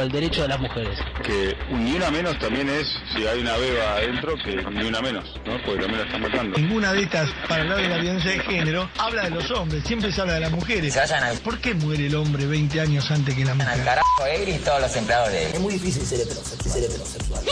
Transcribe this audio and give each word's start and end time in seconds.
¿Qué 0.00 0.06
pasa 0.06 0.06
con 0.06 0.06
el 0.06 0.12
derecho 0.12 0.42
de 0.42 0.48
las 0.48 0.60
mujeres? 0.60 0.98
Que 1.22 1.56
ni 1.74 1.92
una 1.92 2.10
menos 2.10 2.38
también 2.38 2.68
es, 2.68 2.86
si 3.14 3.26
hay 3.26 3.40
una 3.40 3.56
beba 3.56 3.94
adentro, 3.96 4.34
que 4.44 4.56
ni 4.56 4.84
una 4.84 5.00
menos, 5.00 5.24
¿no? 5.46 5.52
Porque 5.64 5.80
también 5.80 5.98
la 5.98 6.04
están 6.06 6.22
matando. 6.22 6.58
Ninguna 6.58 6.92
de 6.92 7.02
estas, 7.02 7.30
para 7.48 7.62
hablar 7.62 7.78
de 7.78 7.88
la 7.88 7.96
violencia 7.98 8.30
de 8.30 8.40
género, 8.40 8.90
habla 8.98 9.24
de 9.24 9.30
los 9.30 9.50
hombres, 9.50 9.84
siempre 9.84 10.10
se 10.12 10.20
habla 10.20 10.34
de 10.34 10.40
las 10.40 10.52
mujeres. 10.52 10.92
Se 10.94 11.00
vayan 11.00 11.22
al, 11.24 11.38
¿Por 11.38 11.58
qué 11.60 11.74
muere 11.74 12.06
el 12.06 12.14
hombre 12.14 12.46
20 12.46 12.80
años 12.80 13.10
antes 13.10 13.34
que 13.34 13.44
la 13.44 13.52
al 13.52 13.58
mujer? 13.58 13.84
carajo 13.84 14.26
él 14.26 14.48
y 14.48 14.58
todos 14.58 14.80
los 14.80 14.96
empleados 14.96 15.30
de 15.32 15.46
él. 15.46 15.50
Es 15.54 15.60
muy 15.60 15.72
difícil 15.74 16.02
ser 16.06 16.20
heterosexual. 16.20 16.72
Ser 16.72 16.84
heterosexual. 16.84 17.44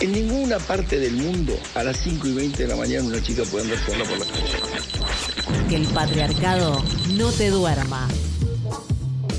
En 0.00 0.12
ninguna 0.12 0.58
parte 0.58 0.98
del 0.98 1.14
mundo 1.14 1.58
a 1.74 1.82
las 1.82 1.96
5 1.98 2.26
y 2.28 2.34
20 2.34 2.62
de 2.64 2.68
la 2.68 2.76
mañana 2.76 3.04
una 3.04 3.22
chica 3.22 3.42
puede 3.50 3.64
andar 3.64 3.78
sola 3.86 4.04
por 4.04 4.18
la 4.18 4.24
calle. 4.26 5.68
Que 5.68 5.76
el 5.76 5.86
patriarcado 5.88 6.84
no 7.14 7.30
te 7.32 7.48
duerma. 7.50 8.06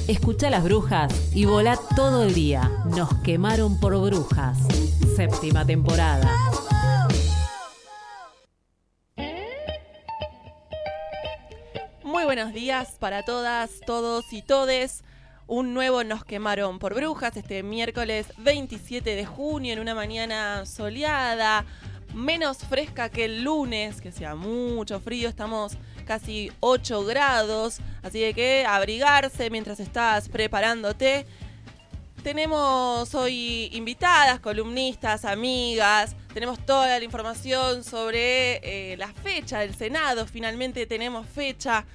Escucha 0.08 0.52
las 0.52 0.64
brujas 0.64 1.12
y 1.34 1.46
volá 1.46 1.80
todo 1.96 2.26
el 2.26 2.36
día. 2.36 2.70
Nos 2.96 3.12
quemaron 3.24 3.80
por 3.80 4.00
brujas. 4.00 4.56
Séptima 5.16 5.66
temporada. 5.66 6.32
Muy 12.04 12.24
buenos 12.24 12.54
días 12.54 12.98
para 13.00 13.24
todas, 13.24 13.80
todos 13.88 14.32
y 14.32 14.44
todes. 14.44 15.04
Un 15.48 15.74
nuevo 15.74 16.04
Nos 16.04 16.24
quemaron 16.24 16.78
por 16.78 16.94
brujas 16.94 17.36
este 17.36 17.64
miércoles 17.64 18.28
27 18.38 19.16
de 19.16 19.26
junio 19.26 19.74
en 19.74 19.80
una 19.80 19.96
mañana 19.96 20.68
soleada, 20.68 21.66
menos 22.14 22.60
fresca 22.60 23.10
que 23.10 23.26
el 23.26 23.44
lunes, 23.44 24.02
que 24.02 24.12
sea 24.12 24.36
mucho 24.36 25.00
frío, 25.00 25.30
estamos 25.30 25.80
casi 26.06 26.52
8 26.62 27.04
grados, 27.04 27.80
así 28.04 28.20
de 28.20 28.34
que 28.34 28.66
abrigarse 28.66 29.50
mientras 29.50 29.80
estás 29.80 30.30
preparándote. 30.30 31.26
Tenemos 32.24 33.14
hoy 33.14 33.70
invitadas, 33.74 34.40
columnistas, 34.40 35.26
amigas. 35.26 36.16
Tenemos 36.34 36.58
toda 36.66 36.98
la 36.98 37.04
información 37.06 37.84
sobre 37.84 38.62
eh, 38.64 38.98
la 38.98 39.14
fecha 39.14 39.60
del 39.60 39.76
Senado. 39.76 40.26
Finalmente 40.26 40.88
tenemos 40.88 41.28
fecha. 41.28 41.86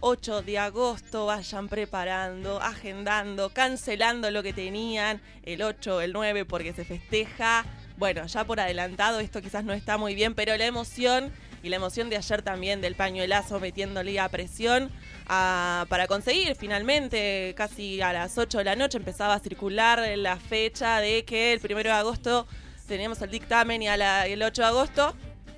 8 0.00 0.42
de 0.42 0.58
agosto, 0.58 1.26
vayan 1.26 1.68
preparando, 1.68 2.60
agendando, 2.60 3.50
cancelando 3.50 4.30
lo 4.30 4.42
que 4.42 4.52
tenían. 4.52 5.20
El 5.42 5.62
8, 5.62 6.00
el 6.02 6.12
9, 6.12 6.44
porque 6.44 6.72
se 6.72 6.84
festeja. 6.84 7.64
Bueno, 7.96 8.26
ya 8.26 8.44
por 8.44 8.60
adelantado, 8.60 9.20
esto 9.20 9.40
quizás 9.40 9.64
no 9.64 9.72
está 9.72 9.96
muy 9.96 10.14
bien, 10.14 10.34
pero 10.34 10.56
la 10.56 10.66
emoción 10.66 11.32
y 11.66 11.68
la 11.68 11.76
emoción 11.76 12.08
de 12.08 12.16
ayer 12.16 12.42
también 12.42 12.80
del 12.80 12.94
pañuelazo 12.94 13.58
metiéndole 13.60 14.18
a 14.20 14.28
presión 14.28 14.90
para 15.26 16.06
conseguir 16.06 16.54
finalmente, 16.54 17.52
casi 17.56 18.00
a 18.00 18.12
las 18.12 18.38
8 18.38 18.58
de 18.58 18.64
la 18.64 18.76
noche, 18.76 18.98
empezaba 18.98 19.34
a 19.34 19.40
circular 19.40 20.00
la 20.16 20.36
fecha 20.36 21.00
de 21.00 21.24
que 21.24 21.52
el 21.52 21.60
1 21.62 21.82
de 21.82 21.90
agosto 21.90 22.46
teníamos 22.86 23.20
el 23.22 23.30
dictamen 23.30 23.82
y 23.82 23.88
a 23.88 23.96
la- 23.96 24.26
el 24.26 24.42
8 24.42 24.62
de 24.62 24.68
agosto. 24.68 25.14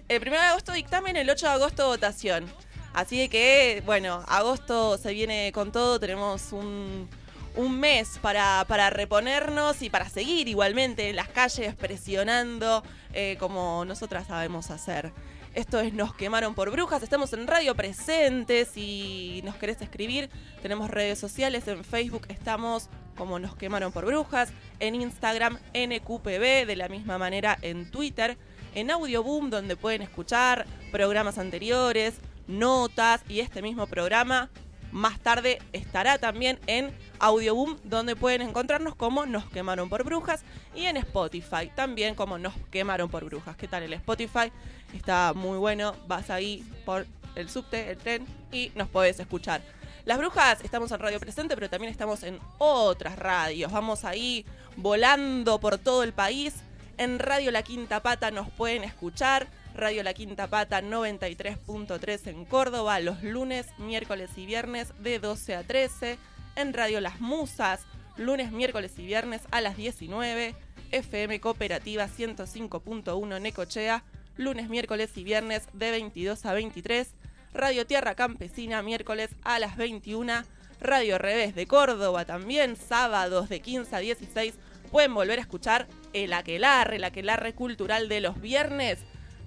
El 0.08 0.22
1 0.22 0.30
de 0.30 0.38
agosto 0.46 0.72
dictamen, 0.72 1.16
el 1.16 1.28
8 1.28 1.46
de 1.46 1.52
agosto 1.52 1.86
votación. 1.88 2.46
Así 2.94 3.28
que, 3.28 3.82
bueno, 3.84 4.24
agosto 4.26 4.96
se 4.96 5.12
viene 5.12 5.52
con 5.52 5.70
todo, 5.70 6.00
tenemos 6.00 6.52
un, 6.52 7.06
un 7.54 7.78
mes 7.78 8.18
para, 8.22 8.64
para 8.66 8.88
reponernos 8.88 9.82
y 9.82 9.90
para 9.90 10.08
seguir 10.08 10.48
igualmente 10.48 11.10
en 11.10 11.16
las 11.16 11.28
calles 11.28 11.74
presionando 11.74 12.82
eh, 13.12 13.36
como 13.38 13.84
nosotras 13.84 14.26
sabemos 14.26 14.70
hacer. 14.70 15.12
Esto 15.58 15.80
es 15.80 15.92
Nos 15.92 16.14
quemaron 16.14 16.54
por 16.54 16.70
brujas, 16.70 17.02
estamos 17.02 17.32
en 17.32 17.48
Radio 17.48 17.74
Presente, 17.74 18.64
si 18.64 19.42
nos 19.44 19.56
querés 19.56 19.82
escribir, 19.82 20.30
tenemos 20.62 20.88
redes 20.88 21.18
sociales, 21.18 21.66
en 21.66 21.82
Facebook 21.82 22.26
estamos 22.28 22.88
como 23.16 23.40
Nos 23.40 23.56
quemaron 23.56 23.90
por 23.90 24.06
brujas, 24.06 24.50
en 24.78 24.94
Instagram 24.94 25.58
NQPB, 25.74 26.64
de 26.64 26.76
la 26.76 26.88
misma 26.88 27.18
manera 27.18 27.58
en 27.60 27.90
Twitter, 27.90 28.38
en 28.76 28.92
Audioboom 28.92 29.50
donde 29.50 29.74
pueden 29.74 30.00
escuchar 30.02 30.64
programas 30.92 31.38
anteriores, 31.38 32.20
notas 32.46 33.22
y 33.28 33.40
este 33.40 33.60
mismo 33.60 33.88
programa 33.88 34.50
más 34.92 35.18
tarde 35.20 35.60
estará 35.72 36.18
también 36.18 36.58
en 36.66 36.92
Audioboom, 37.18 37.76
donde 37.84 38.16
pueden 38.16 38.42
encontrarnos 38.42 38.94
como 38.94 39.26
Nos 39.26 39.44
quemaron 39.50 39.88
por 39.88 40.04
brujas 40.04 40.42
y 40.74 40.84
en 40.84 40.96
Spotify 40.96 41.70
también 41.74 42.14
como 42.14 42.38
Nos 42.38 42.54
quemaron 42.70 43.10
por 43.10 43.24
brujas. 43.24 43.56
¿Qué 43.56 43.68
tal 43.68 43.82
el 43.82 43.92
Spotify? 43.94 44.52
Está 44.94 45.32
muy 45.34 45.58
bueno, 45.58 45.94
vas 46.06 46.30
ahí 46.30 46.64
por 46.84 47.06
el 47.34 47.48
subte, 47.48 47.90
el 47.90 47.98
tren 47.98 48.26
y 48.52 48.72
nos 48.74 48.88
podés 48.88 49.20
escuchar. 49.20 49.62
Las 50.04 50.16
brujas 50.16 50.60
estamos 50.62 50.90
en 50.90 51.00
Radio 51.00 51.20
Presente, 51.20 51.54
pero 51.54 51.68
también 51.68 51.90
estamos 51.90 52.22
en 52.22 52.38
otras 52.56 53.18
radios. 53.18 53.70
Vamos 53.70 54.04
ahí 54.04 54.46
volando 54.76 55.60
por 55.60 55.76
todo 55.76 56.02
el 56.02 56.14
país. 56.14 56.54
En 56.96 57.18
Radio 57.18 57.50
La 57.50 57.62
Quinta 57.62 58.00
Pata 58.00 58.30
nos 58.30 58.50
pueden 58.50 58.84
escuchar. 58.84 59.48
Radio 59.78 60.02
La 60.02 60.12
Quinta 60.12 60.48
Pata 60.48 60.82
93.3 60.82 62.26
en 62.26 62.44
Córdoba 62.46 62.98
los 62.98 63.22
lunes, 63.22 63.68
miércoles 63.78 64.28
y 64.34 64.44
viernes 64.44 64.92
de 64.98 65.20
12 65.20 65.54
a 65.54 65.62
13. 65.62 66.18
En 66.56 66.72
Radio 66.72 67.00
Las 67.00 67.20
Musas, 67.20 67.82
lunes, 68.16 68.50
miércoles 68.50 68.94
y 68.98 69.06
viernes 69.06 69.42
a 69.52 69.60
las 69.60 69.76
19. 69.76 70.56
FM 70.90 71.38
Cooperativa 71.38 72.08
105.1 72.08 73.40
Necochea 73.40 74.02
lunes, 74.36 74.68
miércoles 74.68 75.10
y 75.14 75.22
viernes 75.22 75.68
de 75.72 75.92
22 75.92 76.44
a 76.44 76.54
23. 76.54 77.14
Radio 77.54 77.86
Tierra 77.86 78.16
Campesina, 78.16 78.82
miércoles 78.82 79.30
a 79.44 79.60
las 79.60 79.76
21. 79.76 80.42
Radio 80.80 81.18
Revés 81.18 81.54
de 81.54 81.68
Córdoba 81.68 82.24
también, 82.24 82.74
sábados 82.74 83.48
de 83.48 83.60
15 83.60 83.94
a 83.94 84.00
16. 84.00 84.54
Pueden 84.90 85.14
volver 85.14 85.38
a 85.38 85.42
escuchar 85.42 85.86
el 86.14 86.32
Aquelarre, 86.32 86.96
el 86.96 87.04
Aquelarre 87.04 87.54
Cultural 87.54 88.08
de 88.08 88.20
los 88.20 88.40
viernes. 88.40 88.98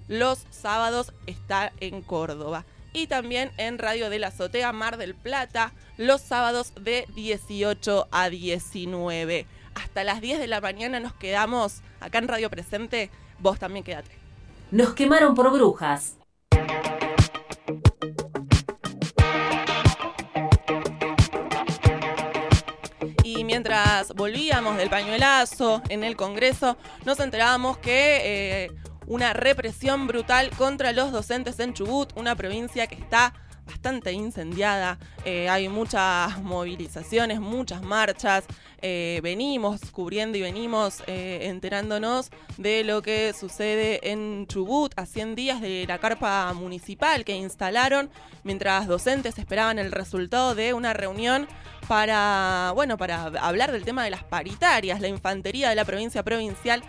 Los 0.08 0.46
sábados 0.50 1.12
está 1.26 1.72
en 1.80 2.02
Córdoba. 2.02 2.64
Y 2.92 3.06
también 3.06 3.50
en 3.56 3.78
Radio 3.78 4.10
de 4.10 4.18
la 4.18 4.28
Azotea 4.28 4.72
Mar 4.72 4.98
del 4.98 5.14
Plata, 5.14 5.72
los 5.96 6.20
sábados 6.20 6.72
de 6.80 7.06
18 7.14 8.08
a 8.10 8.28
19. 8.28 9.46
Hasta 9.74 10.04
las 10.04 10.20
10 10.20 10.38
de 10.38 10.46
la 10.46 10.60
mañana 10.60 11.00
nos 11.00 11.14
quedamos 11.14 11.80
acá 12.00 12.18
en 12.18 12.28
Radio 12.28 12.50
Presente. 12.50 13.10
Vos 13.38 13.58
también 13.58 13.84
quédate. 13.84 14.10
Nos 14.70 14.94
quemaron 14.94 15.34
por 15.34 15.50
brujas. 15.50 16.16
Y 23.24 23.44
mientras 23.44 24.12
volvíamos 24.14 24.76
del 24.76 24.90
pañuelazo 24.90 25.82
en 25.88 26.04
el 26.04 26.16
Congreso, 26.16 26.76
nos 27.04 27.18
enterábamos 27.20 27.78
que 27.78 28.20
eh, 28.64 28.70
una 29.06 29.32
represión 29.32 30.06
brutal 30.06 30.50
contra 30.50 30.92
los 30.92 31.12
docentes 31.12 31.58
en 31.60 31.74
Chubut, 31.74 32.16
una 32.16 32.34
provincia 32.36 32.86
que 32.86 32.94
está 32.94 33.34
bastante 33.66 34.12
incendiada, 34.12 34.98
eh, 35.24 35.48
hay 35.48 35.68
muchas 35.68 36.42
movilizaciones, 36.42 37.40
muchas 37.40 37.82
marchas, 37.82 38.44
eh, 38.80 39.20
venimos 39.22 39.80
cubriendo 39.92 40.36
y 40.36 40.42
venimos 40.42 41.02
eh, 41.06 41.40
enterándonos 41.42 42.30
de 42.58 42.82
lo 42.82 43.00
que 43.02 43.32
sucede 43.32 44.10
en 44.10 44.46
Chubut 44.48 44.92
a 44.96 45.06
100 45.06 45.34
días 45.36 45.60
de 45.60 45.84
la 45.86 45.98
carpa 45.98 46.52
municipal 46.54 47.24
que 47.24 47.36
instalaron 47.36 48.10
mientras 48.42 48.88
docentes 48.88 49.38
esperaban 49.38 49.78
el 49.78 49.92
resultado 49.92 50.56
de 50.56 50.74
una 50.74 50.92
reunión 50.92 51.46
para, 51.86 52.72
bueno, 52.74 52.98
para 52.98 53.24
hablar 53.24 53.70
del 53.70 53.84
tema 53.84 54.02
de 54.02 54.10
las 54.10 54.24
paritarias. 54.24 55.00
La 55.00 55.08
infantería 55.08 55.68
de 55.68 55.74
la 55.76 55.84
provincia 55.84 56.22
provincial 56.22 56.82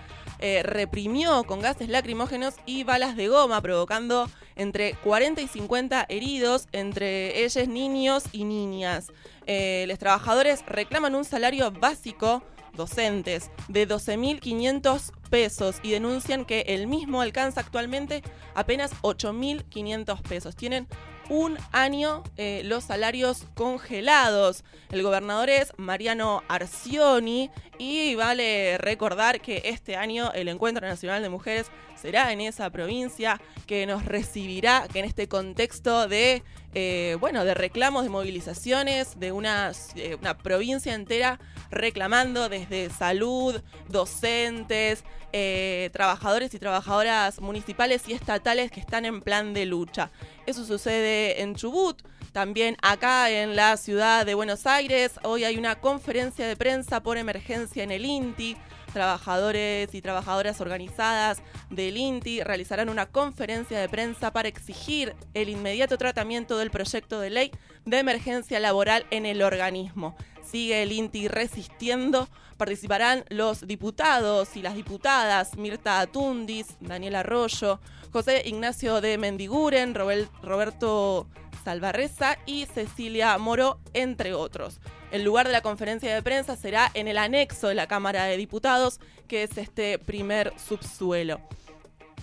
eh, 0.45 0.62
reprimió 0.62 1.45
con 1.45 1.62
gases 1.62 1.88
lacrimógenos 1.88 2.56
y 2.66 2.84
balas 2.84 3.16
de 3.16 3.30
goma, 3.30 3.62
provocando 3.62 4.30
entre 4.57 4.94
40 4.95 5.42
y 5.42 5.48
50 5.48 6.06
heridos, 6.10 6.68
entre 6.74 7.45
ellos 7.45 7.69
niños 7.69 8.25
y 8.34 8.44
niñas. 8.44 9.13
Eh, 9.48 9.86
los 9.88 10.00
trabajadores 10.00 10.66
reclaman 10.66 11.16
un 11.16 11.24
salario 11.24 11.72
básico 11.72 12.44
docentes 12.74 13.51
de 13.69 13.88
12.500 13.88 15.13
pesos 15.30 15.78
y 15.81 15.92
denuncian 15.92 16.44
que 16.44 16.66
el 16.68 16.88
mismo 16.88 17.22
alcanza 17.22 17.62
actualmente 17.62 18.22
apenas 18.54 18.92
8.500 19.01 20.22
pesos. 20.24 20.57
Tienen 20.57 20.90
un 21.30 21.57
año 21.72 22.24
eh, 22.36 22.63
los 22.66 22.84
salarios 22.84 23.45
congelados. 23.54 24.63
El 24.92 25.04
gobernador 25.04 25.50
es 25.50 25.72
Mariano 25.78 26.44
Arcioni 26.50 27.50
y 27.83 28.15
vale 28.15 28.77
recordar 28.77 29.41
que 29.41 29.62
este 29.65 29.97
año 29.97 30.31
el 30.33 30.47
Encuentro 30.47 30.88
Nacional 30.88 31.21
de 31.21 31.27
Mujeres 31.27 31.68
será 32.01 32.31
en 32.31 32.39
esa 32.39 32.69
provincia 32.69 33.41
que 33.68 33.85
nos 33.85 34.06
recibirá, 34.06 34.88
que 34.91 35.00
en 35.00 35.06
este 35.06 35.27
contexto 35.27 36.07
de, 36.07 36.44
eh, 36.74 37.18
bueno, 37.19 37.44
de 37.44 37.53
reclamos, 37.53 38.03
de 38.03 38.09
movilizaciones, 38.09 39.19
de 39.19 39.33
una, 39.33 39.74
eh, 39.95 40.18
provincia 40.41 40.94
entera 40.94 41.39
reclamando 41.71 42.47
desde 42.47 42.89
salud, 42.89 43.62
docentes, 43.89 45.03
eh, 45.33 45.89
trabajadores 45.91 46.53
y 46.53 46.59
trabajadoras 46.59 47.41
municipales 47.41 48.03
y 48.07 48.13
estatales 48.13 48.71
que 48.71 48.80
están 48.80 49.03
en 49.03 49.21
plan 49.21 49.53
de 49.53 49.65
lucha. 49.65 50.09
Eso 50.45 50.63
sucede 50.63 51.41
en 51.41 51.56
Chubut, 51.56 52.01
también 52.33 52.75
acá 52.81 53.30
en 53.30 53.56
la 53.56 53.77
ciudad 53.77 54.25
de 54.25 54.33
Buenos 54.33 54.65
Aires. 54.65 55.13
Hoy 55.24 55.45
hay 55.45 55.56
una 55.57 55.80
conferencia 55.80 56.45
de 56.47 56.57
prensa 56.57 57.01
por 57.01 57.18
emergencia 57.18 57.83
en 57.83 57.91
el 57.91 58.06
INTI. 58.06 58.57
Trabajadores 58.94 59.94
y 59.94 60.01
trabajadoras 60.01 60.62
organizadas 60.62 61.42
del 61.69 61.98
INTI 61.98 62.44
realizarán 62.44 62.90
una 62.90 63.07
conferencia 63.07 63.80
de 63.80 63.90
prensa 63.90 64.31
para 64.31 64.48
exigir 64.48 65.16
el 65.34 65.50
inmediato 65.50 65.98
tratamiento 65.98 66.57
del 66.57 66.72
proyecto 66.72 67.19
de 67.19 67.30
ley 67.31 67.51
de 67.86 68.00
emergencia 68.00 68.60
laboral 68.60 69.06
en 69.10 69.25
el 69.25 69.42
organismo 69.42 70.16
sigue 70.44 70.84
el 70.84 70.92
INTI 70.92 71.28
resistiendo. 71.28 72.28
Participarán 72.57 73.25
los 73.30 73.66
diputados 73.66 74.56
y 74.56 74.62
las 74.62 74.75
diputadas 74.75 75.57
Mirta 75.57 76.00
Atundis, 76.00 76.78
Daniel 76.80 77.16
Arroyo, 77.16 77.80
José 78.12 78.44
Ignacio 78.45 79.01
de 79.01 79.18
Mendiguren, 79.18 79.95
Roberto 79.95 81.28
Salvarreza 81.63 82.38
y 82.45 82.66
Cecilia 82.68 83.38
Moro, 83.38 83.80
entre 83.94 84.34
otros. 84.34 84.80
El 85.13 85.24
lugar 85.24 85.45
de 85.45 85.54
la 85.54 85.62
conferencia 85.62 86.12
de 86.12 86.24
prensa 86.24 86.56
será 86.56 86.89
en 86.95 87.07
el 87.07 87.19
anexo 87.19 87.68
de 87.68 87.75
la 87.75 87.86
Cámara 87.86 88.25
de 88.25 88.36
Diputados, 88.36 89.00
que 89.27 89.44
es 89.44 89.60
este 89.60 90.00
primer 90.00 90.51
subsuelo. 90.57 91.39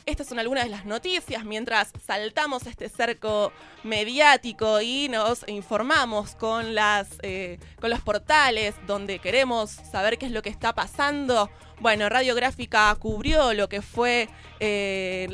Estas 0.06 0.26
son 0.26 0.40
algunas 0.40 0.64
de 0.64 0.70
las 0.70 0.86
noticias 0.86 1.44
mientras 1.44 1.92
saltamos 2.04 2.66
este 2.66 2.88
cerco 2.88 3.52
mediático 3.84 4.80
y 4.80 5.08
nos 5.08 5.46
informamos 5.46 6.34
con, 6.34 6.74
las, 6.74 7.06
eh, 7.22 7.60
con 7.80 7.90
los 7.90 8.00
portales 8.00 8.74
donde 8.88 9.20
queremos 9.20 9.70
saber 9.70 10.18
qué 10.18 10.26
es 10.26 10.32
lo 10.32 10.42
que 10.42 10.48
está 10.48 10.74
pasando. 10.74 11.48
Bueno, 11.78 12.08
Radiográfica 12.08 12.92
cubrió 12.98 13.54
lo 13.54 13.68
que 13.68 13.82
fue 13.82 14.28
eh, 14.58 15.28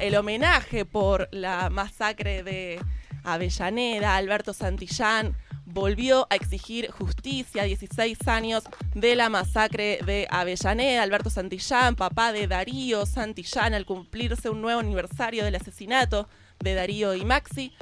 el 0.00 0.16
homenaje 0.16 0.86
por 0.86 1.28
la 1.32 1.68
masacre 1.68 2.42
de 2.42 2.80
Avellaneda, 3.24 4.16
Alberto 4.16 4.54
Santillán 4.54 5.36
volvió 5.74 6.28
a 6.30 6.36
exigir 6.36 6.90
justicia 6.92 7.64
16 7.64 8.28
años 8.28 8.62
de 8.94 9.16
la 9.16 9.28
masacre 9.28 9.98
de 10.06 10.28
Avellaneda. 10.30 11.02
Alberto 11.02 11.30
Santillán, 11.30 11.96
papá 11.96 12.32
de 12.32 12.46
Darío 12.46 13.04
Santillán, 13.06 13.74
al 13.74 13.84
cumplirse 13.84 14.48
un 14.48 14.62
nuevo 14.62 14.78
aniversario 14.78 15.44
del 15.44 15.56
asesinato 15.56 16.28
de 16.60 16.74
Darío 16.74 17.14
y 17.14 17.24
Maxi, 17.24 17.72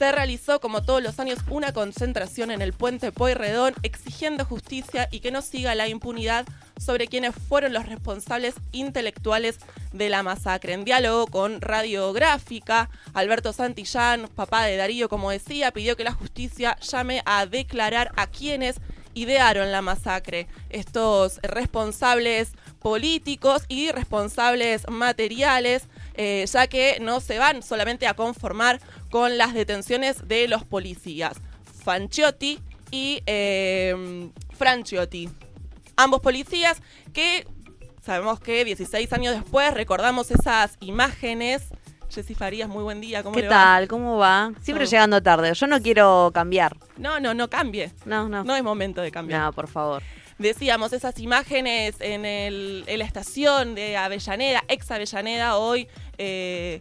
se 0.00 0.12
realizó 0.12 0.60
como 0.60 0.82
todos 0.82 1.02
los 1.02 1.20
años 1.20 1.40
una 1.50 1.74
concentración 1.74 2.50
en 2.50 2.62
el 2.62 2.72
puente 2.72 3.12
Poirredón 3.12 3.74
exigiendo 3.82 4.46
justicia 4.46 5.10
y 5.10 5.20
que 5.20 5.30
no 5.30 5.42
siga 5.42 5.74
la 5.74 5.88
impunidad 5.88 6.46
sobre 6.78 7.06
quienes 7.06 7.34
fueron 7.34 7.74
los 7.74 7.84
responsables 7.84 8.54
intelectuales 8.72 9.58
de 9.92 10.08
la 10.08 10.22
masacre. 10.22 10.72
En 10.72 10.86
diálogo 10.86 11.26
con 11.26 11.60
Radiográfica, 11.60 12.88
Alberto 13.12 13.52
Santillán, 13.52 14.30
papá 14.34 14.64
de 14.64 14.78
Darío, 14.78 15.10
como 15.10 15.32
decía, 15.32 15.70
pidió 15.70 15.98
que 15.98 16.04
la 16.04 16.14
justicia 16.14 16.78
llame 16.80 17.20
a 17.26 17.44
declarar 17.44 18.10
a 18.16 18.26
quienes 18.26 18.80
idearon 19.12 19.70
la 19.70 19.82
masacre. 19.82 20.46
Estos 20.70 21.40
responsables 21.42 22.52
políticos 22.78 23.64
y 23.68 23.90
responsables 23.90 24.88
materiales, 24.88 25.88
eh, 26.22 26.44
ya 26.44 26.66
que 26.66 26.98
no 27.00 27.20
se 27.20 27.38
van 27.38 27.62
solamente 27.62 28.06
a 28.06 28.12
conformar 28.12 28.78
con 29.10 29.38
las 29.38 29.54
detenciones 29.54 30.28
de 30.28 30.48
los 30.48 30.64
policías. 30.64 31.38
Fanciotti 31.82 32.60
y 32.90 33.22
eh, 33.24 34.28
Franciotti 34.54 35.30
ambos 35.96 36.20
policías 36.20 36.82
que 37.14 37.46
sabemos 38.02 38.38
que 38.38 38.66
16 38.66 39.10
años 39.14 39.34
después 39.34 39.72
recordamos 39.72 40.30
esas 40.30 40.76
imágenes. 40.80 41.62
Jessy 42.10 42.34
Farías, 42.34 42.68
muy 42.68 42.82
buen 42.82 43.00
día. 43.00 43.22
¿Cómo 43.22 43.34
¿Qué 43.34 43.42
le 43.42 43.48
tal? 43.48 43.88
¿Cómo 43.88 44.18
va? 44.18 44.52
Siempre 44.60 44.84
llegando 44.84 45.22
tarde. 45.22 45.54
Yo 45.54 45.66
no 45.68 45.80
quiero 45.80 46.30
cambiar. 46.34 46.76
No, 46.98 47.18
no, 47.18 47.32
no 47.32 47.48
cambie. 47.48 47.92
No, 48.04 48.28
no. 48.28 48.44
No 48.44 48.56
es 48.56 48.62
momento 48.62 49.00
de 49.00 49.10
cambiar. 49.10 49.40
No, 49.40 49.52
por 49.54 49.68
favor. 49.68 50.02
Decíamos, 50.40 50.94
esas 50.94 51.18
imágenes 51.20 51.96
en, 52.00 52.24
el, 52.24 52.84
en 52.86 52.98
la 52.98 53.04
estación 53.04 53.74
de 53.74 53.98
Avellaneda, 53.98 54.64
ex 54.68 54.90
Avellaneda, 54.90 55.58
hoy 55.58 55.86
eh, 56.22 56.80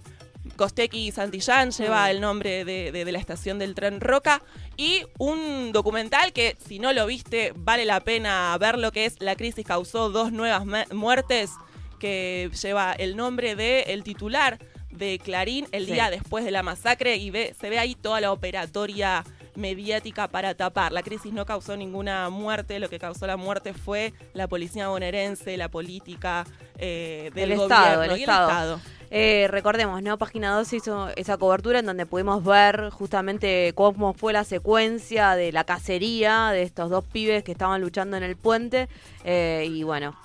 Santillán 1.13 1.72
lleva 1.72 2.10
el 2.12 2.19
nombre 2.22 2.65
de, 2.65 2.91
de- 2.91 3.05
de 3.05 3.12
la 3.12 3.19
estación 3.19 3.60
del 3.60 3.75
tren 3.75 4.01
Roca. 4.01 4.41
Y 4.77 5.03
un 5.17 5.72
documental 5.72 6.34
que, 6.34 6.55
si 6.65 6.79
no 6.79 6.91
lo 6.93 7.05
viste, 7.05 7.53
vale 7.55 7.86
la 7.86 8.00
pena 8.01 8.58
ver 8.60 8.77
lo 8.77 8.91
que 8.91 9.05
es 9.05 9.15
La 9.19 9.36
crisis 9.36 9.65
causó 9.65 10.10
dos 10.10 10.31
nuevas 10.31 10.65
muertes, 10.91 11.51
que 12.00 12.50
lleva 12.62 12.93
el 12.93 13.15
nombre 13.15 13.55
del 13.55 14.03
titular 14.03 14.58
de 14.89 15.19
Clarín 15.19 15.67
el 15.72 15.86
Sí. 15.86 15.93
día 15.93 16.10
después 16.10 16.43
de 16.46 16.51
la 16.51 16.63
masacre 16.63 17.17
y 17.17 17.29
ve, 17.29 17.53
se 17.60 17.69
ve 17.69 17.77
ahí 17.79 17.93
toda 17.96 18.19
la 18.22 18.31
operatoria 18.31 19.24
mediática 19.59 20.27
para 20.27 20.55
tapar. 20.55 20.91
La 20.91 21.03
crisis 21.03 21.33
no 21.33 21.45
causó 21.45 21.77
ninguna 21.77 22.29
muerte, 22.29 22.79
lo 22.79 22.89
que 22.89 22.97
causó 22.97 23.27
la 23.27 23.37
muerte 23.37 23.73
fue 23.73 24.13
la 24.33 24.47
policía 24.47 24.87
bonaerense, 24.87 25.57
la 25.57 25.69
política 25.69 26.45
eh, 26.77 27.29
del 27.35 27.51
El 27.51 27.57
gobierno 27.57 27.75
Estado, 27.75 28.03
el 28.03 28.17
y 28.17 28.21
Estado. 28.21 28.81
Eh, 29.11 29.47
recordemos, 29.49 30.01
¿no? 30.01 30.17
Página 30.17 30.53
12 30.55 30.75
hizo 30.77 31.09
esa 31.15 31.37
cobertura 31.37 31.79
en 31.79 31.85
donde 31.85 32.05
pudimos 32.05 32.43
ver 32.43 32.89
justamente 32.91 33.73
cómo 33.75 34.13
fue 34.13 34.33
la 34.33 34.43
secuencia 34.43 35.35
de 35.35 35.51
la 35.51 35.63
cacería 35.63 36.49
de 36.51 36.61
estos 36.61 36.89
dos 36.89 37.03
pibes 37.05 37.43
que 37.43 37.51
estaban 37.51 37.81
luchando 37.81 38.17
en 38.17 38.23
el 38.23 38.35
puente. 38.37 38.87
Eh, 39.23 39.67
y 39.69 39.83
bueno, 39.83 40.15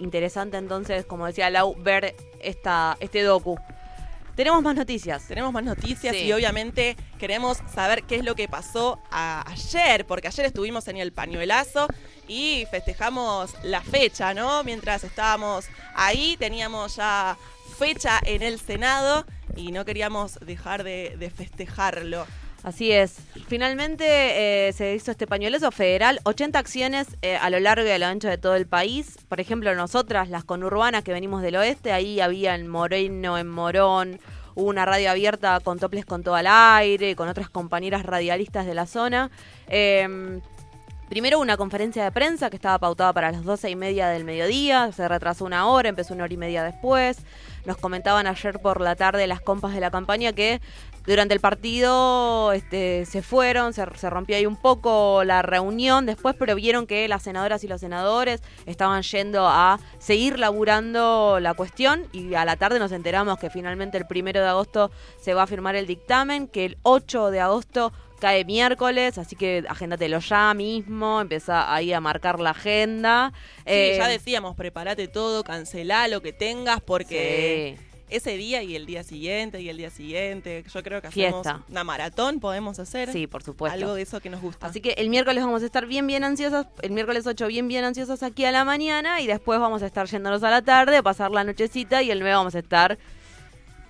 interesante 0.00 0.56
entonces, 0.56 1.04
como 1.06 1.26
decía 1.26 1.48
Lau, 1.50 1.76
ver 1.78 2.14
esta, 2.40 2.96
este 3.00 3.22
docu. 3.22 3.56
Tenemos 4.34 4.62
más 4.62 4.74
noticias. 4.74 5.26
Tenemos 5.28 5.52
más 5.52 5.62
noticias 5.64 6.16
Sí. 6.16 6.22
y 6.24 6.32
obviamente 6.32 6.96
queremos 7.18 7.58
saber 7.72 8.04
qué 8.04 8.16
es 8.16 8.24
lo 8.24 8.34
que 8.34 8.48
pasó 8.48 8.98
a- 9.10 9.44
ayer, 9.50 10.06
porque 10.06 10.28
ayer 10.28 10.46
estuvimos 10.46 10.88
en 10.88 10.96
el 10.96 11.12
pañuelazo 11.12 11.86
y 12.28 12.66
festejamos 12.70 13.50
la 13.62 13.82
fecha, 13.82 14.32
¿no? 14.34 14.64
Mientras 14.64 15.04
estábamos 15.04 15.66
ahí 15.94 16.36
teníamos 16.38 16.96
ya 16.96 17.36
fecha 17.78 18.20
en 18.24 18.42
el 18.42 18.58
Senado 18.58 19.26
y 19.56 19.70
no 19.72 19.84
queríamos 19.84 20.38
dejar 20.40 20.82
de, 20.82 21.16
de 21.18 21.30
festejarlo. 21.30 22.26
Así 22.62 22.92
es. 22.92 23.16
Finalmente 23.48 24.68
eh, 24.68 24.72
se 24.72 24.94
hizo 24.94 25.10
este 25.10 25.26
pañuelazo 25.26 25.72
federal, 25.72 26.20
80 26.22 26.58
acciones 26.58 27.08
eh, 27.22 27.36
a 27.36 27.50
lo 27.50 27.58
largo 27.58 27.86
y 27.86 27.90
a 27.90 27.98
lo 27.98 28.06
ancho 28.06 28.28
de 28.28 28.38
todo 28.38 28.54
el 28.54 28.66
país. 28.66 29.16
Por 29.28 29.40
ejemplo, 29.40 29.74
nosotras, 29.74 30.28
las 30.28 30.44
conurbanas 30.44 31.02
que 31.02 31.12
venimos 31.12 31.42
del 31.42 31.56
oeste, 31.56 31.92
ahí 31.92 32.20
había 32.20 32.54
en 32.54 32.68
Moreno, 32.68 33.36
en 33.36 33.48
Morón, 33.48 34.20
una 34.54 34.84
radio 34.84 35.10
abierta 35.10 35.58
con 35.60 35.78
toples 35.78 36.04
con 36.04 36.22
todo 36.22 36.36
al 36.36 36.46
aire, 36.46 37.16
con 37.16 37.28
otras 37.28 37.50
compañeras 37.50 38.04
radialistas 38.04 38.64
de 38.64 38.74
la 38.74 38.86
zona. 38.86 39.30
Eh, 39.66 40.40
Primero 41.12 41.40
una 41.40 41.58
conferencia 41.58 42.04
de 42.04 42.10
prensa 42.10 42.48
que 42.48 42.56
estaba 42.56 42.78
pautada 42.78 43.12
para 43.12 43.30
las 43.30 43.44
doce 43.44 43.68
y 43.68 43.76
media 43.76 44.08
del 44.08 44.24
mediodía, 44.24 44.92
se 44.92 45.06
retrasó 45.06 45.44
una 45.44 45.66
hora, 45.66 45.90
empezó 45.90 46.14
una 46.14 46.24
hora 46.24 46.32
y 46.32 46.38
media 46.38 46.64
después. 46.64 47.18
Nos 47.66 47.76
comentaban 47.76 48.26
ayer 48.26 48.58
por 48.60 48.80
la 48.80 48.96
tarde 48.96 49.26
las 49.26 49.42
compas 49.42 49.74
de 49.74 49.80
la 49.80 49.90
campaña 49.90 50.32
que 50.32 50.62
durante 51.06 51.34
el 51.34 51.40
partido 51.40 52.52
este, 52.52 53.04
se 53.06 53.22
fueron, 53.22 53.72
se, 53.72 53.84
se 53.96 54.10
rompió 54.10 54.36
ahí 54.36 54.46
un 54.46 54.56
poco 54.56 55.24
la 55.24 55.42
reunión 55.42 56.06
después, 56.06 56.36
pero 56.38 56.54
vieron 56.54 56.86
que 56.86 57.08
las 57.08 57.22
senadoras 57.22 57.64
y 57.64 57.68
los 57.68 57.80
senadores 57.80 58.42
estaban 58.66 59.02
yendo 59.02 59.46
a 59.46 59.78
seguir 59.98 60.38
laburando 60.38 61.38
la 61.40 61.54
cuestión 61.54 62.06
y 62.12 62.34
a 62.34 62.44
la 62.44 62.56
tarde 62.56 62.78
nos 62.78 62.92
enteramos 62.92 63.38
que 63.38 63.50
finalmente 63.50 63.98
el 63.98 64.06
primero 64.06 64.40
de 64.40 64.46
agosto 64.48 64.90
se 65.20 65.34
va 65.34 65.42
a 65.42 65.46
firmar 65.46 65.74
el 65.76 65.86
dictamen, 65.86 66.46
que 66.48 66.64
el 66.64 66.78
8 66.82 67.30
de 67.30 67.40
agosto 67.40 67.92
cae 68.20 68.44
miércoles, 68.44 69.18
así 69.18 69.34
que 69.34 69.64
agéndatelo 69.68 70.20
ya 70.20 70.54
mismo, 70.54 71.20
empieza 71.20 71.74
ahí 71.74 71.92
a 71.92 72.00
marcar 72.00 72.38
la 72.38 72.50
agenda. 72.50 73.32
Sí, 73.34 73.62
Eh, 73.66 73.94
ya 73.98 74.06
decíamos, 74.06 74.54
prepárate 74.54 75.08
todo, 75.08 75.42
cancelá 75.42 76.06
lo 76.06 76.22
que 76.22 76.32
tengas 76.32 76.80
porque 76.80 77.76
sí. 77.76 77.91
Ese 78.16 78.36
día 78.36 78.62
y 78.62 78.76
el 78.76 78.86
día 78.86 79.02
siguiente 79.02 79.60
y 79.60 79.68
el 79.68 79.76
día 79.76 79.90
siguiente, 79.90 80.64
yo 80.72 80.82
creo 80.82 81.00
que 81.00 81.08
hacemos 81.08 81.42
Fiesta. 81.42 81.64
una 81.68 81.84
maratón, 81.84 82.40
podemos 82.40 82.78
hacer. 82.78 83.12
Sí, 83.12 83.26
por 83.26 83.42
supuesto. 83.42 83.74
Algo 83.74 83.94
de 83.94 84.02
eso 84.02 84.20
que 84.20 84.30
nos 84.30 84.40
gusta. 84.40 84.66
Así 84.66 84.80
que 84.80 84.90
el 84.92 85.08
miércoles 85.08 85.44
vamos 85.44 85.62
a 85.62 85.66
estar 85.66 85.86
bien, 85.86 86.06
bien 86.06 86.24
ansiosos. 86.24 86.66
El 86.82 86.92
miércoles 86.92 87.26
8 87.26 87.46
bien, 87.46 87.68
bien 87.68 87.84
ansiosos 87.84 88.22
aquí 88.22 88.44
a 88.44 88.52
la 88.52 88.64
mañana. 88.64 89.20
Y 89.20 89.26
después 89.26 89.58
vamos 89.60 89.82
a 89.82 89.86
estar 89.86 90.06
yéndonos 90.06 90.42
a 90.42 90.50
la 90.50 90.62
tarde, 90.62 90.96
a 90.96 91.02
pasar 91.02 91.30
la 91.30 91.44
nochecita. 91.44 92.02
Y 92.02 92.10
el 92.10 92.22
mes 92.22 92.34
vamos 92.34 92.54
a 92.54 92.58
estar. 92.58 92.98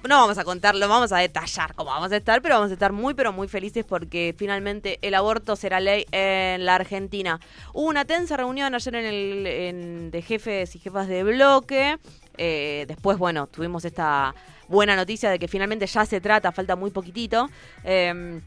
No 0.09 0.19
vamos 0.19 0.37
a 0.37 0.45
contarlo, 0.45 0.89
vamos 0.89 1.13
a 1.13 1.19
detallar 1.19 1.75
cómo 1.75 1.91
vamos 1.91 2.11
a 2.11 2.17
estar, 2.17 2.43
pero 2.43 2.57
vamos 2.57 2.71
a 2.71 2.75
estar 2.75 2.93
muy, 2.93 3.15
pero 3.15 3.33
muy 3.33 3.47
felices 3.47 3.85
porque 3.85 4.35
finalmente 4.37 4.99
el 5.01 5.15
aborto 5.15 5.55
será 5.55 5.79
ley 5.79 6.07
en 6.11 6.67
la 6.67 6.75
Argentina. 6.75 7.39
Hubo 7.73 7.89
una 7.89 8.05
tensa 8.05 8.37
reunión 8.37 8.75
ayer 8.75 8.95
en 8.97 9.05
el 9.05 10.11
de 10.11 10.23
jefes 10.23 10.75
y 10.75 10.81
jefas 10.81 11.07
de 11.07 11.23
bloque. 11.23 11.99
Eh, 12.37 12.85
después, 12.89 13.17
bueno, 13.17 13.47
tuvimos 13.47 13.85
esta 13.85 14.35
buena 14.67 14.97
noticia 14.97 15.31
de 15.31 15.39
que 15.39 15.47
finalmente 15.47 15.87
ya 15.87 16.05
se 16.05 16.21
trata, 16.21 16.51
falta 16.51 16.75
muy 16.75 16.91
poquitito. 16.91 17.49
Em, 17.85 18.41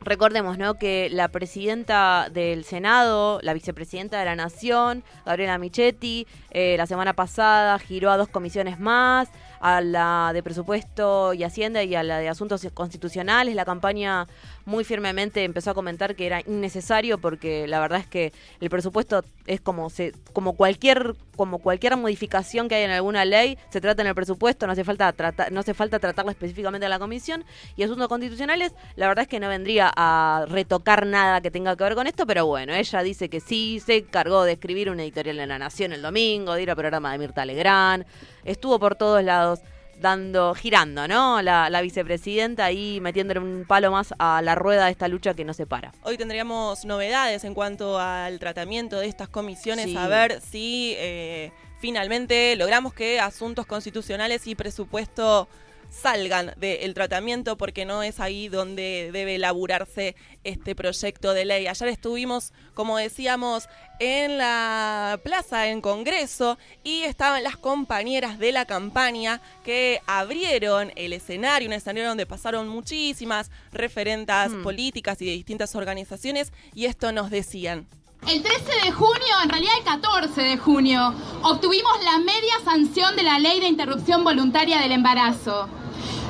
Recordemos, 0.00 0.58
¿no? 0.58 0.74
Que 0.74 1.08
la 1.10 1.28
presidenta 1.28 2.28
del 2.30 2.64
Senado, 2.64 3.40
la 3.42 3.52
vicepresidenta 3.52 4.18
de 4.18 4.24
la 4.24 4.36
Nación, 4.36 5.02
Gabriela 5.26 5.58
Michetti, 5.58 6.26
eh, 6.50 6.76
la 6.78 6.86
semana 6.86 7.14
pasada 7.14 7.78
giró 7.78 8.10
a 8.10 8.16
dos 8.16 8.28
comisiones 8.28 8.78
más, 8.78 9.28
a 9.60 9.80
la 9.80 10.30
de 10.32 10.42
presupuesto 10.42 11.34
y 11.34 11.44
Hacienda 11.44 11.82
y 11.82 11.94
a 11.94 12.02
la 12.02 12.18
de 12.18 12.28
asuntos 12.28 12.66
constitucionales. 12.74 13.54
La 13.54 13.64
campaña 13.64 14.26
muy 14.68 14.84
firmemente 14.84 15.44
empezó 15.44 15.70
a 15.70 15.74
comentar 15.74 16.14
que 16.14 16.26
era 16.26 16.42
innecesario 16.46 17.16
porque 17.16 17.66
la 17.66 17.80
verdad 17.80 18.00
es 18.00 18.06
que 18.06 18.34
el 18.60 18.68
presupuesto 18.68 19.24
es 19.46 19.62
como 19.62 19.88
se, 19.88 20.12
como 20.34 20.52
cualquier 20.52 21.14
como 21.36 21.58
cualquier 21.58 21.96
modificación 21.96 22.68
que 22.68 22.74
hay 22.74 22.82
en 22.82 22.90
alguna 22.90 23.24
ley 23.24 23.56
se 23.70 23.80
trata 23.80 24.02
en 24.02 24.08
el 24.08 24.14
presupuesto 24.14 24.66
no 24.66 24.74
hace 24.74 24.84
falta 24.84 25.10
tratar 25.14 25.50
no 25.50 25.60
hace 25.60 25.72
falta 25.72 25.98
tratarla 25.98 26.32
específicamente 26.32 26.84
en 26.84 26.90
la 26.90 26.98
comisión. 26.98 27.44
Y 27.76 27.82
asuntos 27.82 28.08
constitucionales 28.08 28.74
la 28.96 29.08
verdad 29.08 29.22
es 29.22 29.28
que 29.28 29.40
no 29.40 29.48
vendría 29.48 29.90
a 29.96 30.44
retocar 30.46 31.06
nada 31.06 31.40
que 31.40 31.50
tenga 31.50 31.74
que 31.74 31.84
ver 31.84 31.94
con 31.94 32.06
esto 32.06 32.26
pero 32.26 32.44
bueno 32.44 32.74
ella 32.74 33.02
dice 33.02 33.30
que 33.30 33.40
sí 33.40 33.80
se 33.80 33.96
encargó 33.96 34.44
de 34.44 34.52
escribir 34.52 34.90
una 34.90 35.02
editorial 35.02 35.40
en 35.40 35.48
la 35.48 35.58
Nación 35.58 35.94
el 35.94 36.02
domingo 36.02 36.52
de 36.52 36.64
ir 36.64 36.70
al 36.70 36.76
programa 36.76 37.10
de 37.12 37.18
Mirta 37.18 37.46
Legrand 37.46 38.04
estuvo 38.44 38.78
por 38.78 38.96
todos 38.96 39.24
lados 39.24 39.60
dando, 40.00 40.54
girando, 40.54 41.08
¿no? 41.08 41.42
La, 41.42 41.70
la 41.70 41.80
vicepresidenta 41.80 42.64
ahí 42.64 43.00
metiéndole 43.00 43.40
un 43.40 43.64
palo 43.66 43.90
más 43.90 44.14
a 44.18 44.40
la 44.42 44.54
rueda 44.54 44.86
de 44.86 44.90
esta 44.92 45.08
lucha 45.08 45.34
que 45.34 45.44
no 45.44 45.54
se 45.54 45.66
para. 45.66 45.92
Hoy 46.02 46.16
tendríamos 46.16 46.84
novedades 46.84 47.44
en 47.44 47.54
cuanto 47.54 47.98
al 47.98 48.38
tratamiento 48.38 48.98
de 49.00 49.06
estas 49.08 49.28
comisiones, 49.28 49.86
Sí. 49.86 49.96
a 49.96 50.06
ver 50.08 50.40
si 50.40 50.94
eh, 50.98 51.50
finalmente 51.80 52.54
logramos 52.56 52.92
que 52.94 53.20
asuntos 53.20 53.66
constitucionales 53.66 54.46
y 54.46 54.54
presupuesto 54.54 55.48
salgan 55.90 56.52
del 56.56 56.94
tratamiento 56.94 57.56
porque 57.56 57.84
no 57.84 58.02
es 58.02 58.20
ahí 58.20 58.48
donde 58.48 59.10
debe 59.12 59.36
elaborarse 59.36 60.16
este 60.44 60.74
proyecto 60.74 61.32
de 61.32 61.44
ley. 61.44 61.66
Ayer 61.66 61.88
estuvimos, 61.88 62.52
como 62.74 62.98
decíamos, 62.98 63.68
en 63.98 64.38
la 64.38 65.18
plaza, 65.24 65.68
en 65.68 65.80
Congreso, 65.80 66.58
y 66.84 67.02
estaban 67.02 67.42
las 67.42 67.56
compañeras 67.56 68.38
de 68.38 68.52
la 68.52 68.64
campaña 68.64 69.40
que 69.64 70.00
abrieron 70.06 70.92
el 70.94 71.12
escenario, 71.12 71.68
un 71.68 71.72
escenario 71.74 72.08
donde 72.08 72.26
pasaron 72.26 72.68
muchísimas 72.68 73.50
referentas 73.72 74.52
Hmm. 74.52 74.62
políticas 74.62 75.20
y 75.22 75.26
de 75.26 75.32
distintas 75.32 75.74
organizaciones, 75.74 76.52
y 76.74 76.84
esto 76.84 77.12
nos 77.12 77.30
decían. 77.30 77.86
El 78.26 78.42
13 78.42 78.64
de 78.84 78.90
junio, 78.90 79.34
en 79.42 79.48
realidad 79.48 79.72
el 79.78 79.84
14 79.84 80.42
de 80.42 80.56
junio, 80.56 81.14
obtuvimos 81.42 81.92
la 82.04 82.18
media 82.18 82.54
sanción 82.64 83.14
de 83.16 83.22
la 83.22 83.38
ley 83.38 83.60
de 83.60 83.68
interrupción 83.68 84.24
voluntaria 84.24 84.80
del 84.80 84.92
embarazo. 84.92 85.68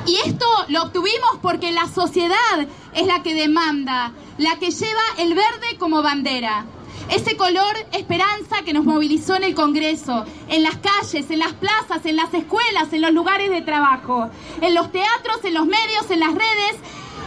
Y 0.09 0.15
esto 0.27 0.47
lo 0.69 0.81
obtuvimos 0.81 1.37
porque 1.39 1.71
la 1.71 1.87
sociedad 1.87 2.67
es 2.95 3.05
la 3.05 3.21
que 3.21 3.35
demanda, 3.35 4.11
la 4.39 4.57
que 4.57 4.71
lleva 4.71 5.03
el 5.19 5.35
verde 5.35 5.77
como 5.77 6.01
bandera. 6.01 6.65
Ese 7.11 7.37
color 7.37 7.77
esperanza 7.91 8.63
que 8.65 8.73
nos 8.73 8.85
movilizó 8.85 9.35
en 9.35 9.43
el 9.43 9.53
Congreso, 9.53 10.25
en 10.47 10.63
las 10.63 10.77
calles, 10.77 11.29
en 11.29 11.37
las 11.37 11.53
plazas, 11.53 12.07
en 12.07 12.15
las 12.15 12.33
escuelas, 12.33 12.91
en 12.91 13.01
los 13.01 13.11
lugares 13.11 13.51
de 13.51 13.61
trabajo, 13.61 14.31
en 14.61 14.73
los 14.73 14.91
teatros, 14.91 15.43
en 15.43 15.53
los 15.53 15.67
medios, 15.67 16.09
en 16.09 16.21
las 16.21 16.33
redes 16.33 16.77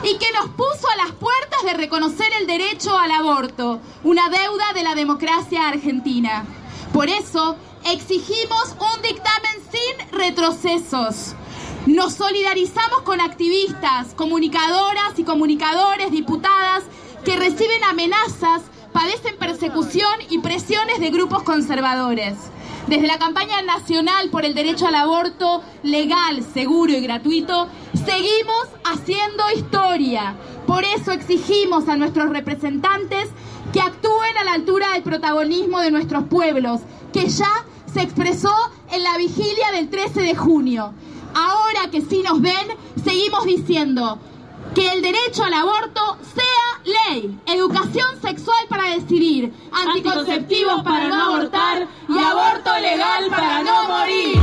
y 0.02 0.18
que 0.18 0.32
nos 0.32 0.48
puso 0.48 0.88
a 0.92 1.06
las 1.06 1.12
puertas 1.12 1.62
de 1.64 1.74
reconocer 1.74 2.32
el 2.40 2.48
derecho 2.48 2.98
al 2.98 3.12
aborto, 3.12 3.80
una 4.02 4.28
deuda 4.28 4.72
de 4.74 4.82
la 4.82 4.96
democracia 4.96 5.68
argentina. 5.68 6.44
Por 6.92 7.08
eso 7.08 7.54
exigimos 7.84 8.74
un 8.80 9.02
dictamen 9.02 9.62
sin 9.70 10.18
retrocesos. 10.18 11.36
Nos 11.86 12.14
solidarizamos 12.14 13.02
con 13.02 13.20
activistas, 13.20 14.14
comunicadoras 14.14 15.18
y 15.18 15.24
comunicadores, 15.24 16.12
diputadas 16.12 16.84
que 17.24 17.36
reciben 17.36 17.82
amenazas, 17.82 18.62
padecen 18.92 19.36
persecución 19.36 20.12
y 20.30 20.38
presiones 20.38 21.00
de 21.00 21.10
grupos 21.10 21.42
conservadores. 21.42 22.34
Desde 22.86 23.08
la 23.08 23.18
campaña 23.18 23.62
nacional 23.62 24.30
por 24.30 24.44
el 24.44 24.54
derecho 24.54 24.86
al 24.86 24.94
aborto 24.94 25.64
legal, 25.82 26.44
seguro 26.54 26.92
y 26.92 27.00
gratuito, 27.00 27.66
seguimos 27.94 28.68
haciendo 28.84 29.42
historia. 29.56 30.36
Por 30.68 30.84
eso 30.84 31.10
exigimos 31.10 31.88
a 31.88 31.96
nuestros 31.96 32.30
representantes 32.30 33.28
que 33.72 33.80
actúen 33.80 34.38
a 34.38 34.44
la 34.44 34.52
altura 34.52 34.92
del 34.92 35.02
protagonismo 35.02 35.80
de 35.80 35.90
nuestros 35.90 36.24
pueblos, 36.28 36.80
que 37.12 37.28
ya 37.28 37.64
se 37.92 38.02
expresó 38.02 38.54
en 38.92 39.02
la 39.02 39.16
vigilia 39.16 39.72
del 39.72 39.90
13 39.90 40.20
de 40.20 40.36
junio. 40.36 40.94
Ahora 41.34 41.90
que 41.90 42.02
sí 42.02 42.22
nos 42.22 42.40
ven, 42.40 42.66
seguimos 43.02 43.44
diciendo 43.44 44.18
que 44.74 44.92
el 44.92 45.02
derecho 45.02 45.44
al 45.44 45.54
aborto 45.54 46.18
sea 46.34 47.10
ley, 47.10 47.38
educación 47.46 48.20
sexual 48.20 48.64
para 48.68 48.90
decidir, 48.90 49.52
anticonceptivos 49.72 50.82
para 50.82 51.08
no 51.08 51.22
abortar 51.24 51.88
y 52.08 52.18
aborto 52.18 52.78
legal 52.78 53.26
para 53.30 53.62
no 53.62 53.88
morir. 53.88 54.38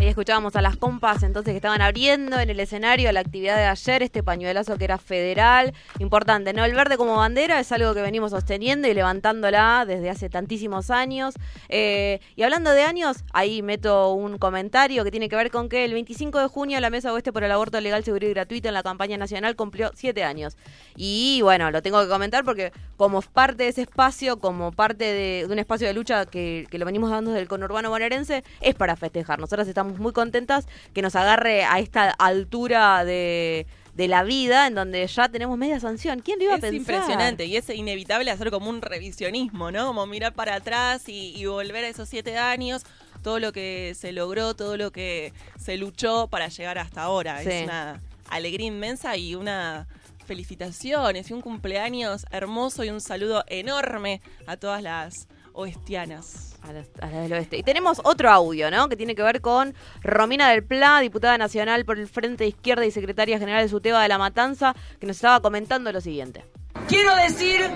Ahí 0.00 0.08
escuchábamos 0.08 0.56
a 0.56 0.60
las 0.60 0.76
compas 0.76 1.22
entonces 1.22 1.52
que 1.52 1.56
estaban 1.56 1.80
abriendo 1.80 2.40
en 2.40 2.50
el 2.50 2.58
escenario 2.58 3.12
la 3.12 3.20
actividad 3.20 3.56
de 3.56 3.66
ayer, 3.66 4.02
este 4.02 4.24
pañuelazo 4.24 4.76
que 4.76 4.84
era 4.84 4.98
federal, 4.98 5.72
importante, 6.00 6.52
¿no? 6.52 6.64
El 6.64 6.74
verde 6.74 6.96
como 6.96 7.16
bandera 7.16 7.60
es 7.60 7.70
algo 7.70 7.94
que 7.94 8.02
venimos 8.02 8.32
sosteniendo 8.32 8.88
y 8.88 8.94
levantándola 8.94 9.84
desde 9.86 10.10
hace 10.10 10.28
tantísimos 10.28 10.90
años. 10.90 11.34
Eh, 11.68 12.18
y 12.34 12.42
hablando 12.42 12.72
de 12.72 12.82
años, 12.82 13.24
ahí 13.32 13.62
meto 13.62 14.12
un 14.14 14.36
comentario 14.38 15.04
que 15.04 15.12
tiene 15.12 15.28
que 15.28 15.36
ver 15.36 15.52
con 15.52 15.68
que 15.68 15.84
el 15.84 15.92
25 15.92 16.40
de 16.40 16.48
junio 16.48 16.80
la 16.80 16.90
Mesa 16.90 17.12
Oeste 17.12 17.32
por 17.32 17.44
el 17.44 17.52
Aborto 17.52 17.80
Legal, 17.80 18.02
Seguro 18.02 18.26
y 18.26 18.30
Gratuito 18.30 18.66
en 18.66 18.74
la 18.74 18.82
campaña 18.82 19.16
nacional 19.16 19.54
cumplió 19.54 19.92
siete 19.94 20.24
años. 20.24 20.56
Y 20.96 21.40
bueno, 21.42 21.70
lo 21.70 21.82
tengo 21.82 22.02
que 22.02 22.08
comentar 22.08 22.44
porque 22.44 22.72
como 22.96 23.22
parte 23.22 23.64
de 23.64 23.68
ese 23.68 23.82
espacio, 23.82 24.38
como 24.38 24.72
parte 24.72 25.04
de, 25.04 25.46
un 25.48 25.58
espacio 25.60 25.86
de 25.86 25.94
lucha 25.94 26.26
que, 26.26 26.66
lo 26.72 26.84
venimos 26.84 27.10
dando 27.10 27.30
desde 27.30 27.42
el 27.42 27.48
conurbano 27.48 27.90
bonaerense, 27.90 28.42
es 28.60 28.74
para 28.74 28.96
festejar. 28.96 29.38
Nosotros 29.38 29.68
estamos 29.68 29.83
muy 29.84 30.12
contentas 30.12 30.66
que 30.92 31.02
nos 31.02 31.14
agarre 31.16 31.64
a 31.64 31.78
esta 31.78 32.10
altura 32.10 33.04
de, 33.04 33.66
de 33.94 34.08
la 34.08 34.22
vida 34.24 34.66
en 34.66 34.74
donde 34.74 35.06
ya 35.06 35.28
tenemos 35.28 35.56
media 35.58 35.78
sanción. 35.80 36.20
¿Quién 36.20 36.38
lo 36.38 36.44
iba 36.44 36.54
a 36.54 36.56
Es 36.56 36.60
pensar? 36.62 36.78
impresionante 36.78 37.44
y 37.46 37.56
es 37.56 37.68
inevitable 37.70 38.30
hacer 38.30 38.50
como 38.50 38.70
un 38.70 38.82
revisionismo, 38.82 39.70
¿no? 39.70 39.86
Como 39.86 40.06
mirar 40.06 40.32
para 40.34 40.56
atrás 40.56 41.08
y, 41.08 41.34
y 41.36 41.46
volver 41.46 41.84
a 41.84 41.88
esos 41.88 42.08
siete 42.08 42.38
años, 42.38 42.82
todo 43.22 43.38
lo 43.38 43.52
que 43.52 43.94
se 43.98 44.12
logró, 44.12 44.54
todo 44.54 44.76
lo 44.76 44.90
que 44.92 45.32
se 45.58 45.76
luchó 45.76 46.26
para 46.28 46.48
llegar 46.48 46.78
hasta 46.78 47.02
ahora. 47.02 47.40
Sí. 47.42 47.50
Es 47.50 47.64
una 47.64 48.00
alegría 48.28 48.66
inmensa 48.66 49.16
y 49.16 49.34
una 49.34 49.86
felicitaciones 50.26 51.28
y 51.28 51.34
un 51.34 51.42
cumpleaños 51.42 52.24
hermoso 52.30 52.82
y 52.82 52.88
un 52.88 53.00
saludo 53.02 53.44
enorme 53.46 54.22
a 54.46 54.56
todas 54.56 54.82
las 54.82 55.28
oestianas. 55.52 56.53
A 56.68 56.72
las, 56.72 56.86
a 57.00 57.06
las 57.06 57.22
del 57.22 57.32
oeste. 57.34 57.58
Y 57.58 57.62
tenemos 57.62 58.00
otro 58.04 58.30
audio, 58.30 58.70
¿no? 58.70 58.88
Que 58.88 58.96
tiene 58.96 59.14
que 59.14 59.22
ver 59.22 59.40
con 59.42 59.74
Romina 60.02 60.50
del 60.50 60.64
Pla, 60.64 61.00
diputada 61.00 61.36
nacional 61.36 61.84
por 61.84 61.98
el 61.98 62.08
Frente 62.08 62.44
de 62.44 62.48
Izquierda 62.48 62.86
y 62.86 62.90
secretaria 62.90 63.38
general 63.38 63.62
de 63.62 63.68
Suteba 63.68 64.02
de 64.02 64.08
la 64.08 64.16
Matanza, 64.18 64.74
que 64.98 65.06
nos 65.06 65.16
estaba 65.16 65.40
comentando 65.40 65.92
lo 65.92 66.00
siguiente. 66.00 66.44
Quiero 66.88 67.14
decir 67.16 67.68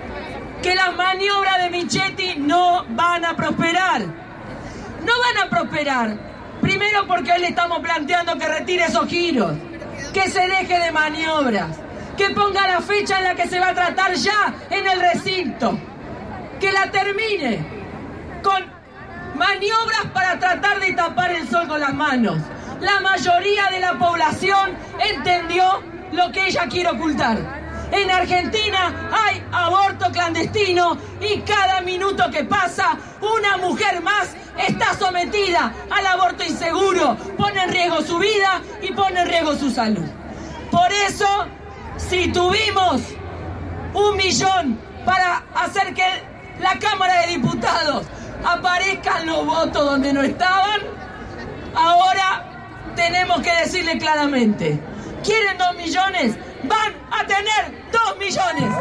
que 0.63 0.75
las 0.75 0.95
maniobras 0.97 1.63
de 1.63 1.71
Michetti 1.71 2.37
no 2.39 2.85
van 2.91 3.25
a 3.25 3.37
prosperar. 3.37 4.01
No 4.03 5.13
van 5.21 5.47
a 5.47 5.51
prosperar. 5.51 6.19
Primero 6.61 7.07
porque 7.07 7.33
hoy 7.33 7.41
le 7.41 7.49
estamos 7.49 7.81
planteando 7.81 8.37
que 8.37 8.49
retire 8.49 8.85
esos 8.85 9.07
giros, 9.07 9.53
que 10.13 10.29
se 10.29 10.47
deje 10.49 10.79
de 10.79 10.93
maniobras, 10.93 11.79
que 12.17 12.31
ponga 12.31 12.67
la 12.67 12.81
fecha 12.81 13.19
en 13.19 13.25
la 13.25 13.35
que 13.35 13.47
se 13.49 13.61
va 13.61 13.69
a 13.69 13.75
tratar 13.75 14.15
ya 14.15 14.55
en 14.71 14.87
el 14.87 15.01
recinto, 15.01 15.79
que 16.59 16.73
la 16.73 16.91
termine 16.91 17.65
con 18.43 18.78
maniobras 19.39 20.07
para 20.13 20.39
tratar 20.39 20.81
de 20.81 20.93
tapar 20.93 21.31
el 21.31 21.49
sol 21.49 21.67
con 21.69 21.81
las 21.81 21.95
manos. 21.95 22.39
La 22.81 23.01
mayoría 23.01 23.69
de 23.71 23.81
la 23.81 23.99
población 23.99 24.77
entendió 24.99 25.83
lo 26.13 26.31
que 26.33 26.49
ella 26.49 26.67
quiere 26.69 26.91
ocultar. 26.91 27.39
En 27.91 28.11
Argentina 28.11 29.11
hay 29.11 29.43
aborto 29.51 30.11
clandestino 30.13 30.99
y 31.21 31.41
cada 31.41 31.81
minuto 31.81 32.31
que 32.31 32.45
pasa 32.45 32.99
una 33.21 33.57
mujer 33.57 34.03
más 34.03 34.35
está 34.59 34.95
sometida 34.95 35.73
al 35.91 36.07
aborto 36.07 36.45
inseguro, 36.45 37.17
pone 37.37 37.63
en 37.63 37.71
riesgo 37.71 38.03
su 38.03 38.19
vida 38.19 38.61
y 38.83 38.93
pone 38.93 39.21
en 39.21 39.29
riesgo 39.29 39.55
su 39.55 39.71
salud. 39.71 40.05
Por 40.71 40.93
eso, 40.93 41.47
si 41.97 42.29
tuvimos 42.29 43.01
un 43.95 44.17
millón 44.17 44.79
para 45.07 45.45
hacer 45.55 45.95
que 45.95 46.05
la 46.61 46.79
Cámara 46.79 47.23
de 47.23 47.29
Diputados 47.29 48.07
aparezcan 48.45 49.27
los 49.27 49.45
votos 49.45 49.85
donde 49.85 50.13
no 50.13 50.23
estaban, 50.23 50.81
ahora 51.75 52.45
tenemos 52.95 53.41
que 53.41 53.55
decirle 53.55 53.99
claramente, 53.99 54.81
¿quieren 55.25 55.59
dos 55.59 55.75
millones? 55.77 56.37
Van 56.65 56.93
a 57.11 57.27
tener 57.27 57.91
dos 57.93 58.19
millones. 58.19 58.75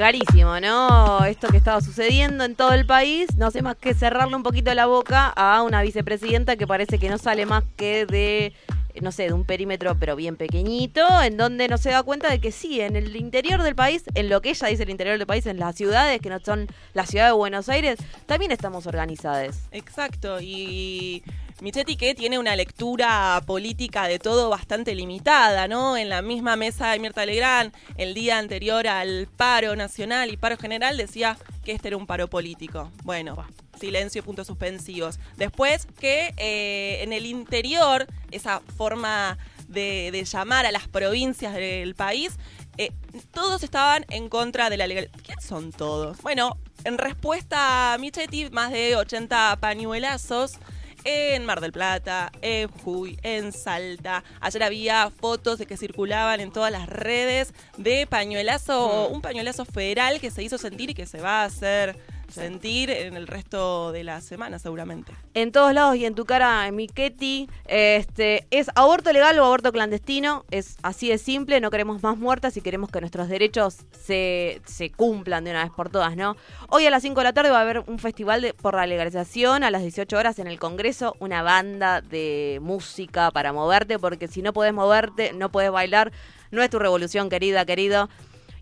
Clarísimo, 0.00 0.58
¿no? 0.60 1.26
Esto 1.26 1.48
que 1.48 1.58
estaba 1.58 1.82
sucediendo 1.82 2.44
en 2.44 2.56
todo 2.56 2.72
el 2.72 2.86
país, 2.86 3.36
no 3.36 3.48
hace 3.48 3.60
más 3.60 3.76
que 3.76 3.92
cerrarle 3.92 4.34
un 4.34 4.42
poquito 4.42 4.72
la 4.72 4.86
boca 4.86 5.26
a 5.26 5.62
una 5.62 5.82
vicepresidenta 5.82 6.56
que 6.56 6.66
parece 6.66 6.98
que 6.98 7.10
no 7.10 7.18
sale 7.18 7.44
más 7.44 7.64
que 7.76 8.06
de, 8.06 8.54
no 9.00 9.12
sé, 9.12 9.24
de 9.24 9.32
un 9.32 9.44
perímetro 9.44 9.96
pero 9.98 10.16
bien 10.16 10.36
pequeñito, 10.36 11.02
en 11.22 11.36
donde 11.36 11.68
no 11.68 11.78
se 11.78 11.90
da 11.90 12.02
cuenta 12.02 12.30
de 12.30 12.40
que 12.40 12.52
sí, 12.52 12.80
en 12.80 12.96
el 12.96 13.16
interior 13.16 13.62
del 13.62 13.74
país, 13.74 14.04
en 14.14 14.28
lo 14.28 14.40
que 14.42 14.50
ella 14.50 14.68
dice 14.68 14.82
el 14.82 14.90
interior 14.90 15.18
del 15.18 15.26
país, 15.26 15.46
en 15.46 15.58
las 15.58 15.76
ciudades, 15.76 16.20
que 16.20 16.30
no 16.30 16.38
son 16.40 16.68
la 16.94 17.06
ciudad 17.06 17.26
de 17.26 17.32
Buenos 17.32 17.68
Aires, 17.68 17.98
también 18.26 18.52
estamos 18.52 18.86
organizadas. 18.86 19.68
Exacto, 19.72 20.40
y 20.40 21.22
Michetti 21.60 21.96
que 21.96 22.14
tiene 22.14 22.38
una 22.38 22.56
lectura 22.56 23.42
política 23.46 24.08
de 24.08 24.18
todo 24.18 24.48
bastante 24.48 24.94
limitada, 24.94 25.68
¿no? 25.68 25.96
En 25.96 26.08
la 26.08 26.22
misma 26.22 26.56
mesa 26.56 26.92
de 26.92 26.98
Mirta 26.98 27.26
Legrand, 27.26 27.72
el 27.96 28.14
día 28.14 28.38
anterior 28.38 28.86
al 28.86 29.28
paro 29.36 29.76
nacional 29.76 30.30
y 30.32 30.36
paro 30.38 30.56
general, 30.56 30.96
decía 30.96 31.36
que 31.64 31.72
este 31.72 31.88
era 31.88 31.96
un 31.98 32.06
paro 32.06 32.28
político. 32.28 32.90
Bueno, 33.04 33.44
silencio, 33.80 34.22
puntos 34.22 34.46
suspensivos. 34.46 35.18
Después 35.36 35.86
que 35.98 36.34
eh, 36.36 37.02
en 37.02 37.12
el 37.12 37.26
interior, 37.26 38.06
esa 38.30 38.60
forma 38.76 39.38
de, 39.68 40.10
de 40.12 40.24
llamar 40.24 40.66
a 40.66 40.72
las 40.72 40.86
provincias 40.88 41.54
del 41.54 41.94
país, 41.94 42.36
eh, 42.78 42.92
todos 43.32 43.62
estaban 43.62 44.06
en 44.10 44.28
contra 44.28 44.70
de 44.70 44.76
la 44.76 44.86
legalidad. 44.86 45.12
¿Quién 45.22 45.40
son 45.40 45.72
todos? 45.72 46.22
Bueno, 46.22 46.56
en 46.84 46.98
respuesta 46.98 47.92
a 47.92 47.98
Michetti, 47.98 48.48
más 48.50 48.72
de 48.72 48.96
80 48.96 49.58
pañuelazos 49.60 50.58
en 51.04 51.44
Mar 51.44 51.60
del 51.60 51.72
Plata, 51.72 52.30
en 52.42 52.68
Jujuy, 52.68 53.18
en 53.22 53.52
Salta. 53.52 54.24
Ayer 54.40 54.62
había 54.62 55.10
fotos 55.10 55.58
de 55.58 55.66
que 55.66 55.76
circulaban 55.76 56.40
en 56.40 56.52
todas 56.52 56.72
las 56.72 56.88
redes 56.88 57.52
de 57.76 58.06
pañuelazo, 58.06 59.08
un 59.08 59.20
pañuelazo 59.22 59.64
federal 59.64 60.20
que 60.20 60.30
se 60.30 60.42
hizo 60.42 60.58
sentir 60.58 60.90
y 60.90 60.94
que 60.94 61.06
se 61.06 61.20
va 61.20 61.42
a 61.42 61.44
hacer 61.44 61.98
sentir 62.30 62.90
en 62.90 63.16
el 63.16 63.26
resto 63.26 63.92
de 63.92 64.04
la 64.04 64.20
semana 64.20 64.58
seguramente. 64.58 65.12
En 65.34 65.52
todos 65.52 65.72
lados 65.72 65.96
y 65.96 66.04
en 66.04 66.14
tu 66.14 66.24
cara, 66.24 66.70
Miquetti, 66.70 67.48
este, 67.66 68.46
¿es 68.50 68.68
aborto 68.74 69.12
legal 69.12 69.38
o 69.38 69.44
aborto 69.44 69.72
clandestino? 69.72 70.44
Es 70.50 70.76
así 70.82 71.08
de 71.08 71.18
simple, 71.18 71.60
no 71.60 71.70
queremos 71.70 72.02
más 72.02 72.16
muertas 72.16 72.56
y 72.56 72.60
queremos 72.60 72.90
que 72.90 73.00
nuestros 73.00 73.28
derechos 73.28 73.78
se, 73.92 74.60
se 74.64 74.90
cumplan 74.90 75.44
de 75.44 75.50
una 75.50 75.64
vez 75.64 75.72
por 75.72 75.90
todas, 75.90 76.16
¿no? 76.16 76.36
Hoy 76.68 76.86
a 76.86 76.90
las 76.90 77.02
5 77.02 77.20
de 77.20 77.24
la 77.24 77.32
tarde 77.32 77.50
va 77.50 77.58
a 77.58 77.62
haber 77.62 77.84
un 77.86 77.98
festival 77.98 78.42
de, 78.42 78.54
por 78.54 78.74
la 78.74 78.86
legalización, 78.86 79.64
a 79.64 79.70
las 79.70 79.82
18 79.82 80.16
horas 80.16 80.38
en 80.38 80.46
el 80.46 80.58
Congreso, 80.58 81.16
una 81.18 81.42
banda 81.42 82.00
de 82.00 82.58
música 82.62 83.30
para 83.30 83.52
moverte, 83.52 83.98
porque 83.98 84.28
si 84.28 84.42
no 84.42 84.52
podés 84.52 84.72
moverte, 84.72 85.32
no 85.32 85.50
podés 85.50 85.70
bailar, 85.70 86.12
no 86.50 86.62
es 86.62 86.70
tu 86.70 86.78
revolución, 86.78 87.28
querida, 87.28 87.64
querido. 87.64 88.08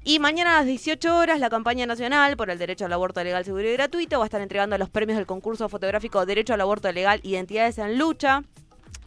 Y 0.09 0.21
mañana 0.21 0.55
a 0.55 0.59
las 0.61 0.66
18 0.66 1.18
horas, 1.18 1.38
la 1.38 1.51
campaña 1.51 1.85
nacional 1.85 2.35
por 2.38 2.49
el 2.49 2.59
derecho 2.59 2.87
al 2.87 2.92
aborto 2.94 3.23
legal, 3.23 3.44
seguro 3.44 3.68
y 3.68 3.75
gratuito 3.75 4.16
va 4.18 4.25
a 4.25 4.29
estar 4.29 4.40
entregando 4.40 4.79
los 4.79 4.88
premios 4.88 5.18
del 5.18 5.27
concurso 5.27 5.68
fotográfico 5.68 6.25
Derecho 6.25 6.55
al 6.55 6.62
Aborto 6.62 6.90
Legal, 6.90 7.21
Identidades 7.25 7.77
en 7.77 7.99
Lucha. 7.99 8.42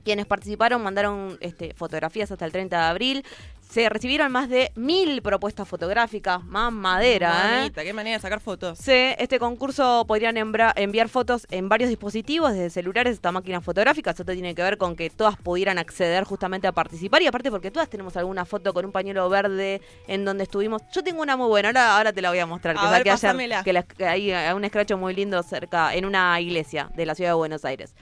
Quienes 0.04 0.28
participaron 0.28 0.84
mandaron 0.84 1.40
este, 1.42 1.74
fotografías 1.74 2.32
hasta 2.32 2.46
el 2.46 2.52
30 2.52 2.78
de 2.78 2.84
abril. 2.84 3.26
Se 3.72 3.88
recibieron 3.88 4.34
más 4.34 4.50
de 4.50 4.70
mil 4.76 5.22
propuestas 5.22 5.66
fotográficas, 5.66 6.44
más 6.44 6.74
madera, 6.74 7.30
¿eh? 7.54 7.58
Mamita, 7.60 7.84
qué 7.84 7.94
manera 7.94 8.18
de 8.18 8.22
sacar 8.22 8.42
fotos. 8.42 8.78
Sí, 8.78 8.92
este 9.18 9.40
concurso 9.40 10.04
podrían 10.06 10.36
enviar 10.36 11.08
fotos 11.08 11.48
en 11.52 11.70
varios 11.70 11.90
dispositivos, 11.90 12.52
desde 12.52 12.70
celulares 12.70 13.14
hasta 13.16 13.32
máquinas 13.32 13.64
fotográficas. 13.64 14.20
Esto 14.20 14.34
tiene 14.34 14.54
que 14.56 14.62
ver 14.62 14.78
con 14.78 14.98
que 14.98 15.10
todas 15.10 15.38
pudieran 15.38 15.78
acceder 15.78 16.26
justamente 16.26 16.68
a 16.68 16.74
participar. 16.74 17.22
Y 17.22 17.28
aparte 17.28 17.50
porque 17.50 17.72
todas 17.72 17.90
tenemos 17.90 18.18
alguna 18.18 18.44
foto 18.44 18.74
con 18.74 18.84
un 18.84 18.92
pañuelo 18.92 19.30
verde 19.30 19.82
en 20.06 20.26
donde 20.26 20.44
estuvimos. 20.44 20.82
Yo 20.94 21.02
tengo 21.02 21.22
una 21.22 21.38
muy 21.38 21.48
buena, 21.48 21.70
ahora, 21.70 21.96
ahora 21.96 22.12
te 22.12 22.22
la 22.22 22.30
voy 22.30 22.40
a 22.40 22.46
mostrar. 22.46 22.76
A 22.78 22.82
que 22.82 22.88
ver, 22.88 23.04
ayer, 23.14 23.64
que 23.64 23.72
la- 23.72 23.84
que 23.84 24.06
hay 24.06 24.32
eh, 24.32 24.54
un 24.54 24.66
escracho 24.66 24.98
muy 24.98 25.16
lindo 25.16 25.42
cerca, 25.44 25.96
en 25.96 26.04
una 26.04 26.38
iglesia 26.42 26.90
de 26.94 27.06
la 27.06 27.16
ciudad 27.16 27.30
de 27.30 27.36
Buenos 27.36 27.64
Aires. 27.64 27.96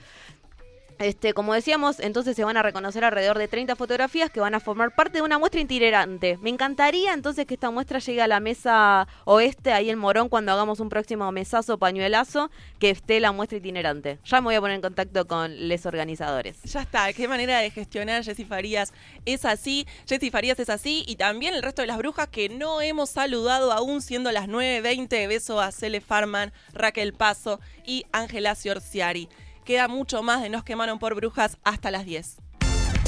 Este, 1.00 1.32
como 1.32 1.54
decíamos, 1.54 1.98
entonces 1.98 2.36
se 2.36 2.44
van 2.44 2.58
a 2.58 2.62
reconocer 2.62 3.04
alrededor 3.04 3.38
de 3.38 3.48
30 3.48 3.74
fotografías 3.74 4.28
que 4.28 4.38
van 4.38 4.54
a 4.54 4.60
formar 4.60 4.94
parte 4.94 5.16
de 5.16 5.22
una 5.22 5.38
muestra 5.38 5.58
itinerante. 5.58 6.36
Me 6.42 6.50
encantaría 6.50 7.14
entonces 7.14 7.46
que 7.46 7.54
esta 7.54 7.70
muestra 7.70 8.00
llegue 8.00 8.20
a 8.20 8.28
la 8.28 8.38
mesa 8.38 9.08
oeste, 9.24 9.72
ahí 9.72 9.88
en 9.88 9.98
Morón, 9.98 10.28
cuando 10.28 10.52
hagamos 10.52 10.78
un 10.78 10.90
próximo 10.90 11.32
mesazo 11.32 11.78
pañuelazo, 11.78 12.50
que 12.78 12.90
esté 12.90 13.18
la 13.18 13.32
muestra 13.32 13.56
itinerante. 13.56 14.18
Ya 14.26 14.42
me 14.42 14.48
voy 14.48 14.56
a 14.56 14.60
poner 14.60 14.74
en 14.74 14.82
contacto 14.82 15.26
con 15.26 15.68
les 15.68 15.86
organizadores. 15.86 16.62
Ya 16.64 16.82
está, 16.82 17.10
qué 17.14 17.26
manera 17.26 17.60
de 17.60 17.70
gestionar 17.70 18.22
Jessy 18.22 18.44
Farías 18.44 18.92
es 19.24 19.46
así, 19.46 19.86
Jessy 20.06 20.30
Farías 20.30 20.60
es 20.60 20.68
así 20.68 21.04
y 21.06 21.16
también 21.16 21.54
el 21.54 21.62
resto 21.62 21.80
de 21.80 21.88
las 21.88 21.96
brujas 21.96 22.28
que 22.28 22.50
no 22.50 22.82
hemos 22.82 23.08
saludado 23.08 23.72
aún 23.72 24.02
siendo 24.02 24.30
las 24.32 24.48
9.20, 24.48 25.28
beso 25.28 25.62
a 25.62 25.72
Cele 25.72 26.02
Farman, 26.02 26.52
Raquel 26.74 27.14
Paso 27.14 27.58
y 27.86 28.04
Ángela 28.12 28.54
Ciorciari. 28.54 29.30
Queda 29.64 29.88
mucho 29.88 30.22
más 30.22 30.42
de 30.42 30.48
Nos 30.48 30.64
quemaron 30.64 30.98
por 30.98 31.14
brujas 31.14 31.58
hasta 31.64 31.90
las 31.90 32.04
10. 32.04 32.36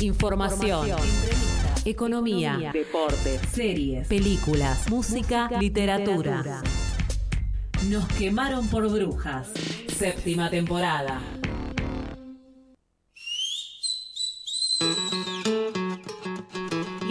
Información, 0.01 0.89
economía, 1.85 2.71
deportes, 2.73 3.41
series, 3.53 4.09
películas, 4.09 4.89
música, 4.91 5.49
literatura. 5.61 6.63
Nos 7.89 8.07
quemaron 8.09 8.69
por 8.69 8.89
brujas. 8.89 9.51
Séptima 9.89 10.51
temporada. 10.51 11.21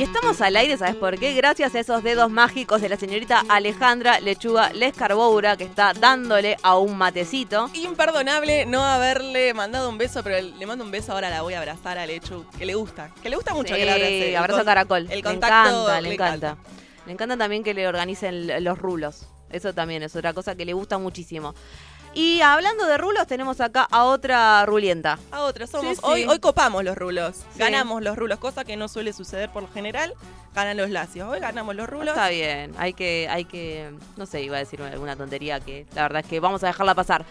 Y 0.02 0.06
estamos 0.06 0.42
al 0.42 0.56
aire, 0.56 0.76
¿sabes 0.80 0.96
por 0.96 1.20
qué? 1.20 1.36
Gracias 1.36 1.76
a 1.76 1.80
esos 1.80 2.02
dedos 2.02 2.32
mágicos 2.32 2.82
de 2.82 2.90
la 2.90 2.98
señorita 2.98 3.44
Alejandra 3.48 4.20
Lechuga 4.20 4.74
Lescarboura, 4.74 5.58
que 5.58 5.64
está 5.66 5.94
dándole 5.94 6.58
a 6.64 6.80
un 6.80 6.98
matecito. 6.98 7.70
Imperdonable 7.76 8.66
no 8.66 8.84
haberle 8.84 9.54
mandado 9.54 9.88
un 9.90 10.00
beso, 10.00 10.24
pero 10.24 10.42
le 10.58 10.66
mando 10.66 10.84
un 10.84 10.90
beso 10.90 11.12
ahora, 11.12 11.30
la 11.30 11.44
voy 11.44 11.54
a 11.54 11.60
abrazar 11.60 12.00
a 12.00 12.08
Lechu, 12.08 12.48
que 12.58 12.66
le 12.66 12.74
gusta, 12.74 13.12
que 13.22 13.30
le 13.30 13.36
gusta 13.36 13.54
mucho 13.54 13.76
que 13.76 13.86
le 13.86 13.92
abrace. 13.92 14.38
Abrazo 14.38 14.58
con- 14.58 14.66
caracol. 14.66 15.02
El 15.08 15.18
le 15.18 15.22
contacto 15.22 15.70
encanta, 15.70 16.02
le 16.02 16.14
encanta. 16.16 16.58
Le 17.06 17.14
encanta 17.14 17.38
también 17.38 17.64
que 17.64 17.76
le 17.76 17.88
organicen 17.88 18.64
los 18.64 18.80
rulos. 18.80 19.28
Eso 19.52 19.72
también 19.76 20.02
es 20.02 20.16
otra 20.16 20.34
cosa 20.34 20.56
que 20.56 20.66
le 20.66 20.74
gusta 20.74 20.98
muchísimo. 20.98 21.54
Y 22.14 22.42
hablando 22.42 22.86
de 22.88 22.98
rulos, 22.98 23.26
tenemos 23.26 23.62
acá 23.62 23.88
a 23.90 24.04
otra 24.04 24.66
rulienta. 24.66 25.18
A 25.32 25.44
otra, 25.44 25.66
somos. 25.66 25.92
Sí, 25.92 25.96
sí. 25.96 26.02
Hoy, 26.04 26.26
hoy 26.26 26.40
copamos 26.40 26.84
los 26.84 26.98
rulos. 26.98 27.38
Sí. 27.54 27.60
Ganamos 27.60 28.02
los 28.04 28.18
rulos, 28.18 28.38
cosa 28.40 28.66
que 28.66 28.76
no 28.76 28.90
suele 28.90 29.14
suceder 29.14 29.50
por 29.50 29.64
lo 29.64 29.70
general. 29.70 30.14
Ganan 30.54 30.76
los 30.76 30.90
lacios. 30.90 31.30
Hoy 31.30 31.40
ganamos 31.40 31.74
los 31.76 31.90
rulos. 31.90 32.10
Está 32.10 32.28
bien, 32.30 32.74
hay 32.78 32.94
que, 32.94 33.28
hay 33.30 33.46
que, 33.46 33.92
no 34.18 34.26
sé, 34.26 34.42
iba 34.42 34.58
a 34.58 34.60
decir 34.60 34.82
alguna 34.82 35.16
tontería 35.16 35.62
que 35.62 35.86
la 35.96 36.04
verdad 36.04 36.22
es 36.24 36.28
que 36.28 36.42
vamos 36.42 36.64
a 36.64 36.68
dejarla 36.68 36.96
pasar. 36.96 37.26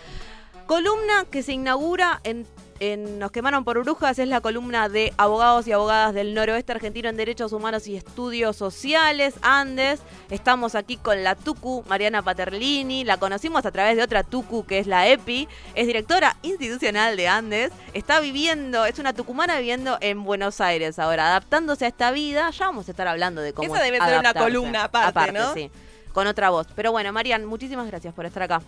Columna 0.66 1.27
que 1.31 1.43
se 1.43 1.53
inaugura 1.53 2.21
en, 2.25 2.47
en 2.81 3.19
Nos 3.19 3.31
quemaron 3.31 3.64
por 3.64 3.79
brujas 3.83 4.19
es 4.19 4.27
la 4.27 4.40
columna 4.40 4.88
de 4.88 5.12
abogados 5.19 5.66
y 5.66 5.73
abogadas 5.73 6.14
del 6.14 6.35
noroeste 6.35 6.73
argentino 6.73 7.09
en 7.09 7.16
derechos 7.16 7.53
humanos 7.53 7.87
y 7.87 7.97
estudios 7.97 8.57
sociales, 8.57 9.35
Andes. 9.43 10.01
Estamos 10.31 10.75
aquí 10.75 10.97
con 10.97 11.23
la 11.23 11.35
Tucu, 11.35 11.85
Mariana 11.88 12.23
Paterlini, 12.23 13.05
la 13.05 13.19
conocimos 13.19 13.66
a 13.66 13.71
través 13.71 13.97
de 13.97 14.03
otra 14.03 14.23
Tucu 14.23 14.64
que 14.64 14.79
es 14.79 14.87
la 14.87 15.07
EPI, 15.07 15.47
es 15.75 15.87
directora 15.87 16.37
institucional 16.43 17.16
de 17.16 17.29
Andes, 17.29 17.71
está 17.93 18.21
viviendo, 18.21 18.87
es 18.87 18.99
una 18.99 19.12
tucumana 19.12 19.59
viviendo 19.59 19.99
en 20.01 20.25
Buenos 20.25 20.61
Aires 20.61 20.99
ahora, 20.99 21.27
adaptándose 21.27 21.85
a 21.85 21.88
esta 21.88 22.11
vida, 22.11 22.51
ya 22.51 22.66
vamos 22.66 22.88
a 22.88 22.93
estar 22.93 23.07
hablando 23.07 23.43
de 23.43 23.53
cómo 23.53 23.75
Esa 23.75 23.85
debe 23.85 23.99
ser 24.01 24.19
una 24.19 24.33
columna 24.33 24.85
aparte, 24.85 25.33
¿no? 25.33 25.53
sí, 25.53 25.71
con 26.14 26.27
otra 26.27 26.49
voz. 26.49 26.66
Pero 26.75 26.93
bueno, 26.93 27.12
Marian, 27.12 27.45
muchísimas 27.45 27.87
gracias 27.87 28.14
por 28.14 28.25
estar 28.25 28.43
acá. 28.43 28.62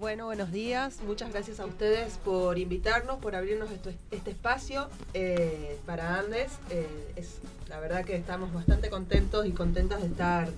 Bueno, 0.00 0.24
buenos 0.24 0.50
días. 0.50 1.02
Muchas 1.06 1.30
gracias 1.30 1.60
a 1.60 1.66
ustedes 1.66 2.16
por 2.24 2.58
invitarnos, 2.58 3.18
por 3.18 3.36
abrirnos 3.36 3.68
este 4.10 4.30
espacio 4.30 4.88
eh, 5.12 5.78
para 5.84 6.18
Andes. 6.18 6.52
Eh, 6.70 7.12
es, 7.16 7.36
la 7.68 7.78
verdad 7.80 8.06
que 8.06 8.16
estamos 8.16 8.50
bastante 8.54 8.88
contentos 8.88 9.44
y 9.44 9.52
contentas 9.52 10.00
de 10.00 10.06
estar 10.06 10.48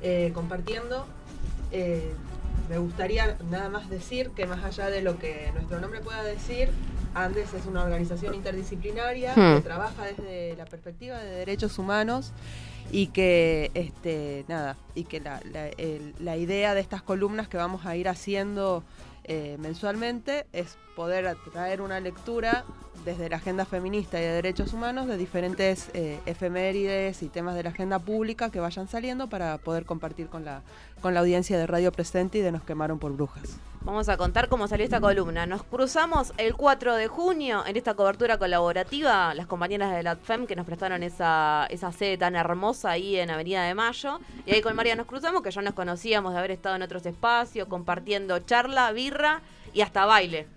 eh, 0.00 0.30
compartiendo. 0.32 1.04
Me 2.70 2.78
gustaría 2.78 3.36
nada 3.50 3.68
más 3.68 3.90
decir 3.90 4.30
que 4.30 4.46
más 4.46 4.64
allá 4.64 4.88
de 4.88 5.02
lo 5.02 5.18
que 5.18 5.50
nuestro 5.52 5.78
nombre 5.78 6.00
pueda 6.00 6.22
decir, 6.22 6.70
Andes 7.16 7.52
es 7.54 7.64
una 7.66 7.82
organización 7.82 8.34
interdisciplinaria 8.34 9.32
Hmm. 9.34 9.56
que 9.56 9.60
trabaja 9.62 10.04
desde 10.04 10.54
la 10.56 10.64
perspectiva 10.66 11.18
de 11.18 11.30
derechos 11.30 11.78
humanos 11.78 12.32
y 12.92 13.08
que 13.08 13.70
este 13.74 14.44
nada 14.48 14.76
y 14.94 15.04
que 15.04 15.20
la, 15.20 15.40
la- 15.52 15.68
el- 15.68 16.14
la 16.20 16.36
idea 16.36 16.74
de 16.74 16.80
estas 16.80 17.02
columnas 17.02 17.48
que 17.48 17.56
vamos 17.56 17.86
a 17.86 17.96
ir 17.96 18.08
haciendo 18.08 18.84
eh, 19.24 19.56
mensualmente 19.58 20.46
es 20.52 20.76
poder 20.94 21.36
traer 21.52 21.80
una 21.80 21.98
lectura 22.00 22.64
desde 23.04 23.28
la 23.28 23.36
agenda 23.36 23.64
feminista 23.64 24.18
y 24.18 24.22
de 24.22 24.32
derechos 24.32 24.72
humanos 24.72 25.06
de 25.06 25.16
diferentes 25.16 25.90
eh, 25.94 26.20
efemérides 26.26 27.22
y 27.22 27.28
temas 27.28 27.54
de 27.54 27.62
la 27.62 27.70
agenda 27.70 27.98
pública 27.98 28.50
que 28.50 28.60
vayan 28.60 28.88
saliendo 28.88 29.28
para 29.28 29.58
poder 29.58 29.84
compartir 29.84 30.28
con 30.28 30.44
la 30.44 30.62
con 31.00 31.14
la 31.14 31.20
audiencia 31.20 31.58
de 31.58 31.66
Radio 31.66 31.92
Presente 31.92 32.38
y 32.38 32.40
de 32.40 32.52
Nos 32.52 32.62
quemaron 32.62 32.98
por 32.98 33.12
brujas. 33.12 33.58
Vamos 33.82 34.08
a 34.08 34.16
contar 34.16 34.48
cómo 34.48 34.66
salió 34.66 34.84
esta 34.84 35.00
columna. 35.00 35.46
Nos 35.46 35.62
cruzamos 35.62 36.32
el 36.38 36.56
4 36.56 36.96
de 36.96 37.06
junio 37.06 37.64
en 37.64 37.76
esta 37.76 37.94
cobertura 37.94 38.36
colaborativa, 38.36 39.32
las 39.34 39.46
compañeras 39.46 39.94
de 39.94 40.02
la 40.02 40.12
ATFEM 40.12 40.48
que 40.48 40.56
nos 40.56 40.66
prestaron 40.66 41.04
esa, 41.04 41.68
esa 41.70 41.92
sede 41.92 42.18
tan 42.18 42.34
hermosa 42.34 42.90
ahí 42.90 43.16
en 43.16 43.30
Avenida 43.30 43.62
de 43.62 43.74
Mayo. 43.74 44.18
Y 44.44 44.52
ahí 44.52 44.60
con 44.60 44.74
María 44.74 44.96
nos 44.96 45.06
cruzamos, 45.06 45.42
que 45.42 45.52
ya 45.52 45.62
nos 45.62 45.74
conocíamos 45.74 46.32
de 46.32 46.38
haber 46.40 46.50
estado 46.50 46.74
en 46.74 46.82
otros 46.82 47.06
espacios, 47.06 47.68
compartiendo 47.68 48.40
charla, 48.40 48.90
birra 48.90 49.42
y 49.72 49.82
hasta 49.82 50.04
baile, 50.04 50.48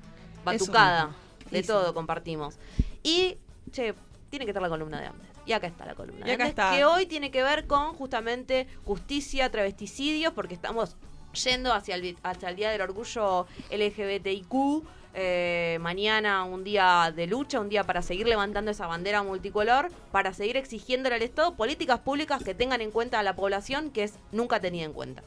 batucada, 0.43 1.07
mismo. 1.07 1.28
De 1.51 1.59
Eso. 1.59 1.73
todo 1.73 1.93
compartimos. 1.93 2.57
Y, 3.03 3.37
che, 3.71 3.93
tiene 4.29 4.45
que 4.45 4.51
estar 4.51 4.61
la 4.61 4.69
columna 4.69 4.99
de 4.99 5.07
Andes. 5.07 5.27
Y 5.45 5.53
acá 5.53 5.67
está 5.67 5.85
la 5.85 5.95
columna 5.95 6.25
de 6.25 6.31
Y 6.31 6.33
acá 6.33 6.43
Andes, 6.43 6.49
está. 6.49 6.71
que 6.75 6.85
hoy 6.85 7.05
tiene 7.05 7.31
que 7.31 7.41
ver 7.43 7.65
con 7.65 7.93
justamente 7.95 8.67
justicia, 8.85 9.49
travesticidios, 9.49 10.33
porque 10.33 10.53
estamos 10.53 10.95
yendo 11.43 11.73
hacia 11.73 11.95
el, 11.95 12.17
hacia 12.23 12.49
el 12.49 12.55
Día 12.55 12.69
del 12.71 12.81
Orgullo 12.81 13.47
LGBTIQ. 13.71 14.83
eh, 15.15 15.79
mañana 15.81 16.43
un 16.43 16.63
día 16.63 17.11
de 17.15 17.25
lucha, 17.25 17.59
un 17.59 17.67
día 17.69 17.83
para 17.83 18.01
seguir 18.03 18.27
levantando 18.27 18.69
esa 18.69 18.85
bandera 18.85 19.23
multicolor, 19.23 19.89
para 20.11 20.33
seguir 20.33 20.55
exigiéndole 20.55 21.15
al 21.15 21.21
Estado 21.23 21.55
políticas 21.55 21.99
públicas 21.99 22.43
que 22.43 22.53
tengan 22.53 22.81
en 22.81 22.91
cuenta 22.91 23.19
a 23.19 23.23
la 23.23 23.35
población 23.35 23.89
que 23.89 24.03
es 24.03 24.13
nunca 24.31 24.59
tenida 24.59 24.85
en 24.85 24.93
cuenta. 24.93 25.23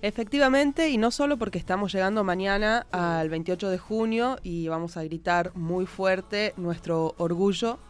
Efectivamente, 0.00 0.90
y 0.90 0.96
no 0.96 1.10
solo 1.10 1.38
porque 1.38 1.58
estamos 1.58 1.92
llegando 1.92 2.22
mañana 2.22 2.86
al 2.92 3.28
28 3.30 3.68
de 3.68 3.78
junio 3.78 4.38
y 4.44 4.68
vamos 4.68 4.96
a 4.96 5.02
gritar 5.02 5.50
muy 5.56 5.86
fuerte 5.86 6.54
nuestro 6.56 7.16
orgullo, 7.18 7.80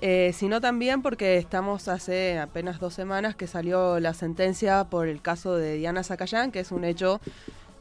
eh, 0.00 0.30
sino 0.32 0.60
también 0.60 1.02
porque 1.02 1.38
estamos 1.38 1.88
hace 1.88 2.38
apenas 2.38 2.78
dos 2.78 2.94
semanas 2.94 3.34
que 3.34 3.48
salió 3.48 3.98
la 3.98 4.14
sentencia 4.14 4.84
por 4.84 5.08
el 5.08 5.20
caso 5.20 5.56
de 5.56 5.74
Diana 5.78 6.04
Zacayán, 6.04 6.52
que 6.52 6.60
es 6.60 6.70
un 6.70 6.84
hecho 6.84 7.20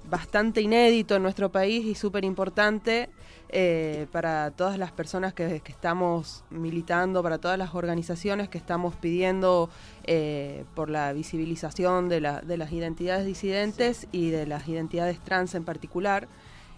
bastante 0.09 0.61
inédito 0.61 1.15
en 1.15 1.21
nuestro 1.21 1.51
país 1.51 1.85
y 1.85 1.93
súper 1.93 2.25
importante 2.25 3.09
eh, 3.57 4.05
para 4.11 4.51
todas 4.51 4.77
las 4.77 4.91
personas 4.91 5.33
que, 5.33 5.61
que 5.61 5.71
estamos 5.71 6.43
militando, 6.49 7.23
para 7.23 7.37
todas 7.37 7.57
las 7.57 7.73
organizaciones 7.73 8.49
que 8.49 8.57
estamos 8.57 8.95
pidiendo 8.95 9.69
eh, 10.03 10.65
por 10.75 10.89
la 10.89 11.13
visibilización 11.13 12.09
de, 12.09 12.19
la- 12.19 12.41
de 12.41 12.57
las 12.57 12.73
identidades 12.73 13.25
disidentes 13.25 14.07
y 14.11 14.29
de 14.29 14.45
las 14.45 14.67
identidades 14.67 15.19
trans 15.21 15.55
en 15.55 15.63
particular. 15.63 16.27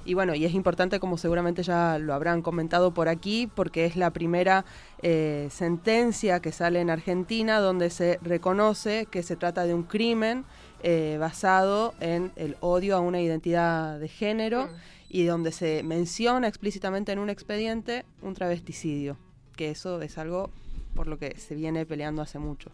Y 0.05 0.13
bueno, 0.13 0.35
y 0.35 0.45
es 0.45 0.53
importante, 0.53 0.99
como 0.99 1.17
seguramente 1.17 1.63
ya 1.63 1.97
lo 1.97 2.13
habrán 2.13 2.41
comentado 2.43 2.93
por 2.93 3.09
aquí, 3.09 3.49
porque 3.53 3.85
es 3.85 3.95
la 3.97 4.11
primera 4.11 4.63
eh, 5.01 5.47
sentencia 5.51 6.39
que 6.41 6.51
sale 6.51 6.79
en 6.79 6.89
Argentina 6.91 7.59
donde 7.59 7.89
se 7.89 8.19
reconoce 8.21 9.07
que 9.07 9.23
se 9.23 9.35
trata 9.35 9.65
de 9.65 9.73
un 9.73 9.83
crimen 9.83 10.45
eh, 10.83 11.17
basado 11.19 11.95
en 11.99 12.31
el 12.35 12.55
odio 12.61 12.95
a 12.95 12.99
una 12.99 13.19
identidad 13.19 13.99
de 13.99 14.07
género 14.07 14.69
y 15.09 15.23
donde 15.23 15.51
se 15.51 15.83
menciona 15.83 16.47
explícitamente 16.47 17.11
en 17.11 17.19
un 17.19 17.29
expediente 17.29 18.05
un 18.21 18.33
travesticidio, 18.33 19.17
que 19.55 19.71
eso 19.71 20.01
es 20.01 20.17
algo 20.17 20.49
por 20.95 21.07
lo 21.07 21.17
que 21.17 21.37
se 21.37 21.55
viene 21.55 21.85
peleando 21.85 22.21
hace 22.21 22.39
mucho. 22.39 22.71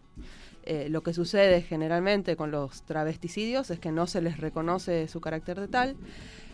Eh, 0.66 0.88
lo 0.90 1.04
que 1.04 1.14
sucede 1.14 1.62
generalmente 1.62 2.38
con 2.38 2.50
los 2.50 2.84
travesticidios 2.84 3.70
es 3.70 3.80
que 3.80 3.92
no 3.92 4.08
se 4.08 4.22
les 4.22 4.38
reconoce 4.38 5.08
su 5.10 5.20
carácter 5.20 5.60
de 5.60 5.68
tal. 5.68 5.98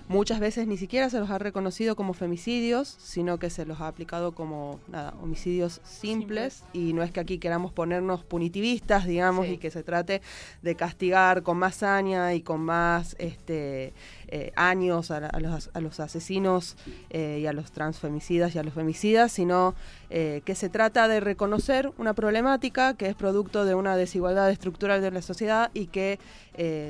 Muchas 0.07 0.39
veces 0.39 0.65
ni 0.65 0.75
siquiera 0.75 1.11
se 1.11 1.19
los 1.19 1.29
ha 1.29 1.37
reconocido 1.37 1.95
como 1.95 2.13
femicidios, 2.13 2.87
sino 2.99 3.37
que 3.37 3.51
se 3.51 3.67
los 3.67 3.79
ha 3.79 3.87
aplicado 3.87 4.31
como 4.31 4.79
nada, 4.87 5.13
homicidios 5.21 5.81
simples. 5.83 6.63
Y 6.73 6.93
no 6.93 7.03
es 7.03 7.11
que 7.11 7.19
aquí 7.19 7.37
queramos 7.37 7.71
ponernos 7.71 8.23
punitivistas, 8.23 9.05
digamos, 9.05 9.45
y 9.47 9.59
que 9.59 9.69
se 9.69 9.83
trate 9.83 10.23
de 10.63 10.73
castigar 10.73 11.43
con 11.43 11.57
más 11.57 11.75
saña 11.75 12.33
y 12.33 12.41
con 12.41 12.61
más 12.61 13.15
este, 13.19 13.93
eh, 14.31 14.51
años 14.55 15.09
a, 15.09 15.21
los, 15.39 15.99
asesinos 15.99 16.77
eh, 17.09 17.39
y 17.41 17.47
a 17.47 17.53
los 17.53 17.71
transfemicidas 17.71 18.53
y 18.53 18.59
a 18.59 18.63
los 18.63 18.75
femicidas, 18.75 19.31
sino 19.31 19.73
eh, 20.11 20.43
que 20.45 20.53
se 20.53 20.69
trata 20.69 21.07
de 21.07 21.19
reconocer 21.19 21.91
una 21.97 22.13
problemática 22.13 22.93
que 22.93 23.07
es 23.07 23.15
producto 23.15 23.65
de 23.65 23.73
una 23.73 23.97
desigualdad 23.97 24.51
estructural 24.51 25.01
de 25.01 25.09
la 25.09 25.23
sociedad 25.23 25.71
y 25.73 25.87
que 25.87 26.19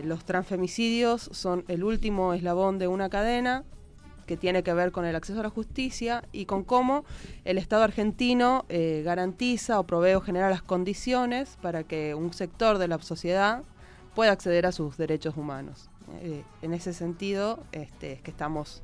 los 0.04 0.26
transfemicidios 0.26 1.30
son 1.32 1.64
el 1.68 1.84
último 1.84 2.34
eslabón 2.34 2.80
de 2.80 2.88
una 2.88 3.08
cadena 3.08 3.64
que 4.26 4.36
tiene 4.36 4.64
que 4.64 4.74
ver 4.74 4.92
con 4.92 5.06
el 5.06 5.16
acceso 5.16 5.40
a 5.40 5.44
la 5.44 5.50
justicia 5.50 6.24
y 6.32 6.46
con 6.46 6.64
cómo 6.64 7.06
el 7.46 7.58
Estado 7.60 7.84
argentino 7.84 8.66
garantiza 9.04 9.80
o 9.80 9.84
provee 9.84 10.16
o 10.16 10.22
genera 10.22 10.50
las 10.50 10.64
condiciones 10.64 11.58
para 11.62 11.84
que 11.84 12.16
un 12.16 12.34
sector 12.34 12.80
de 12.80 12.88
la 12.88 12.98
sociedad 13.00 13.64
pueda 14.16 14.32
acceder 14.32 14.66
a 14.66 14.72
sus 14.72 14.98
derechos 14.98 15.38
humanos. 15.38 15.90
Eh, 16.22 16.44
en 16.62 16.74
ese 16.74 16.94
sentido, 16.94 17.60
este, 17.72 18.14
es 18.14 18.22
que 18.22 18.32
estamos, 18.32 18.82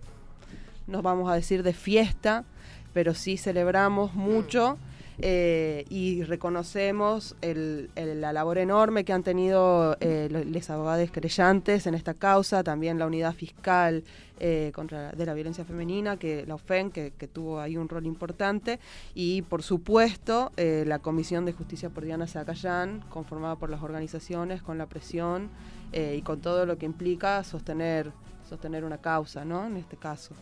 nos 0.88 1.02
vamos 1.04 1.30
a 1.30 1.36
decir 1.36 1.64
de 1.64 1.74
fiesta, 1.74 2.46
pero 2.94 3.14
sí 3.14 3.38
celebramos 3.38 4.14
mucho 4.14 4.78
eh, 5.18 5.86
y 5.90 6.24
reconocemos 6.24 7.36
la 7.42 8.34
labor 8.34 8.58
enorme 8.58 9.06
que 9.06 9.14
han 9.14 9.24
tenido 9.24 9.96
eh, 10.02 10.28
lo- 10.30 10.44
los 10.44 10.70
abogados 10.70 11.10
creyentes 11.12 11.88
en 11.88 11.96
esta 11.96 12.14
causa, 12.14 12.64
también 12.64 13.00
la 13.00 13.06
unidad 13.06 13.34
fiscal 13.34 14.04
eh, 14.42 14.72
contra 14.76 15.12
de 15.14 15.26
la 15.26 15.34
violencia 15.34 15.64
femenina, 15.64 16.18
que 16.18 16.46
la 16.46 16.56
OFEN, 16.56 16.92
que, 16.92 17.12
tuvo 17.32 17.62
ahí 17.62 17.78
un 17.78 17.88
rol 17.88 18.06
importante, 18.06 18.80
y 19.14 19.42
por 19.44 19.64
supuesto 19.64 20.52
la 20.58 21.00
Comisión 21.00 21.46
de 21.46 21.54
Justicia 21.54 21.90
por 21.90 22.04
Diana 22.04 22.28
Zacayán, 22.28 23.02
conformada 23.10 23.56
por 23.56 23.70
las 23.70 23.82
organizaciones, 23.82 24.62
con 24.62 24.78
la 24.78 24.86
presión 24.88 25.50
eh, 25.96 26.16
y 26.18 26.22
con 26.22 26.40
todo 26.42 26.66
lo 26.68 26.78
que 26.78 26.86
implica 26.86 27.44
sostener, 27.44 28.12
sostener 28.48 28.84
una 28.84 29.00
causa, 29.00 29.44
¿no? 29.46 29.66
En 29.66 29.78
este 29.78 29.98
caso. 29.98 30.36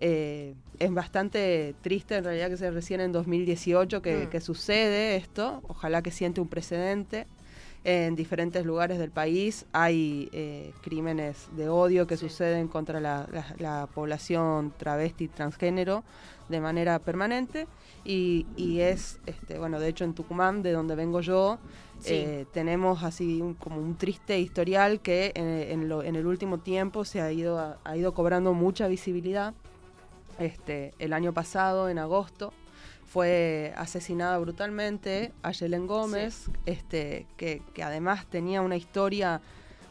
Eh, 0.00 0.54
es 0.78 0.92
bastante 0.92 1.74
triste 1.82 2.16
en 2.16 2.24
realidad 2.24 2.50
que 2.50 2.56
sea 2.56 2.70
recién 2.70 3.00
en 3.00 3.10
2018 3.12 4.00
que, 4.02 4.26
Mm. 4.26 4.30
que 4.30 4.40
sucede 4.40 5.16
esto, 5.16 5.60
ojalá 5.68 6.02
que 6.02 6.10
siente 6.10 6.40
un 6.40 6.48
precedente. 6.48 7.26
en 7.84 8.16
diferentes 8.16 8.66
lugares 8.66 8.98
del 8.98 9.12
país 9.12 9.64
hay 9.72 10.28
eh, 10.32 10.72
crímenes 10.82 11.46
de 11.56 11.68
odio 11.68 12.08
que 12.08 12.16
suceden 12.16 12.66
contra 12.66 12.98
la, 13.00 13.26
la- 13.32 13.54
la 13.58 13.86
población 13.94 14.72
travesti 14.76 15.28
transgénero 15.28 16.02
de 16.48 16.60
manera 16.60 16.98
permanente 16.98 17.66
y, 18.04 18.46
y 18.56 18.80
es, 18.80 19.18
este, 19.26 19.58
bueno, 19.58 19.78
de 19.80 19.88
hecho 19.88 20.04
en 20.04 20.14
Tucumán, 20.14 20.62
de 20.62 20.72
donde 20.72 20.94
vengo 20.94 21.20
yo, 21.20 21.58
Sí. 22.00 22.14
eh, 22.14 22.46
tenemos 22.52 23.02
así 23.02 23.40
un- 23.42 23.54
como 23.54 23.78
un 23.80 23.96
triste 23.96 24.38
historial 24.38 25.00
que 25.00 25.32
eh, 25.34 25.68
en, 25.72 25.88
lo- 25.88 26.02
en 26.04 26.14
el 26.16 26.26
último 26.26 26.58
tiempo 26.58 27.04
se 27.04 27.20
ha 27.20 27.32
ido, 27.32 27.76
ha 27.82 27.96
ido 27.96 28.14
cobrando 28.14 28.54
mucha 28.54 28.86
visibilidad. 28.86 29.52
Este, 30.38 30.94
el 31.00 31.12
año 31.12 31.32
pasado, 31.34 31.88
en 31.88 31.98
agosto, 31.98 32.52
fue 33.06 33.72
asesinada 33.76 34.38
brutalmente 34.38 35.32
Ayelen 35.42 35.86
Gómez, 35.86 36.50
este, 36.66 37.26
que, 37.36 37.62
que 37.74 37.82
además 37.82 38.26
tenía 38.26 38.60
una 38.62 38.76
historia, 38.76 39.40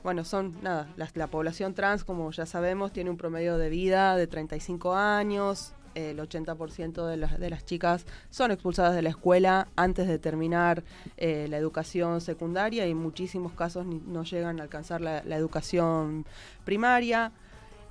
bueno, 0.04 0.24
son 0.24 0.56
nada, 0.62 0.88
la, 0.96 1.10
la 1.16 1.28
población 1.28 1.74
trans, 1.74 2.06
como 2.06 2.32
ya 2.32 2.46
sabemos, 2.46 2.94
tiene 2.94 3.10
un 3.10 3.18
promedio 3.18 3.58
de 3.58 3.70
vida 3.70 4.16
de 4.16 4.28
35 4.28 4.94
años, 4.96 5.74
el 5.98 6.20
80% 6.20 7.08
de 7.08 7.18
las, 7.18 7.40
de 7.40 7.50
las 7.50 7.66
chicas 7.66 8.06
son 8.30 8.52
expulsadas 8.52 8.96
de 8.96 9.02
la 9.02 9.10
escuela 9.10 9.68
antes 9.76 10.08
de 10.08 10.20
terminar 10.20 10.84
eh, 11.18 11.48
la 11.50 11.58
educación 11.58 12.22
secundaria 12.22 12.86
y 12.86 12.92
en 12.92 12.98
muchísimos 12.98 13.54
casos 13.54 13.86
no 13.86 14.24
llegan 14.24 14.60
a 14.60 14.64
alcanzar 14.64 15.02
la, 15.02 15.20
educación 15.38 16.26
primaria. 16.66 17.32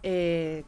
Eh, 0.02 0.64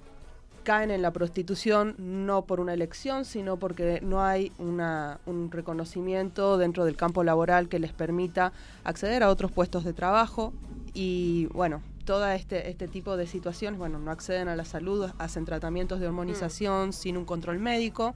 caen 0.64 0.90
en 0.90 1.00
la 1.00 1.12
prostitución 1.12 1.94
no 1.98 2.42
por 2.42 2.60
una 2.60 2.74
elección, 2.74 3.24
sino 3.24 3.56
porque 3.56 4.00
no 4.02 4.22
hay 4.22 4.52
un 4.58 5.48
reconocimiento 5.50 6.58
dentro 6.58 6.84
del 6.84 6.94
campo 6.94 7.24
laboral 7.24 7.68
que 7.68 7.78
les 7.78 7.92
permita 7.92 8.52
acceder 8.84 9.22
a 9.22 9.30
otros 9.30 9.50
puestos 9.50 9.84
de 9.84 9.94
trabajo 9.94 10.52
y 10.92 11.46
bueno, 11.54 11.80
todo 12.08 12.26
este, 12.30 12.70
este 12.70 12.88
tipo 12.88 13.18
de 13.18 13.26
situaciones, 13.26 13.78
bueno, 13.78 13.98
no 13.98 14.10
acceden 14.10 14.48
a 14.48 14.56
la 14.56 14.64
salud, 14.64 15.10
hacen 15.18 15.44
tratamientos 15.44 16.00
de 16.00 16.06
hormonización 16.06 16.94
sin 16.94 17.18
un 17.18 17.26
control 17.26 17.58
médico, 17.58 18.14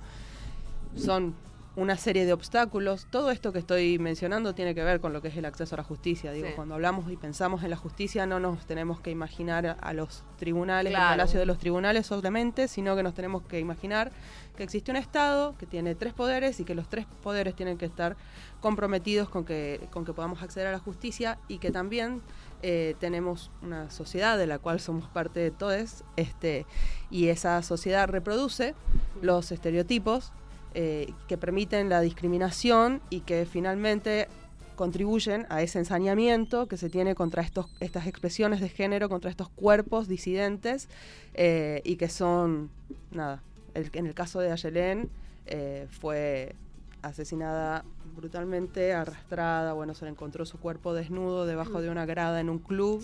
son 0.96 1.35
una 1.76 1.96
serie 1.98 2.24
de 2.26 2.33
obstáculos. 2.33 3.07
Todo 3.11 3.31
esto 3.31 3.52
que 3.52 3.59
estoy 3.59 3.98
mencionando 3.98 4.55
tiene 4.55 4.74
que 4.74 4.83
ver 4.85 5.00
con 5.00 5.12
lo 5.12 5.20
que 5.22 5.28
es 5.28 5.37
el 5.37 5.44
acceso 5.46 5.74
a 5.74 5.78
la 5.78 5.85
justicia. 5.85 6.31
Digo, 6.33 6.48
Sí. 6.48 6.52
cuando 6.55 6.74
hablamos 6.74 7.11
y 7.11 7.16
pensamos 7.16 7.64
en 7.64 7.70
la 7.70 7.76
justicia, 7.76 8.24
no 8.26 8.40
nos 8.40 8.64
tenemos 8.66 9.00
que 9.00 9.11
imaginar 9.11 9.66
a- 9.66 9.72
a 9.72 9.92
los 9.94 10.22
tribunales, 10.38 10.90
Claro. 10.92 11.05
el 11.12 11.18
palacio 11.18 11.38
de 11.40 11.46
los 11.46 11.59
tribunales 11.59 12.07
solamente, 12.07 12.68
sino 12.68 12.94
que 12.96 13.02
nos 13.02 13.14
tenemos 13.14 13.42
que 13.42 13.59
imaginar 13.59 14.11
que 14.57 14.62
existe 14.64 14.90
un 14.90 14.98
Estado 14.98 15.55
que 15.59 15.64
tiene 15.66 15.94
tres 15.94 16.12
poderes 16.14 16.61
y 16.61 16.64
que 16.64 16.74
los 16.74 16.88
tres 16.88 17.07
poderes 17.22 17.55
tienen 17.57 17.78
que 17.78 17.87
estar 17.87 18.16
comprometidos 18.61 19.31
con 19.31 19.44
que, 19.46 19.87
con 19.90 20.05
que 20.05 20.12
podamos 20.12 20.42
acceder 20.42 20.66
a 20.68 20.72
la 20.72 20.78
justicia 20.78 21.38
y 21.48 21.57
que 21.59 21.70
también 21.70 22.20
eh, 22.62 22.94
tenemos 22.98 23.51
una 23.62 23.90
sociedad 23.90 24.38
de 24.38 24.46
la 24.46 24.59
cual 24.59 24.81
somos 24.81 25.09
parte 25.09 25.40
de 25.40 25.51
todos, 25.51 26.05
este, 26.16 26.66
y 27.11 27.29
esa 27.29 27.62
sociedad 27.62 28.09
reproduce 28.09 28.75
los 29.20 29.53
estereotipos 29.53 30.33
eh, 30.75 31.12
que 31.29 31.37
permiten 31.37 31.88
la 31.88 32.01
discriminación 32.01 33.03
y 33.11 33.20
que 33.20 33.44
finalmente 33.44 34.29
contribuyen 34.75 35.46
a 35.51 35.62
ese 35.62 35.79
ensañamiento 35.79 36.66
que 36.66 36.77
se 36.77 36.88
tiene 36.88 37.14
contra 37.14 37.42
estos, 37.42 37.66
estas 37.81 38.07
expresiones 38.07 38.61
de 38.61 38.68
género, 38.68 39.09
contra 39.09 39.31
estos 39.31 39.48
cuerpos 39.51 40.09
disidentes 40.09 40.88
eh, 41.35 41.83
y 41.85 41.96
que 41.96 42.09
son, 42.09 42.70
nada, 43.11 43.42
en 43.75 44.07
el 44.07 44.14
caso 44.14 44.40
de 44.40 44.51
Ayelén 44.51 45.11
eh, 45.46 45.87
fue 45.90 46.55
asesinada 47.03 47.85
brutalmente, 48.14 48.92
arrastrada, 48.92 49.72
bueno, 49.72 49.94
se 49.94 50.05
le 50.05 50.11
encontró 50.11 50.44
su 50.46 50.59
cuerpo 50.59 50.94
desnudo 50.94 51.46
debajo 51.46 51.81
de 51.81 51.90
una 51.90 52.07
grada 52.07 52.40
en 52.40 52.51
un 52.51 52.59
club, 52.59 53.01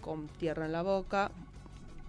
con 0.00 0.28
tierra 0.28 0.66
en 0.66 0.72
la 0.72 0.82
boca, 0.82 1.30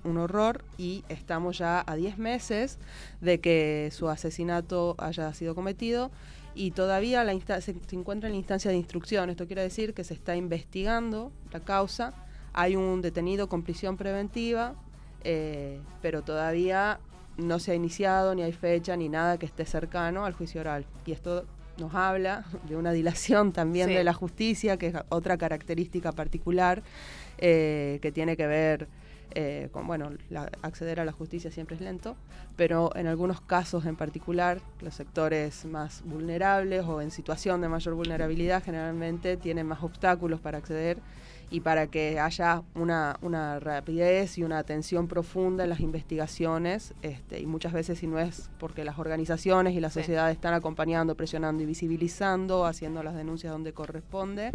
un 0.04 0.18
horror, 0.18 0.64
y 0.78 1.04
estamos 1.10 1.58
ya 1.58 1.84
a 1.86 1.96
10 1.96 2.18
meses 2.18 2.78
de 3.22 3.40
que 3.40 3.90
su 3.92 4.10
asesinato 4.10 4.96
haya 4.98 5.34
sido 5.34 5.56
cometido 5.56 6.12
y 6.54 6.72
todavía 6.72 7.24
la 7.24 7.34
insta- 7.34 7.60
se, 7.62 7.76
se 7.88 7.96
encuentra 7.96 8.28
en 8.30 8.34
la 8.34 8.38
instancia 8.38 8.70
de 8.72 8.78
instrucción. 8.78 9.30
Esto 9.30 9.48
quiere 9.48 9.62
decir 9.62 9.94
que 9.94 10.04
se 10.04 10.14
está 10.14 10.36
investigando 10.36 11.32
la 11.52 11.60
causa, 11.62 12.14
hay 12.54 12.76
un 12.76 13.02
detenido 13.02 13.50
con 13.50 13.64
prisión 13.64 13.98
preventiva, 13.98 14.76
eh, 15.24 15.80
pero 16.02 16.22
todavía 16.22 17.00
no 17.38 17.60
se 17.60 17.72
ha 17.72 17.76
iniciado, 17.76 18.36
ni 18.36 18.44
hay 18.44 18.54
fecha, 18.54 18.96
ni 18.96 19.10
nada 19.10 19.38
que 19.38 19.46
esté 19.46 19.66
cercano 19.66 20.24
al 20.26 20.34
juicio 20.34 20.62
oral. 20.62 20.86
Y 21.06 21.12
esto 21.12 21.46
nos 21.78 21.94
habla 21.94 22.46
de 22.68 22.76
una 22.76 22.92
dilación 22.92 23.52
también 23.52 23.90
Sí. 23.90 23.96
de 23.96 24.04
la 24.04 24.14
justicia, 24.14 24.78
que 24.78 24.88
es 24.88 24.96
otra 25.10 25.38
característica 25.38 26.12
particular 26.12 26.84
eh, 27.38 28.00
que 28.02 28.12
tiene 28.12 28.38
que 28.38 28.48
ver 28.48 28.88
eh, 29.38 29.68
con, 29.74 29.86
bueno, 29.86 30.12
la- 30.30 30.50
acceder 30.62 31.00
a 31.02 31.06
la 31.06 31.12
justicia 31.12 31.52
siempre 31.52 31.76
es 31.76 31.82
lento, 31.82 32.16
pero 32.56 32.96
en 32.96 33.08
algunos 33.08 33.42
casos 33.42 33.86
en 33.86 33.98
particular, 33.98 34.62
los 34.82 34.94
sectores 34.96 35.66
más 35.66 36.04
vulnerables 36.06 36.86
o 36.86 37.02
en 37.02 37.12
situación 37.12 37.60
de 37.60 37.68
mayor 37.68 37.96
vulnerabilidad 37.96 38.64
generalmente 38.64 39.36
tienen 39.36 39.68
más 39.68 39.84
obstáculos 39.84 40.40
para 40.40 40.60
acceder 40.60 41.00
y 41.52 41.60
para 41.62 41.88
que 41.88 42.20
haya 42.20 42.64
una, 42.74 43.18
una 43.22 43.60
rapidez 43.60 44.38
y 44.38 44.44
una 44.44 44.58
atención 44.58 45.08
profunda 45.08 45.64
en 45.64 45.70
las 45.70 45.80
investigaciones, 45.80 46.94
este, 47.02 47.40
y 47.40 47.46
muchas 47.46 47.72
veces 47.74 48.00
si 48.00 48.08
no 48.08 48.20
es 48.20 48.50
porque 48.60 48.84
las 48.84 48.98
organizaciones 49.00 49.74
y 49.76 49.80
la 49.80 49.90
Sí. 49.90 50.00
sociedad 50.00 50.32
están 50.32 50.54
acompañando, 50.54 51.16
presionando 51.16 51.62
y 51.64 51.66
visibilizando, 51.66 52.66
haciendo 52.66 53.04
las 53.04 53.16
denuncias 53.16 53.52
donde 53.54 53.74
corresponde, 53.74 54.52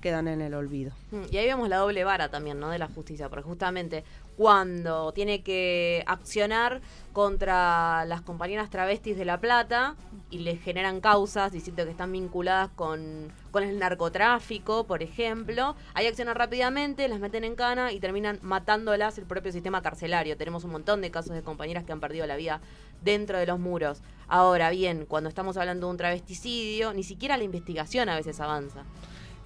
quedan 0.00 0.28
en 0.28 0.40
el 0.40 0.54
olvido. 0.54 0.92
Mm, 1.10 1.22
Y 1.30 1.36
ahí 1.36 1.46
vemos 1.46 1.68
la 1.68 1.76
doble 1.76 2.04
vara 2.04 2.30
también, 2.30 2.58
¿no? 2.58 2.70
De 2.70 2.78
la 2.78 2.88
justicia, 2.88 3.28
porque 3.28 3.42
justamente 3.44 4.02
cuando 4.40 5.12
tiene 5.12 5.42
que 5.42 6.02
accionar 6.06 6.80
contra 7.12 8.06
las 8.06 8.22
compañeras 8.22 8.70
travestis 8.70 9.18
de 9.18 9.26
La 9.26 9.38
Plata 9.38 9.96
y 10.30 10.38
les 10.38 10.62
generan 10.62 11.02
causas 11.02 11.52
diciendo 11.52 11.84
que 11.84 11.90
están 11.90 12.10
vinculadas 12.10 12.70
con, 12.74 13.30
con 13.50 13.64
el 13.64 13.78
narcotráfico, 13.78 14.84
por 14.84 15.02
ejemplo, 15.02 15.76
ahí 15.92 16.06
accionan 16.06 16.36
rápidamente, 16.36 17.06
las 17.08 17.20
meten 17.20 17.44
en 17.44 17.54
cana 17.54 17.92
y 17.92 18.00
terminan 18.00 18.38
matándolas 18.40 19.18
el 19.18 19.26
propio 19.26 19.52
sistema 19.52 19.82
carcelario. 19.82 20.38
Tenemos 20.38 20.64
un 20.64 20.70
montón 20.70 21.02
de 21.02 21.10
casos 21.10 21.34
de 21.34 21.42
compañeras 21.42 21.84
que 21.84 21.92
han 21.92 22.00
perdido 22.00 22.26
la 22.26 22.36
vida 22.36 22.62
dentro 23.02 23.36
de 23.36 23.44
los 23.44 23.58
muros. 23.58 24.00
Ahora 24.26 24.70
bien, 24.70 25.04
cuando 25.04 25.28
estamos 25.28 25.58
hablando 25.58 25.86
de 25.86 25.90
un 25.90 25.98
travesticidio, 25.98 26.94
ni 26.94 27.02
siquiera 27.02 27.36
la 27.36 27.44
investigación 27.44 28.08
a 28.08 28.16
veces 28.16 28.40
avanza. 28.40 28.86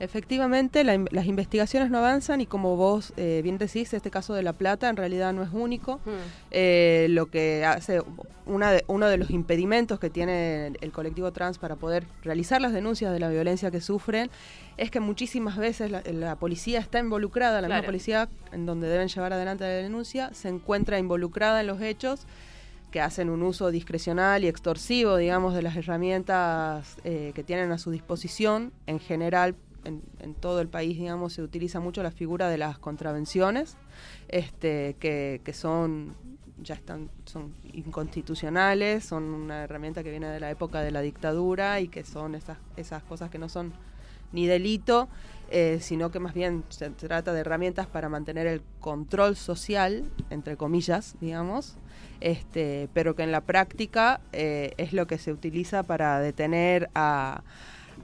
Efectivamente, 0.00 0.83
la 0.85 0.98
las 1.12 1.26
investigaciones 1.26 1.90
no 1.90 1.98
avanzan 1.98 2.40
y 2.40 2.46
como 2.46 2.76
vos 2.76 3.12
eh, 3.16 3.40
bien 3.42 3.59
decís, 3.59 3.94
este 3.94 4.11
caso 4.11 4.35
de 4.35 4.42
La 4.42 4.52
Plata 4.52 4.88
en 4.88 4.96
realidad 4.96 5.33
no 5.33 5.42
es 5.42 5.50
único. 5.52 6.00
Eh, 6.50 7.07
lo 7.11 7.26
que 7.26 7.64
hace 7.64 8.02
una 8.46 8.72
de- 8.72 8.85
uno 8.88 9.07
de 9.07 9.16
los 9.16 9.30
impedimentos 9.30 9.98
que 10.00 10.11
tiene 10.11 10.66
el, 10.68 10.78
el 10.80 10.92
colectivo 10.92 11.33
trans 11.33 11.59
para 11.59 11.76
poder 11.76 12.04
realizar 12.22 12.61
las 12.61 12.72
denuncias 12.72 13.12
de 13.12 13.20
la 13.20 13.28
violencia 13.28 13.70
que 13.70 13.80
sufren 13.80 14.30
es 14.76 14.90
que 14.90 15.00
muchísimas 15.00 15.57
veces 15.57 15.90
la, 15.90 16.02
la 16.12 16.37
policía 16.37 16.80
está 16.80 16.98
involucrada, 16.98 17.61
la 17.61 17.68
Claro. 17.68 17.83
misma 17.83 17.87
policía 17.87 18.28
en 18.52 18.66
donde 18.66 18.88
deben 18.88 19.09
llevar 19.09 19.33
adelante 19.33 19.64
la 19.64 19.70
denuncia, 19.70 20.30
se 20.35 20.48
encuentra 20.48 20.98
involucrada 20.98 21.61
en 21.61 21.68
los 21.68 21.80
hechos 21.80 22.26
que 22.90 23.00
hacen 23.00 23.28
un 23.28 23.42
uso 23.42 23.72
discrecional 23.72 24.44
y 24.44 24.46
extorsivo, 24.48 25.16
digamos, 25.16 25.52
de 25.54 25.62
las 25.62 25.74
herramientas 25.76 26.96
eh, 27.02 27.33
que 27.35 27.42
tienen 27.42 27.72
a 27.72 27.78
su 27.78 27.90
disposición. 27.90 28.70
En 28.87 29.00
general, 29.00 29.57
en, 29.84 30.02
en 30.20 30.34
todo 30.34 30.60
el 30.60 30.68
país, 30.68 30.98
digamos, 30.98 31.32
se 31.32 31.42
utiliza 31.42 31.80
mucho 31.80 32.02
la 32.02 32.10
figura 32.10 32.48
de 32.48 32.58
las 32.58 32.78
contravenciones, 32.78 33.76
este, 34.28 34.96
que, 34.98 35.52
son 35.52 36.14
ya 36.62 36.74
están 36.74 37.10
son 37.24 37.52
inconstitucionales, 37.72 39.04
son 39.04 39.24
una 39.24 39.64
herramienta 39.64 40.02
que 40.04 40.10
viene 40.10 40.28
de 40.28 40.40
la 40.40 40.50
época 40.50 40.82
de 40.82 40.92
la 40.92 41.00
dictadura 41.00 41.80
y 41.80 41.88
que 41.88 42.04
son 42.04 42.36
esas 42.36 42.58
esas 42.76 43.02
cosas 43.02 43.28
que 43.28 43.38
no 43.38 43.48
son 43.48 43.72
ni 44.32 44.46
delito, 44.46 45.08
eh, 45.50 45.78
sino 45.80 46.10
que 46.10 46.20
más 46.20 46.34
bien 46.34 46.64
se 46.68 46.90
trata 46.90 47.32
de 47.32 47.40
herramientas 47.40 47.86
para 47.86 48.08
mantener 48.08 48.46
el 48.46 48.62
control 48.80 49.36
social, 49.36 50.04
entre 50.30 50.56
comillas, 50.56 51.16
digamos, 51.20 51.76
este, 52.20 52.88
pero 52.92 53.14
que 53.14 53.22
en 53.22 53.32
la 53.32 53.42
práctica 53.42 54.20
eh, 54.32 54.72
es 54.76 54.92
lo 54.92 55.06
que 55.06 55.18
se 55.18 55.32
utiliza 55.32 55.82
para 55.82 56.18
detener 56.20 56.90
a, 56.94 57.42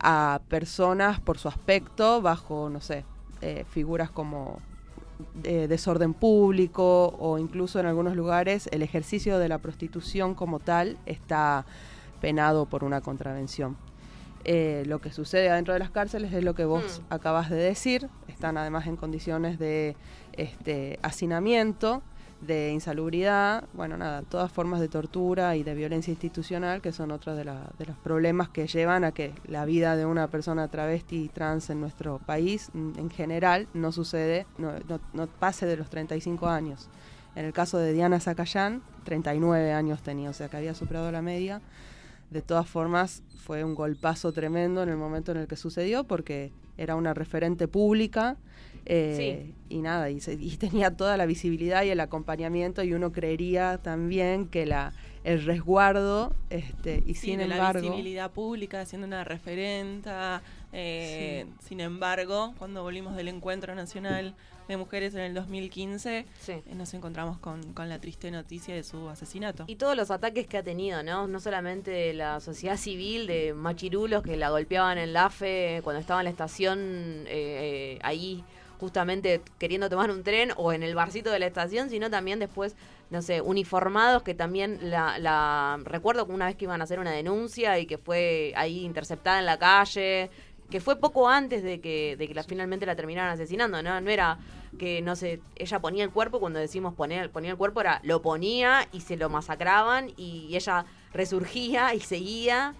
a 0.00 0.40
personas 0.48 1.20
por 1.20 1.38
su 1.38 1.48
aspecto 1.48 2.22
bajo, 2.22 2.68
no 2.68 2.80
sé, 2.80 3.04
eh, 3.42 3.64
figuras 3.70 4.10
como 4.10 4.58
eh, 5.44 5.66
desorden 5.68 6.14
público 6.14 7.14
o 7.18 7.38
incluso 7.38 7.78
en 7.78 7.86
algunos 7.86 8.16
lugares 8.16 8.68
el 8.72 8.82
ejercicio 8.82 9.38
de 9.38 9.48
la 9.48 9.58
prostitución 9.58 10.34
como 10.34 10.60
tal 10.60 10.96
está 11.06 11.66
penado 12.20 12.66
por 12.66 12.84
una 12.84 13.00
contravención. 13.00 13.76
Eh, 14.44 14.84
lo 14.86 15.00
que 15.00 15.12
sucede 15.12 15.50
adentro 15.50 15.74
de 15.74 15.80
las 15.80 15.90
cárceles 15.90 16.32
es 16.32 16.42
lo 16.42 16.54
que 16.54 16.64
vos 16.64 17.02
acabas 17.10 17.50
de 17.50 17.56
decir, 17.56 18.08
están 18.28 18.56
además 18.56 18.86
en 18.86 18.96
condiciones 18.96 19.58
de 19.58 19.96
este, 20.32 20.98
hacinamiento 21.02 22.02
de 22.40 22.70
insalubridad, 22.72 23.64
bueno, 23.74 23.96
nada, 23.98 24.22
todas 24.22 24.50
formas 24.50 24.80
de 24.80 24.88
tortura 24.88 25.56
y 25.56 25.62
de 25.62 25.74
violencia 25.74 26.10
institucional, 26.10 26.80
que 26.80 26.90
son 26.92 27.10
otros 27.10 27.36
de, 27.36 27.44
la- 27.44 27.70
de 27.78 27.86
los 27.86 27.96
problemas 27.98 28.48
que 28.48 28.66
llevan 28.66 29.04
a 29.04 29.12
que 29.12 29.34
la 29.46 29.64
vida 29.66 29.94
de 29.96 30.06
una 30.06 30.28
persona 30.28 30.68
travesti 30.68 31.24
y 31.24 31.28
trans 31.28 31.68
en 31.70 31.80
nuestro 31.80 32.18
país, 32.18 32.70
mm, 32.72 32.98
en 32.98 33.10
general, 33.10 33.68
no 33.74 33.92
sucede, 33.92 34.46
no, 34.58 34.72
no- 34.88 35.00
no 35.12 35.26
pase 35.26 35.66
de 35.66 35.76
los 35.76 35.90
35 35.90 36.48
años. 36.48 36.88
En 37.36 37.44
el 37.44 37.52
caso 37.52 37.78
de 37.78 37.92
Diana 37.92 38.18
Zacayán, 38.20 38.82
39 39.04 39.72
años 39.72 40.02
tenía, 40.02 40.30
o 40.30 40.32
sea 40.32 40.48
que 40.48 40.56
había 40.56 40.74
superado 40.74 41.12
la 41.12 41.22
media. 41.22 41.60
De 42.30 42.42
todas 42.42 42.68
formas, 42.68 43.22
fue 43.44 43.64
un 43.64 43.74
golpazo 43.74 44.32
tremendo 44.32 44.82
en 44.82 44.88
el 44.88 44.96
momento 44.96 45.32
en 45.32 45.38
el 45.38 45.46
que 45.46 45.56
sucedió, 45.56 46.04
porque 46.04 46.52
era 46.78 46.94
una 46.96 47.12
referente 47.12 47.68
pública 47.68 48.36
eh, 48.86 49.52
y 49.68 49.78
nada, 49.82 50.10
y, 50.10 50.20
se- 50.20 50.34
y 50.34 50.56
tenía 50.56 50.96
toda 50.96 51.16
la 51.16 51.26
visibilidad 51.26 51.82
y 51.84 51.90
el 51.90 52.00
acompañamiento, 52.00 52.82
y 52.82 52.92
uno 52.94 53.12
creería 53.12 53.78
también 53.78 54.46
que 54.48 54.66
la 54.66 54.92
el 55.22 55.44
resguardo, 55.44 56.34
este, 56.48 57.02
y 57.04 57.12
Sí, 57.14 57.26
sin 57.32 57.38
de 57.40 57.46
la 57.46 57.56
embargo, 57.56 57.82
visibilidad 57.82 58.30
pública, 58.30 58.86
siendo 58.86 59.06
una 59.06 59.22
referenta. 59.22 60.42
eh, 60.72 61.44
Sin 61.62 61.80
embargo, 61.80 62.54
cuando 62.58 62.82
volvimos 62.82 63.14
del 63.16 63.28
Encuentro 63.28 63.74
Nacional 63.74 64.34
de 64.66 64.76
Mujeres 64.78 65.14
en 65.14 65.20
el 65.20 65.34
2015, 65.34 66.24
eh, 66.48 66.62
nos 66.74 66.94
encontramos 66.94 67.38
con, 67.38 67.74
con 67.74 67.88
la 67.90 67.98
triste 68.00 68.30
noticia 68.30 68.74
de 68.74 68.82
su 68.82 69.08
asesinato. 69.10 69.64
Y 69.66 69.76
todos 69.76 69.94
los 69.96 70.10
ataques 70.10 70.46
que 70.46 70.56
ha 70.56 70.62
tenido, 70.62 71.02
¿no? 71.02 71.26
No 71.26 71.38
solamente 71.40 71.90
de 71.90 72.14
la 72.14 72.40
sociedad 72.40 72.78
civil, 72.78 73.26
de 73.26 73.52
machirulos 73.52 74.22
que 74.22 74.36
la 74.38 74.48
golpeaban 74.48 74.96
en 74.96 75.12
la 75.12 75.26
AFE 75.26 75.80
cuando 75.84 76.00
estaba 76.00 76.20
en 76.20 76.24
la 76.24 76.30
estación 76.30 76.78
eh, 77.26 77.26
eh, 77.26 77.98
ahí 78.02 78.42
justamente 78.80 79.42
queriendo 79.58 79.90
tomar 79.90 80.10
un 80.10 80.24
tren 80.24 80.52
o 80.56 80.72
en 80.72 80.82
el 80.82 80.94
barcito 80.94 81.30
de 81.30 81.38
la 81.38 81.46
estación, 81.46 81.90
sino 81.90 82.10
también 82.10 82.38
después, 82.38 82.74
no 83.10 83.20
sé, 83.20 83.42
uniformados 83.42 84.22
que 84.22 84.34
también 84.34 84.78
la, 84.90 85.18
la 85.18 85.78
recuerdo 85.84 86.26
que 86.26 86.32
una 86.32 86.46
vez 86.46 86.56
que 86.56 86.64
iban 86.64 86.80
a 86.80 86.84
hacer 86.84 86.98
una 86.98 87.12
denuncia 87.12 87.78
y 87.78 87.86
que 87.86 87.98
fue 87.98 88.52
ahí 88.56 88.84
interceptada 88.84 89.38
en 89.38 89.46
la 89.46 89.58
calle, 89.58 90.30
que 90.70 90.80
fue 90.80 90.96
poco 90.96 91.28
antes 91.28 91.62
de 91.62 91.80
que, 91.80 92.16
de 92.16 92.28
que 92.28 92.34
la, 92.34 92.42
finalmente 92.42 92.86
la 92.86 92.96
terminaran 92.96 93.34
asesinando, 93.34 93.82
¿no? 93.82 94.00
No 94.00 94.10
era 94.10 94.38
que, 94.78 95.02
no 95.02 95.16
sé, 95.16 95.40
ella 95.56 95.80
ponía 95.80 96.04
el 96.04 96.10
cuerpo, 96.10 96.40
cuando 96.40 96.58
decimos 96.58 96.94
poner, 96.94 97.30
ponía 97.30 97.50
el 97.50 97.56
cuerpo 97.56 97.80
era, 97.80 98.00
lo 98.04 98.22
ponía 98.22 98.88
y 98.92 99.00
se 99.00 99.16
lo 99.16 99.28
masacraban 99.28 100.12
y 100.16 100.54
ella 100.56 100.86
resurgía 101.12 101.92
y 101.94 102.00
seguía. 102.00 102.74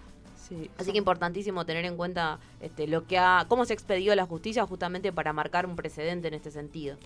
Así 0.77 0.91
que 0.91 0.97
importantísimo 0.97 1.65
tener 1.65 1.85
en 1.85 1.97
cuenta 1.97 2.39
este, 2.59 2.87
lo 2.87 3.05
que 3.05 3.17
ha, 3.17 3.45
cómo 3.47 3.65
se 3.65 3.73
expedió 3.73 4.15
la 4.15 4.25
justicia 4.25 4.65
justamente 4.65 5.11
para 5.11 5.33
marcar 5.33 5.65
un 5.65 5.75
precedente 5.75 6.27
en 6.27 6.33
este 6.33 6.51
sentido. 6.51 6.97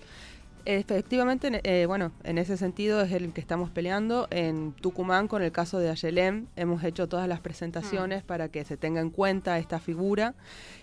Efectivamente, 0.68 1.60
eh, 1.62 1.86
bueno, 1.86 2.10
en 2.24 2.38
ese 2.38 2.56
sentido 2.56 3.00
es 3.00 3.12
el 3.12 3.32
que 3.32 3.40
estamos 3.40 3.70
peleando. 3.70 4.26
En 4.30 4.72
Tucumán, 4.72 5.28
con 5.28 5.40
el 5.42 5.52
caso 5.52 5.78
de 5.78 5.90
Ayelem, 5.90 6.48
hemos 6.56 6.82
hecho 6.82 7.06
todas 7.06 7.28
las 7.28 7.38
presentaciones 7.38 8.24
para 8.24 8.48
que 8.48 8.64
se 8.64 8.76
tenga 8.76 9.00
en 9.00 9.10
cuenta 9.10 9.60
esta 9.60 9.78
figura. 9.78 10.34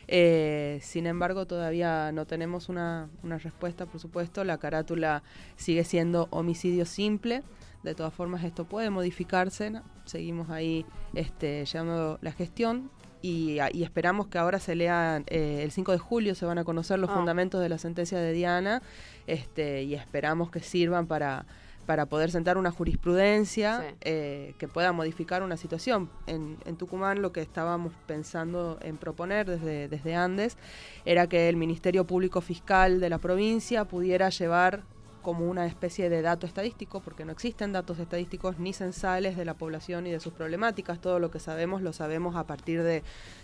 Eh, 0.08 0.80
sin 0.82 1.06
embargo, 1.06 1.48
todavía 1.48 2.14
no 2.14 2.26
tenemos 2.26 2.70
una, 2.70 3.10
una 3.24 3.38
respuesta, 3.40 3.86
por 3.86 4.00
supuesto. 4.00 4.46
La 4.46 4.58
carátula 4.58 5.22
sigue 5.58 5.84
siendo 5.84 6.30
homicidio 6.32 6.86
simple. 6.86 7.44
De 7.84 7.96
todas 7.96 8.14
formas, 8.14 8.44
esto 8.44 8.66
puede 8.66 8.90
modificarse. 8.90 9.70
¿no? 9.70 9.84
Seguimos 10.06 10.50
ahí 10.50 10.86
este, 11.14 11.66
llevando 11.66 12.18
la 12.22 12.32
gestión 12.32 12.90
y, 13.22 13.58
y 13.74 13.84
esperamos 13.84 14.28
que 14.28 14.38
ahora 14.38 14.60
se 14.60 14.76
lean, 14.76 15.24
eh, 15.28 15.62
el 15.64 15.72
5 15.72 15.92
de 15.92 15.98
julio 15.98 16.36
se 16.36 16.46
van 16.46 16.58
a 16.58 16.64
conocer 16.64 17.00
los 17.00 17.10
Ah. 17.10 17.14
fundamentos 17.16 17.62
de 17.62 17.70
la 17.70 17.78
sentencia 17.78 18.18
de 18.20 18.32
Diana 18.34 18.82
este, 19.28 19.84
y 19.84 19.96
esperamos 19.96 20.50
que 20.52 20.60
sirvan 20.62 21.08
para, 21.08 21.46
para 21.86 22.06
poder 22.06 22.32
sentar 22.32 22.58
una 22.58 22.72
jurisprudencia 22.72 23.82
Sí. 23.82 23.96
eh, 24.02 24.54
que 24.58 24.68
pueda 24.68 24.92
modificar 24.92 25.42
una 25.44 25.58
situación. 25.58 26.10
En, 26.28 26.58
en 26.66 26.76
Tucumán 26.78 27.22
lo 27.22 27.32
que 27.32 27.42
estábamos 27.42 27.94
pensando 28.08 28.78
en 28.82 28.98
proponer 28.98 29.46
desde, 29.50 29.88
desde 29.88 30.16
Andes 30.16 30.58
era 31.06 31.28
que 31.28 31.50
el 31.50 31.56
Ministerio 31.58 32.06
Público 32.06 32.42
Fiscal 32.42 33.00
de 33.00 33.10
la 33.10 33.18
provincia 33.20 33.86
pudiera 33.86 34.30
llevar 34.30 34.84
como 35.24 35.50
una 35.50 35.66
especie 35.66 36.10
de 36.10 36.22
dato 36.22 36.46
estadístico, 36.46 37.00
porque 37.00 37.26
no 37.26 37.32
existen 37.32 37.72
datos 37.72 37.98
estadísticos 37.98 38.60
ni 38.60 38.74
censales 38.74 39.36
de 39.36 39.46
la 39.46 39.56
población 39.56 40.06
y 40.06 40.12
de 40.12 40.20
sus 40.20 40.34
problemáticas. 40.34 41.02
Todo 41.02 41.18
lo 41.18 41.32
que 41.32 41.40
sabemos 41.40 41.82
lo 41.82 41.94
sabemos 41.94 42.36
a 42.36 42.46
partir 42.46 42.84
de, 42.84 43.02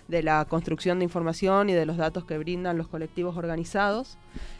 de 0.07 0.21
la 0.23 0.45
construcción 0.45 0.99
de 0.99 1.05
información 1.05 1.69
y 1.69 1.73
de 1.73 1.87
los 1.87 1.97
datos 1.97 2.25
que 2.25 2.37
brindan 2.37 2.77
los 2.77 2.87
colectivos 2.87 3.35
organizados, 3.37 4.17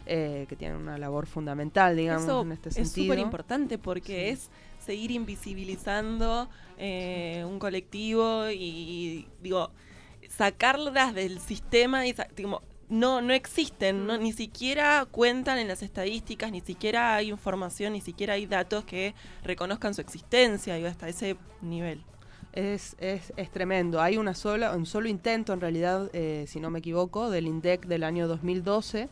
eh, 0.07 0.45
que 0.49 0.55
tienen 0.55 0.77
una 0.77 0.97
labor 0.97 1.27
fundamental, 1.27 1.95
digamos, 1.95 2.23
Eso 2.23 2.41
en 2.41 2.53
este 2.53 2.69
es 2.69 2.75
sentido. 2.75 3.05
súper 3.05 3.19
importante 3.19 3.77
porque 3.77 4.29
es 4.29 4.49
seguir 4.79 5.11
invisibilizando 5.11 6.49
eh, 6.77 7.43
un 7.47 7.59
colectivo 7.59 8.49
y, 8.49 9.27
digo, 9.43 9.69
sacarlas 10.29 11.13
del 11.13 11.39
sistema 11.39 12.07
y 12.07 12.15
digo, 12.35 12.61
no, 12.89 13.21
no 13.21 13.33
existen, 13.33 14.07
no, 14.07 14.17
ni 14.17 14.33
siquiera 14.33 15.05
cuentan 15.09 15.59
en 15.59 15.67
las 15.67 15.83
estadísticas, 15.83 16.51
ni 16.51 16.61
siquiera 16.61 17.15
hay 17.15 17.29
información, 17.29 17.93
ni 17.93 18.01
siquiera 18.01 18.33
hay 18.33 18.47
datos 18.47 18.83
que 18.83 19.13
reconozcan 19.43 19.93
su 19.93 20.01
existencia, 20.01 20.75
digo, 20.75 20.87
hasta 20.87 21.07
ese 21.07 21.37
nivel. 21.61 22.03
Es, 22.51 22.95
es, 22.99 23.31
es 23.37 23.51
tremendo. 23.51 24.01
Hay 24.01 24.17
una 24.17 24.33
sola, 24.33 24.75
un 24.75 24.87
solo 24.87 25.07
intento, 25.07 25.53
en 25.53 25.61
realidad, 25.61 26.09
eh, 26.13 26.45
si 26.47 26.59
no 26.59 26.71
me 26.71 26.79
equivoco, 26.79 27.29
del 27.29 27.45
INDEC 27.45 27.85
del 27.85 28.03
año 28.03 28.27
2012, 28.27 29.07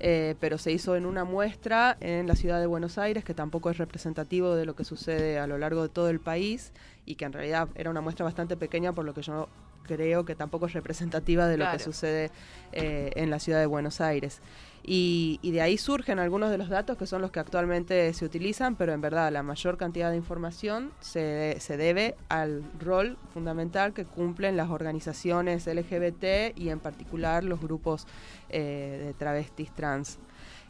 eh, 0.00 0.34
pero 0.40 0.58
se 0.58 0.72
hizo 0.72 0.96
en 0.96 1.06
una 1.06 1.22
muestra 1.22 1.96
en 2.00 2.26
la 2.26 2.34
ciudad 2.34 2.58
de 2.58 2.66
Buenos 2.66 2.98
Aires, 2.98 3.22
que 3.22 3.32
tampoco 3.32 3.70
es 3.70 3.78
representativo 3.78 4.56
de 4.56 4.66
lo 4.66 4.74
que 4.74 4.84
sucede 4.84 5.38
a 5.38 5.46
lo 5.46 5.56
largo 5.56 5.82
de 5.82 5.88
todo 5.88 6.10
el 6.10 6.18
país, 6.18 6.72
y 7.06 7.14
que 7.14 7.26
en 7.26 7.32
realidad 7.32 7.68
era 7.76 7.90
una 7.90 8.00
muestra 8.00 8.24
bastante 8.24 8.56
pequeña, 8.56 8.92
por 8.92 9.04
lo 9.04 9.14
que 9.14 9.22
yo 9.22 9.48
creo 9.94 10.24
que 10.24 10.34
tampoco 10.36 10.66
es 10.66 10.72
representativa 10.72 11.48
de 11.48 11.56
lo 11.56 11.64
Claro. 11.64 11.78
que 11.78 11.82
sucede 11.84 12.30
eh, 12.72 13.10
en 13.16 13.28
la 13.30 13.38
ciudad 13.40 13.58
de 13.58 13.66
Buenos 13.66 14.00
Aires. 14.00 14.40
Y, 14.82 15.38
y 15.42 15.50
de 15.50 15.60
ahí 15.60 15.76
surgen 15.76 16.18
algunos 16.18 16.50
de 16.50 16.56
los 16.56 16.68
datos 16.70 16.96
que 16.96 17.06
son 17.06 17.20
los 17.20 17.30
que 17.30 17.38
actualmente 17.40 18.12
se 18.14 18.24
utilizan, 18.24 18.76
pero 18.76 18.92
en 18.94 19.00
verdad 19.02 19.30
la 19.30 19.42
mayor 19.42 19.76
cantidad 19.76 20.10
de 20.10 20.16
información 20.16 20.90
se, 21.00 21.56
se 21.60 21.76
debe 21.76 22.14
al 22.30 22.62
rol 22.80 23.18
fundamental 23.34 23.92
que 23.92 24.04
cumplen 24.06 24.56
las 24.56 24.70
organizaciones 24.70 25.66
LGBT 25.66 26.56
y 26.56 26.70
en 26.70 26.78
particular 26.80 27.44
los 27.44 27.60
grupos 27.60 28.06
eh, 28.48 29.02
de 29.06 29.14
travestis 29.14 29.70
trans. 29.72 30.18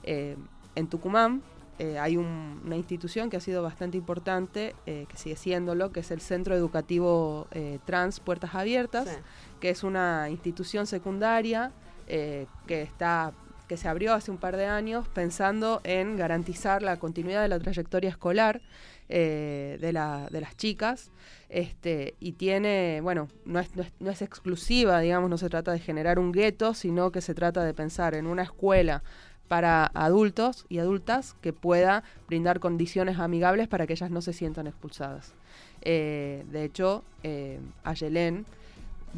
Eh, 0.03 0.37
en 0.75 0.87
Tucumán 0.89 1.43
eh, 1.83 1.99
hay 1.99 2.17
un- 2.17 2.61
una 2.65 2.77
institución 2.77 3.31
que 3.31 3.37
ha 3.39 3.41
sido 3.41 3.63
bastante 3.63 3.97
importante, 3.97 4.75
eh, 4.87 5.07
que 5.09 5.17
sigue 5.17 5.37
siéndolo, 5.37 5.91
que 5.93 6.01
es 6.01 6.11
el 6.11 6.21
Centro 6.21 6.55
Educativo 6.55 7.47
eh, 7.53 7.79
Trans 7.87 8.21
Puertas 8.21 8.55
Abiertas, 8.55 9.09
Sí. 9.09 9.17
que 9.61 9.71
es 9.71 9.83
una 9.83 10.29
institución 10.29 10.87
secundaria 10.87 11.73
eh, 12.07 12.47
que 12.67 12.83
está 12.83 13.33
que 13.69 13.77
se 13.77 13.87
abrió 13.89 14.15
hace 14.15 14.33
un 14.33 14.39
par 14.39 14.57
de 14.57 14.67
años 14.67 15.07
pensando 15.07 15.81
en 15.85 16.17
garantizar 16.17 16.83
la 16.83 16.97
continuidad 16.99 17.41
de 17.43 17.47
la 17.49 17.61
trayectoria 17.61 18.11
escolar 18.11 18.61
eh, 19.09 19.79
de, 19.81 19.93
la- 19.93 20.27
de 20.29 20.41
las 20.41 20.57
chicas 20.57 21.13
este, 21.49 22.15
y 22.19 22.33
tiene, 22.33 23.01
bueno, 23.01 23.29
no 23.45 23.61
es, 23.61 23.75
no, 23.77 23.83
es, 23.83 23.93
no 24.01 24.11
es 24.11 24.23
exclusiva, 24.23 24.99
digamos, 25.01 25.31
no 25.31 25.39
se 25.39 25.49
trata 25.49 25.71
de 25.73 25.79
generar 25.79 26.19
un 26.19 26.33
gueto, 26.33 26.75
sino 26.75 27.13
que 27.13 27.21
se 27.21 27.33
trata 27.35 27.63
de 27.65 27.73
pensar 27.75 28.15
en 28.17 28.27
una 28.27 28.43
escuela 28.43 29.03
para 29.51 29.87
adultos 29.95 30.65
y 30.69 30.79
adultas 30.79 31.35
que 31.41 31.53
pueda 31.53 32.05
brindar 32.29 32.61
condiciones 32.61 33.19
amigables 33.19 33.67
para 33.67 33.85
que 33.89 33.95
ellas 33.95 34.13
no 34.13 34.23
se 34.23 34.33
sientan 34.33 34.69
expulsadas. 34.69 35.35
Eh, 35.83 36.45
de 36.53 36.63
hecho, 36.63 37.03
eh, 37.25 37.59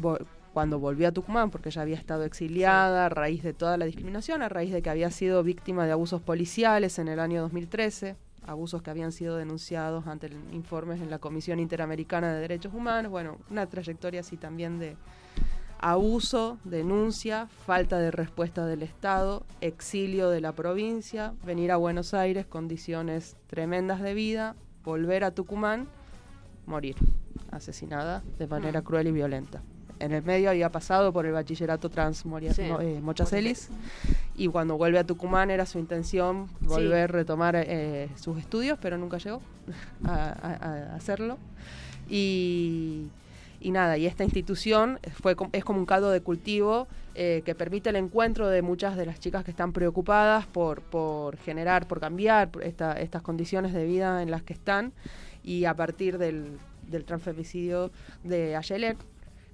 vo- 0.01 0.25
cuando 0.51 0.79
volvió 0.79 1.07
a 1.07 1.11
Tucumán, 1.11 1.51
porque 1.51 1.69
ella 1.69 1.83
había 1.83 1.97
estado 1.97 2.23
exiliada 2.23 3.05
a 3.05 3.09
raíz 3.09 3.43
de 3.43 3.53
toda 3.53 3.77
la 3.77 3.85
discriminación, 3.85 4.41
a 4.41 4.49
raíz 4.49 4.71
de 4.73 4.81
que 4.81 4.89
había 4.89 5.11
sido 5.11 5.43
víctima 5.43 5.85
de 5.85 5.91
abusos 5.91 6.19
policiales 6.19 6.97
en 6.97 7.09
el 7.09 7.19
año 7.19 7.41
2013, 7.41 8.15
abusos 8.47 8.81
que 8.81 8.89
habían 8.89 9.11
sido 9.11 9.37
denunciados 9.37 10.07
ante 10.07 10.31
informes 10.51 10.99
en 10.99 11.11
la 11.11 11.19
Comisión 11.19 11.59
Interamericana 11.59 12.33
de 12.33 12.39
Derechos 12.41 12.73
Humanos, 12.73 13.11
bueno, 13.11 13.37
una 13.51 13.67
trayectoria 13.67 14.21
así 14.21 14.35
también 14.35 14.79
de 14.79 14.95
abuso, 15.85 16.57
denuncia, 16.63 17.47
falta 17.65 17.99
de 17.99 18.09
respuesta 18.09 18.65
del 18.65 18.83
Estado, 18.83 19.43
exilio 19.59 20.29
de 20.29 20.39
la 20.39 20.53
provincia, 20.53 21.33
venir 21.45 21.71
a 21.73 21.75
Buenos 21.77 22.13
Aires, 22.13 22.45
condiciones 22.45 23.35
tremendas 23.47 24.01
de 24.01 24.13
vida, 24.13 24.55
volver 24.85 25.25
a 25.25 25.31
Tucumán, 25.31 25.87
morir, 26.65 26.95
asesinada 27.51 28.23
de 28.39 28.47
manera 28.47 28.79
Mm. 28.79 28.83
cruel 28.85 29.07
y 29.07 29.11
violenta. 29.11 29.61
En 29.99 30.13
el 30.13 30.23
medio 30.23 30.49
había 30.49 30.71
pasado 30.71 31.11
por 31.11 31.25
el 31.25 31.33
bachillerato 31.33 31.89
trans 31.89 32.25
Moria, 32.25 32.53
Sí. 32.53 32.61
Eh, 32.63 32.99
Mochacelis 33.01 33.69
y 34.37 34.47
cuando 34.47 34.77
vuelve 34.77 34.99
a 34.99 35.03
Tucumán 35.03 35.51
era 35.51 35.65
su 35.65 35.79
intención 35.79 36.47
volver 36.61 37.03
a 37.03 37.07
retomar 37.07 37.55
eh, 37.57 38.09
sus 38.15 38.37
estudios, 38.37 38.79
pero 38.81 38.97
nunca 38.97 39.17
llegó 39.17 39.41
a, 40.05 40.13
a- 40.13 40.91
a 40.91 40.95
hacerlo. 40.95 41.37
Y, 42.09 43.07
y 43.63 43.71
nada, 43.71 43.97
y 43.97 44.05
esta 44.05 44.23
institución 44.23 44.99
fue, 45.21 45.35
es 45.53 45.63
como 45.63 45.79
un 45.79 45.85
caldo 45.85 46.11
de 46.11 46.21
cultivo 46.21 46.87
eh, 47.15 47.41
que 47.45 47.55
permite 47.55 47.89
el 47.89 47.95
encuentro 47.95 48.49
de 48.49 48.61
muchas 48.61 48.97
de 48.97 49.05
las 49.05 49.19
chicas 49.19 49.43
que 49.43 49.51
están 49.51 49.71
preocupadas 49.71 50.45
por, 50.45 50.81
por 50.81 51.37
generar, 51.37 51.87
por 51.87 51.99
cambiar 51.99 52.49
esta- 52.61 52.93
estas 52.93 53.21
condiciones 53.21 53.73
de 53.73 53.85
vida 53.85 54.21
en 54.21 54.29
las 54.29 54.43
que 54.43 54.53
están 54.53 54.91
y 55.43 55.65
a 55.65 55.73
partir 55.75 56.17
del, 56.17 56.57
del 56.87 57.05
transfemicidio 57.05 57.91
de 58.23 58.55
Ayelen 58.55 58.97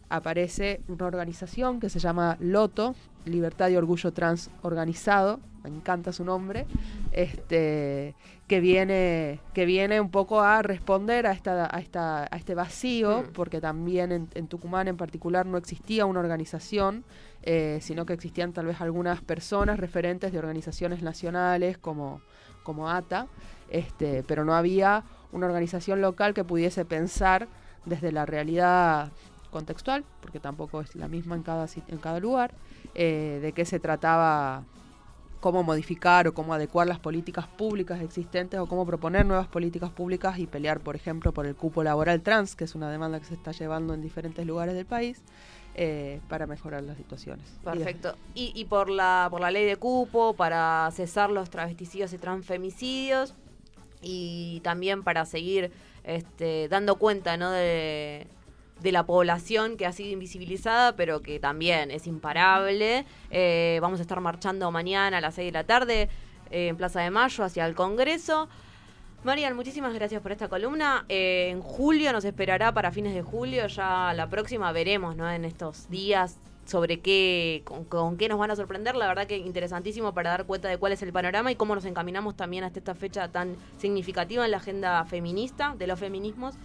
aparece 0.09 0.81
una 0.87 1.05
organización 1.05 1.79
que 1.79 1.89
se 1.89 1.99
llama 1.99 2.35
LOTO, 2.39 2.95
Libertad 3.25 3.69
y 3.69 3.75
Orgullo 3.75 4.11
Trans 4.11 4.49
Organizado, 4.63 5.39
me 5.63 5.69
encanta 5.69 6.11
su 6.11 6.23
nombre, 6.23 6.65
este, 7.11 8.15
que, 8.47 8.59
viene, 8.59 9.39
que 9.53 9.65
viene 9.65 9.99
un 9.99 10.09
poco 10.09 10.41
a 10.41 10.61
responder 10.61 11.27
a, 11.27 11.31
esta, 11.31 11.73
a, 11.73 11.79
esta, 11.79 12.23
a 12.23 12.37
este 12.37 12.55
vacío, 12.55 13.23
porque 13.33 13.61
también 13.61 14.11
en, 14.11 14.29
en 14.33 14.47
Tucumán 14.47 14.87
en 14.87 14.97
particular 14.97 15.45
no 15.45 15.57
existía 15.57 16.05
una 16.05 16.19
organización, 16.19 17.03
eh, 17.43 17.79
sino 17.81 18.05
que 18.05 18.13
existían 18.13 18.53
tal 18.53 18.65
vez 18.65 18.81
algunas 18.81 19.21
personas 19.21 19.79
referentes 19.79 20.31
de 20.31 20.39
organizaciones 20.39 21.01
nacionales 21.01 21.77
como, 21.77 22.21
como 22.63 22.89
ATA, 22.89 23.27
este, 23.69 24.23
pero 24.23 24.43
no 24.43 24.53
había 24.53 25.03
una 25.31 25.45
organización 25.45 26.01
local 26.01 26.33
que 26.33 26.43
pudiese 26.43 26.85
pensar 26.85 27.47
desde 27.85 28.11
la 28.11 28.25
realidad 28.25 29.11
contextual, 29.51 30.03
porque 30.21 30.39
tampoco 30.39 30.81
es 30.81 30.95
la 30.95 31.07
misma 31.07 31.35
en 31.35 31.43
cada, 31.43 31.67
en 31.87 31.97
cada 31.97 32.19
lugar, 32.19 32.53
eh, 32.93 33.39
de 33.41 33.51
qué 33.53 33.65
se 33.65 33.79
trataba, 33.79 34.63
cómo 35.39 35.63
modificar 35.63 36.27
o 36.27 36.33
cómo 36.33 36.53
adecuar 36.53 36.87
las 36.87 36.99
políticas 36.99 37.47
públicas 37.47 38.01
existentes 38.01 38.59
o 38.59 38.67
cómo 38.67 38.85
proponer 38.85 39.25
nuevas 39.25 39.47
políticas 39.47 39.89
públicas 39.89 40.37
y 40.39 40.47
pelear, 40.47 40.79
por 40.81 40.95
ejemplo, 40.95 41.33
por 41.33 41.45
el 41.45 41.55
cupo 41.55 41.83
laboral 41.83 42.21
trans, 42.21 42.55
que 42.55 42.65
es 42.65 42.75
una 42.75 42.89
demanda 42.91 43.19
que 43.19 43.25
se 43.25 43.33
está 43.33 43.51
llevando 43.51 43.93
en 43.93 44.01
diferentes 44.01 44.45
lugares 44.45 44.75
del 44.75 44.85
país, 44.85 45.21
eh, 45.75 46.19
para 46.27 46.45
mejorar 46.45 46.83
las 46.83 46.97
situaciones. 46.97 47.45
Perfecto. 47.63 48.15
Y, 48.35 48.51
y 48.53 48.65
por 48.65 48.89
la 48.89 49.27
por 49.31 49.39
la 49.39 49.51
ley 49.51 49.65
de 49.65 49.77
cupo, 49.77 50.33
para 50.33 50.89
cesar 50.91 51.29
los 51.29 51.49
travesticidios 51.49 52.11
y 52.13 52.17
transfemicidios 52.17 53.33
y 54.01 54.61
también 54.61 55.03
para 55.03 55.25
seguir 55.25 55.71
este, 56.03 56.67
dando 56.69 56.95
cuenta 56.95 57.37
¿no? 57.37 57.51
de, 57.51 58.27
de 58.81 58.91
la 58.91 59.05
población 59.05 59.77
que 59.77 59.85
ha 59.85 59.91
sido 59.91 60.09
invisibilizada, 60.11 60.95
pero 60.95 61.21
que 61.21 61.39
también 61.39 61.91
es 61.91 62.07
imparable. 62.07 63.05
Eh, 63.29 63.79
vamos 63.81 63.99
a 63.99 64.01
estar 64.01 64.19
marchando 64.21 64.71
mañana 64.71 65.17
a 65.17 65.21
las 65.21 65.35
6 65.35 65.47
de 65.47 65.51
la 65.51 65.63
tarde 65.65 66.09
eh, 66.51 66.67
en 66.69 66.77
Plaza 66.77 67.01
de 67.01 67.09
Mayo 67.09 67.43
hacia 67.43 67.65
el 67.65 67.75
Congreso. 67.75 68.49
Marian, 69.23 69.53
muchísimas 69.53 69.93
gracias 69.93 70.21
por 70.21 70.31
esta 70.31 70.47
columna. 70.47 71.05
Eh, 71.09 71.49
en 71.49 71.61
julio 71.61 72.13
nos 72.13 72.23
esperará 72.23 72.73
para 72.73 72.91
fines 72.91 73.13
de 73.13 73.21
julio, 73.21 73.67
ya 73.67 74.13
la 74.15 74.29
próxima 74.29 74.71
veremos, 74.71 75.15
¿no? 75.17 75.29
En 75.29 75.43
estos 75.43 75.89
días 75.89 76.39
sobre 76.65 77.01
qué, 77.01 77.63
con, 77.65 77.83
con 77.83 78.15
qué 78.15 78.29
nos 78.29 78.39
van 78.39 78.51
a 78.51 78.55
sorprender. 78.55 78.95
La 78.95 79.07
verdad 79.07 79.27
que 79.27 79.37
interesantísimo 79.37 80.13
para 80.13 80.29
dar 80.29 80.45
cuenta 80.45 80.69
de 80.69 80.77
cuál 80.77 80.93
es 80.93 81.01
el 81.01 81.11
panorama 81.11 81.51
y 81.51 81.55
cómo 81.55 81.75
nos 81.75 81.83
encaminamos 81.83 82.37
también 82.37 82.63
hasta 82.63 82.79
esta 82.79 82.95
fecha 82.95 83.27
tan 83.29 83.57
significativa 83.77 84.45
en 84.45 84.51
la 84.51 84.57
agenda 84.57 85.03
feminista, 85.03 85.75
de 85.77 85.87
los 85.87 85.99
feminismos, 85.99 86.55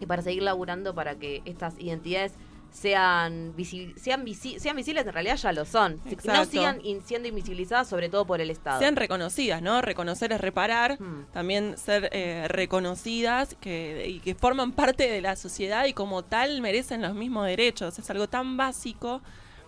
y 0.00 0.06
para 0.06 0.22
seguir 0.22 0.42
laburando 0.42 0.94
para 0.94 1.14
que 1.16 1.42
estas 1.44 1.78
identidades 1.78 2.32
sean, 2.70 3.54
visi- 3.56 3.94
sean, 3.96 4.26
visi- 4.26 4.58
sean 4.58 4.76
visibles, 4.76 5.06
en 5.06 5.12
realidad 5.12 5.36
ya 5.36 5.52
lo 5.52 5.64
son. 5.64 6.00
No 6.04 6.10
Exacto. 6.12 6.50
sigan 6.50 6.80
in- 6.84 7.00
siendo 7.02 7.26
invisibilizadas, 7.26 7.88
sobre 7.88 8.10
todo 8.10 8.26
por 8.26 8.42
el 8.42 8.50
Estado. 8.50 8.78
sean 8.78 8.94
reconocidas, 8.94 9.62
¿no? 9.62 9.80
Reconocer 9.80 10.32
es 10.32 10.40
reparar, 10.40 11.00
Hmm. 11.00 11.24
también 11.32 11.78
ser 11.78 12.10
eh, 12.12 12.46
reconocidas 12.48 13.56
que, 13.60 14.04
y 14.08 14.20
que 14.20 14.34
forman 14.34 14.72
parte 14.72 15.08
de 15.10 15.20
la 15.22 15.34
sociedad 15.36 15.86
y 15.86 15.94
como 15.94 16.22
tal 16.24 16.60
merecen 16.60 17.00
los 17.00 17.14
mismos 17.14 17.46
derechos. 17.46 17.98
Es 17.98 18.10
algo 18.10 18.28
tan 18.28 18.58
básico, 18.58 19.22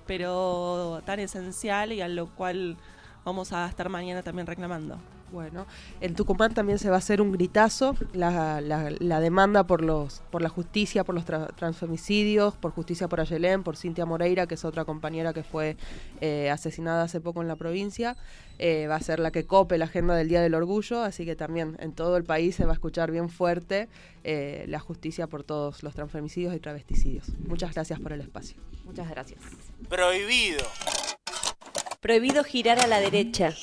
pero 0.07 1.01
tan 1.07 1.21
esencial 1.21 1.93
y 1.93 2.03
a 2.03 2.09
lo 2.09 2.27
cual 2.35 2.77
vamos 3.25 3.53
a 3.53 3.67
estar 3.67 3.89
mañana 3.89 4.23
también 4.23 4.47
reclamando. 4.47 4.99
Bueno, 5.33 5.67
en 6.01 6.15
Tucumán 6.15 6.55
también 6.55 6.79
se 6.81 6.89
va 6.91 6.97
a 6.97 6.99
hacer 6.99 7.21
un 7.21 7.31
gritazo, 7.31 7.95
la, 8.13 8.61
la- 8.61 8.91
la 8.99 9.21
demanda 9.21 9.65
por 9.65 9.81
los 9.83 10.23
por 10.31 10.43
la 10.43 10.49
justicia, 10.49 11.05
por 11.05 11.15
los 11.15 11.25
tra- 11.25 11.55
transfemicidios, 11.55 12.55
por 12.57 12.73
justicia 12.73 13.09
por 13.09 13.21
Ayelén, 13.21 13.63
por 13.63 13.77
Cintia 13.77 14.05
Moreira, 14.07 14.47
que 14.47 14.55
es 14.55 14.65
otra 14.65 14.85
compañera 14.85 15.33
que 15.33 15.45
fue 15.45 15.77
eh, 16.21 16.51
asesinada 16.51 17.05
hace 17.05 17.21
poco 17.21 17.43
en 17.43 17.49
la 17.49 17.55
provincia, 17.57 18.17
eh, 18.59 18.87
va 18.89 18.97
a 18.97 19.01
ser 19.01 19.21
la 19.21 19.31
que 19.31 19.47
cope 19.47 19.79
la 19.79 19.85
agenda 19.85 20.15
del 20.17 20.29
Día 20.29 20.41
del 20.43 20.55
Orgullo, 20.55 21.03
así 21.03 21.25
que 21.25 21.37
también 21.37 21.77
en 21.81 21.93
todo 21.93 22.17
el 22.17 22.25
país 22.25 22.57
se 22.57 22.65
va 22.65 22.73
a 22.73 22.75
escuchar 22.75 23.11
bien 23.13 23.29
fuerte 23.29 23.89
eh, 24.25 24.65
la 24.69 24.81
justicia 24.81 25.29
por 25.29 25.45
todos 25.45 25.83
los 25.85 25.95
transfemicidios 25.95 26.55
y 26.55 26.59
travesticidios. 26.59 27.27
Muchas 27.47 27.73
gracias 27.75 28.01
por 28.01 28.13
el 28.13 28.21
espacio. 28.21 28.57
Muchas 28.85 29.09
gracias. 29.09 29.41
Prohibido. 29.89 30.65
Prohibido 32.01 32.43
girar 32.45 32.81
a 32.81 32.87
la 32.87 32.99
derecha. 32.99 33.55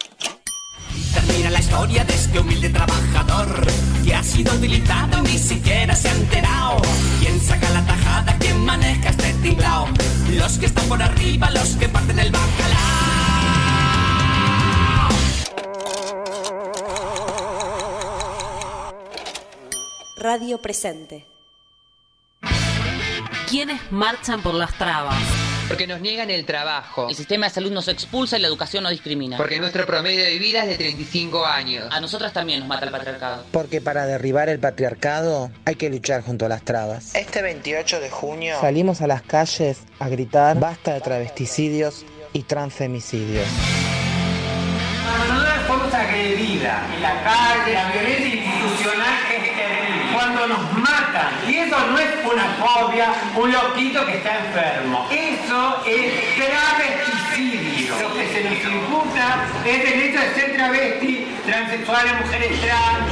Termina 1.18 1.50
la 1.50 1.60
historia 1.60 2.06
de 2.06 2.14
este 2.14 2.40
humilde 2.40 2.70
trabajador 2.70 3.66
que 4.06 4.14
ha 4.14 4.22
sido 4.22 4.54
utilizado 4.54 5.18
y 5.18 5.22
ni 5.24 5.40
siquiera 5.40 5.96
se 5.96 6.10
ha 6.10 6.12
enterado. 6.12 6.80
¿Quién 7.20 7.42
saca 7.42 7.68
la 7.72 7.84
tajada? 7.84 8.38
¿Quién 8.38 8.64
maneja 8.64 9.10
este 9.10 9.34
tinglao? 9.42 9.88
Los 10.34 10.60
que 10.60 10.68
están 10.68 10.88
por 10.88 11.02
arriba, 11.02 11.50
los 11.50 11.70
que 11.70 11.90
parten 11.90 12.20
el 12.20 12.32
bacalao. 12.32 12.70
Radio 20.18 20.62
presente. 20.62 21.26
¿Quiénes 23.50 23.82
marchan 23.92 24.44
por 24.44 24.54
las 24.54 24.72
trabas? 24.78 25.37
Porque 25.68 25.86
nos 25.86 26.00
niegan 26.00 26.30
el 26.30 26.46
trabajo. 26.46 27.10
El 27.10 27.16
sistema 27.16 27.48
de 27.48 27.54
salud 27.54 27.72
nos 27.72 27.88
expulsa 27.90 28.38
y 28.38 28.42
la 28.42 28.48
educación 28.48 28.84
nos 28.84 28.92
discrimina. 28.92 29.36
Porque 29.36 29.60
nuestro 29.60 29.86
promedio 29.86 30.24
de 30.24 30.38
vida 30.40 30.64
es 30.64 30.70
de 30.70 30.76
35 30.78 31.46
años. 31.46 31.88
A 31.92 32.00
nosotras 32.00 32.32
también 32.32 32.60
nos 32.60 32.70
mata 32.70 32.86
el 32.86 32.92
patriarcado. 32.92 33.44
Porque 33.52 33.82
para 33.82 34.06
derribar 34.06 34.48
el 34.48 34.60
patriarcado 34.60 35.52
hay 35.66 35.76
que 35.76 35.90
luchar 35.90 36.24
junto 36.24 36.46
a 36.46 36.50
las 36.50 36.64
trabas. 36.64 37.14
Este 37.16 37.42
28 37.42 38.00
de 38.00 38.10
junio 38.10 38.56
salimos 38.62 39.02
a 39.02 39.08
las 39.08 39.22
calles 39.24 39.80
a 40.00 40.08
gritar 40.08 40.58
basta 40.60 40.94
de 40.94 41.02
travesticidios 41.02 42.06
y 42.32 42.44
transfemicidios. 42.44 43.46
Nosotros 45.28 45.68
somos 45.68 45.94
agredidas 45.94 46.96
en 46.96 47.02
la 47.02 47.24
calle, 47.24 47.74
la 47.74 47.92
violencia. 47.92 48.47
Cuando 50.28 50.44
nos 50.46 50.60
matan, 50.74 51.32
y 51.48 51.56
eso 51.56 51.78
no 51.88 51.98
es 51.98 52.10
una 52.30 52.44
fobia, 52.60 53.14
un 53.38 53.50
loquito 53.50 54.06
que 54.06 54.18
está 54.18 54.46
enfermo. 54.46 55.08
Eso 55.10 55.78
es 55.86 56.36
travesticidio. 56.36 57.96
Lo 58.02 58.14
que 58.14 58.28
se 58.28 58.44
nos 58.44 58.62
imputa 58.74 59.46
es 59.66 59.94
el 59.94 60.02
hecho 60.02 60.20
de 60.20 60.34
ser 60.34 60.52
travesti, 60.58 61.28
transexuales, 61.46 62.14
mujeres 62.20 62.60
trans. 62.60 63.08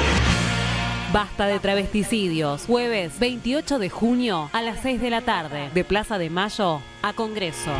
Basta 1.13 1.47
de 1.47 1.59
travesticidios. 1.59 2.65
Jueves 2.65 3.17
28 3.17 3.79
de 3.79 3.89
junio 3.89 4.49
a 4.51 4.61
las 4.61 4.81
6 4.81 4.99
de 4.99 5.09
la 5.09 5.21
tarde. 5.21 5.69
De 5.73 5.85
Plaza 5.85 6.17
de 6.17 6.29
Mayo 6.29 6.81
a 7.01 7.13
Congreso. 7.13 7.71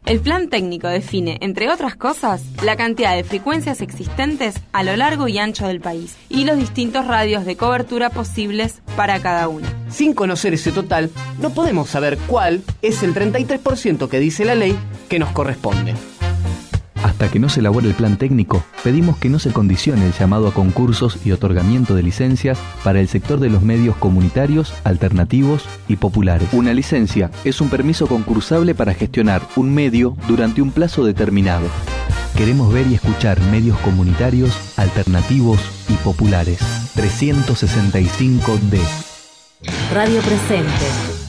El 0.06 0.20
plan 0.20 0.48
técnico 0.48 0.86
define, 0.86 1.38
entre 1.40 1.68
otras 1.68 1.96
cosas, 1.96 2.44
la 2.64 2.76
cantidad 2.76 3.16
de 3.16 3.24
frecuencias 3.24 3.80
existentes 3.80 4.54
a 4.70 4.84
lo 4.84 4.94
largo 4.96 5.26
y 5.26 5.38
ancho 5.38 5.66
del 5.66 5.80
país 5.80 6.16
y 6.28 6.44
los 6.44 6.56
distintos 6.56 7.08
radios 7.08 7.44
de 7.44 7.56
cobertura 7.56 8.10
posibles 8.10 8.82
para 8.94 9.18
cada 9.18 9.48
uno. 9.48 9.66
Sin 9.88 10.14
conocer 10.14 10.54
ese 10.54 10.70
total, 10.70 11.10
no 11.40 11.50
podemos 11.50 11.90
saber 11.90 12.16
cuál 12.28 12.62
es 12.82 13.02
el 13.02 13.14
33% 13.14 14.08
que 14.08 14.20
dice 14.20 14.44
la 14.44 14.54
ley 14.54 14.76
que 15.08 15.18
nos 15.18 15.30
corresponde. 15.30 15.94
Hasta 17.02 17.30
que 17.30 17.38
no 17.38 17.48
se 17.48 17.60
elabore 17.60 17.88
el 17.88 17.94
plan 17.94 18.16
técnico, 18.18 18.62
pedimos 18.84 19.16
que 19.16 19.30
no 19.30 19.38
se 19.38 19.52
condicione 19.52 20.06
el 20.06 20.12
llamado 20.12 20.48
a 20.48 20.54
concursos 20.54 21.18
y 21.24 21.32
otorgamiento 21.32 21.94
de 21.94 22.02
licencias 22.02 22.58
para 22.84 23.00
el 23.00 23.08
sector 23.08 23.40
de 23.40 23.48
los 23.48 23.62
medios 23.62 23.96
comunitarios, 23.96 24.74
alternativos 24.84 25.64
y 25.88 25.96
populares. 25.96 26.48
Una 26.52 26.74
licencia 26.74 27.30
es 27.44 27.60
un 27.60 27.70
permiso 27.70 28.06
concursable 28.06 28.74
para 28.74 28.94
gestionar 28.94 29.42
un 29.56 29.72
medio 29.72 30.16
durante 30.28 30.60
un 30.62 30.72
plazo 30.72 31.04
determinado. 31.04 31.66
Queremos 32.36 32.72
ver 32.72 32.86
y 32.86 32.94
escuchar 32.94 33.40
medios 33.50 33.78
comunitarios, 33.78 34.78
alternativos 34.78 35.60
y 35.88 35.94
populares. 35.94 36.60
365D. 36.96 38.78
Radio 39.92 40.20
Presente. 40.20 41.19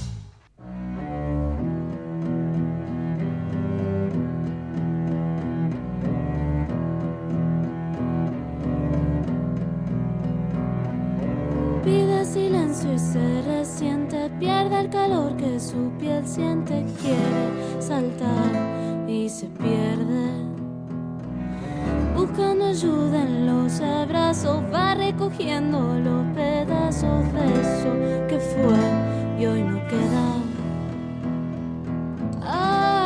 Pierde 14.42 14.80
el 14.80 14.89
calor 14.89 15.38
que 15.38 15.60
su 15.60 15.92
piel 16.00 16.28
siente, 16.28 16.84
quiere 17.00 17.80
saltar 17.80 19.08
y 19.08 19.30
se 19.30 19.46
pierde. 19.46 20.32
Buscando 22.16 22.66
ayuda 22.66 23.22
en 23.22 23.46
los 23.46 23.80
abrazos, 23.82 24.64
va 24.74 24.96
recogiendo 24.96 25.80
los 26.00 26.26
pedazos 26.34 27.32
de 27.34 27.46
eso 27.62 28.28
que 28.28 28.39
fue 28.39 29.39
y 29.39 29.46
hoy 29.46 29.62
no 29.62 29.80
queda. 29.88 30.26
Agua 32.42 33.01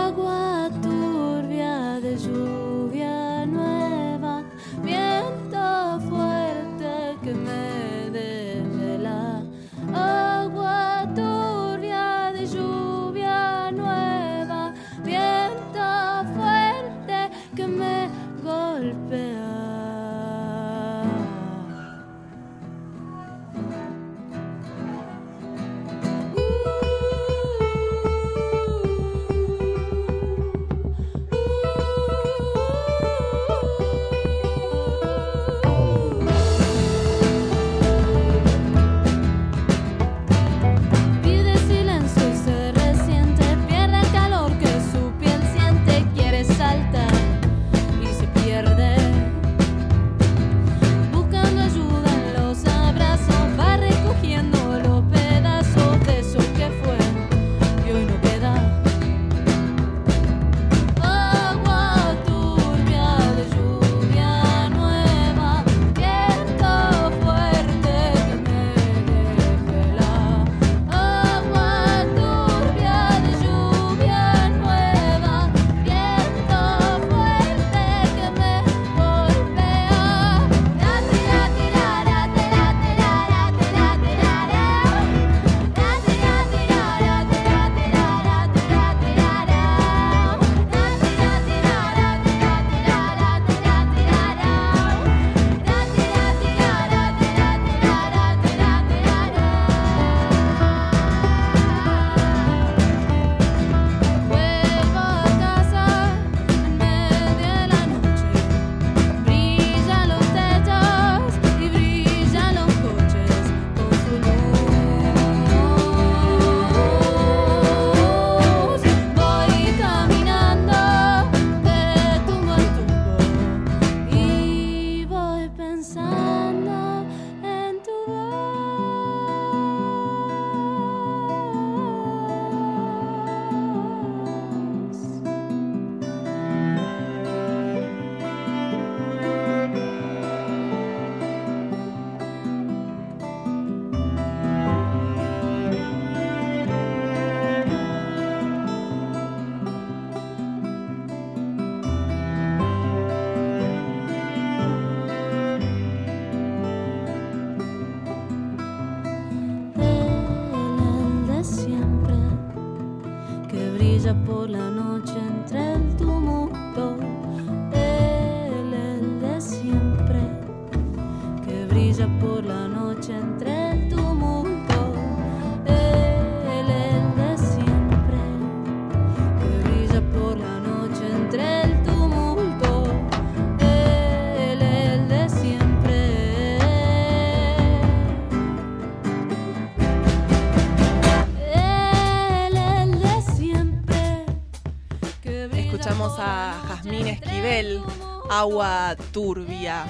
Agua 198.46 198.96
Turbia. 199.12 199.88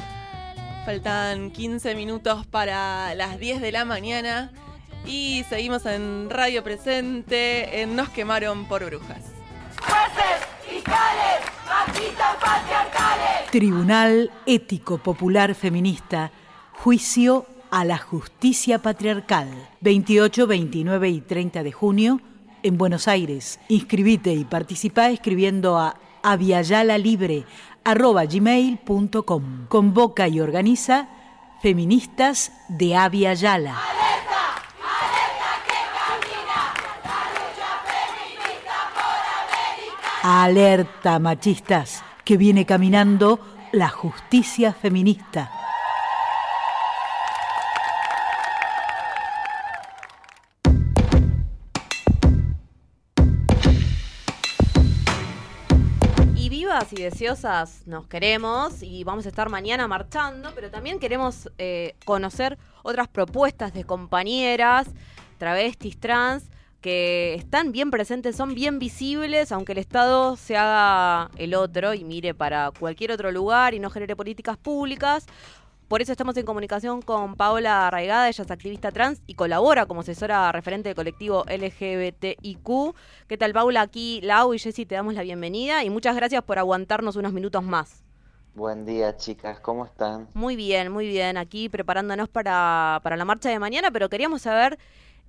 Faltan 0.85 1.51
15 1.51 1.93
minutos 1.93 2.47
para 2.47 3.13
las 3.13 3.37
10 3.37 3.59
de 3.59 3.73
la 3.73 3.83
mañana 3.83 4.49
y 5.05 5.43
seguimos 5.49 5.85
en 5.85 6.29
Radio 6.29 6.63
Presente, 6.63 7.81
en 7.81 7.97
Nos 7.97 8.07
quemaron 8.11 8.63
por 8.69 8.85
brujas. 8.85 9.25
Jueces, 9.81 10.47
fiscales, 10.69 11.41
machistas 11.67 12.35
patriarcales. 12.37 13.51
Tribunal 13.51 14.31
Ético 14.45 14.99
Popular 14.99 15.53
Feminista. 15.53 16.31
Juicio 16.71 17.47
a 17.71 17.83
la 17.83 17.97
Justicia 17.97 18.81
Patriarcal. 18.81 19.49
28, 19.81 20.47
29 20.47 21.09
y 21.09 21.19
30 21.19 21.61
de 21.61 21.71
junio 21.73 22.21
en 22.63 22.77
Buenos 22.77 23.09
Aires. 23.09 23.59
Inscribite 23.67 24.31
y 24.31 24.45
participa 24.45 25.09
escribiendo 25.09 25.77
a 25.77 25.97
avialalalibre.gmail.com. 27.85 29.67
Convoca 29.67 30.27
y 30.27 30.41
organiza 30.41 31.07
Feministas 31.61 32.51
de 32.67 32.95
Avia 32.95 33.33
Yala. 33.33 33.75
Alerta 40.23 41.19
machistas, 41.19 42.03
que 42.23 42.35
viene 42.35 42.65
caminando 42.65 43.39
la 43.71 43.89
justicia 43.89 44.73
feminista. 44.73 45.51
Y 56.75 57.01
deseosas 57.01 57.87
nos 57.87 58.05
queremos 58.05 58.83
y 58.83 59.05
vamos 59.05 59.25
a 59.25 59.29
estar 59.29 59.47
mañana 59.47 59.87
marchando, 59.87 60.51
pero 60.53 60.69
también 60.69 60.99
queremos 60.99 61.49
eh, 61.57 61.95
conocer 62.03 62.57
otras 62.83 63.07
propuestas 63.07 63.73
de 63.73 63.85
compañeras, 63.85 64.87
travestis, 65.37 65.97
trans, 65.97 66.49
que 66.81 67.35
están 67.35 67.71
bien 67.71 67.91
presentes, 67.91 68.35
son 68.35 68.53
bien 68.53 68.77
visibles, 68.77 69.53
aunque 69.53 69.71
el 69.71 69.77
Estado 69.77 70.35
se 70.35 70.57
haga 70.57 71.31
el 71.37 71.55
otro 71.55 71.93
y 71.93 72.03
mire 72.03 72.33
para 72.33 72.71
cualquier 72.77 73.13
otro 73.13 73.31
lugar 73.31 73.73
y 73.73 73.79
no 73.79 73.89
genere 73.89 74.17
políticas 74.17 74.57
públicas. 74.57 75.27
Por 75.87 76.01
eso 76.01 76.11
estamos 76.11 76.35
en 76.37 76.47
comunicación 76.47 77.03
con 77.03 77.35
Paola 77.35 77.87
Arraigada, 77.87 78.27
ella 78.27 78.43
es 78.43 78.49
activista 78.49 78.91
trans 78.91 79.21
y 79.27 79.35
colabora 79.35 79.85
como 79.85 80.01
asesora 80.01 80.51
referente 80.51 80.89
del 80.89 80.95
colectivo 80.95 81.45
LGBTIQ. 81.47 82.95
¿Qué 83.27 83.37
tal, 83.37 83.53
Paula? 83.53 83.81
Aquí 83.81 84.19
Lau 84.23 84.55
y 84.55 84.59
Jessy 84.59 84.87
te 84.87 84.95
damos 84.95 85.13
la 85.13 85.21
bienvenida 85.21 85.83
y 85.83 85.91
muchas 85.91 86.15
gracias 86.15 86.41
por 86.41 86.57
aguantarnos 86.57 87.17
unos 87.17 87.33
minutos 87.33 87.63
más. 87.63 88.03
Buen 88.55 88.83
día, 88.83 89.15
chicas, 89.15 89.59
¿cómo 89.59 89.85
están? 89.85 90.27
Muy 90.33 90.55
bien, 90.55 90.91
muy 90.91 91.07
bien. 91.07 91.37
Aquí 91.37 91.69
preparándonos 91.69 92.29
para, 92.29 92.99
para 93.03 93.15
la 93.15 93.25
marcha 93.25 93.49
de 93.49 93.59
mañana, 93.59 93.91
pero 93.91 94.09
queríamos 94.09 94.41
saber 94.41 94.79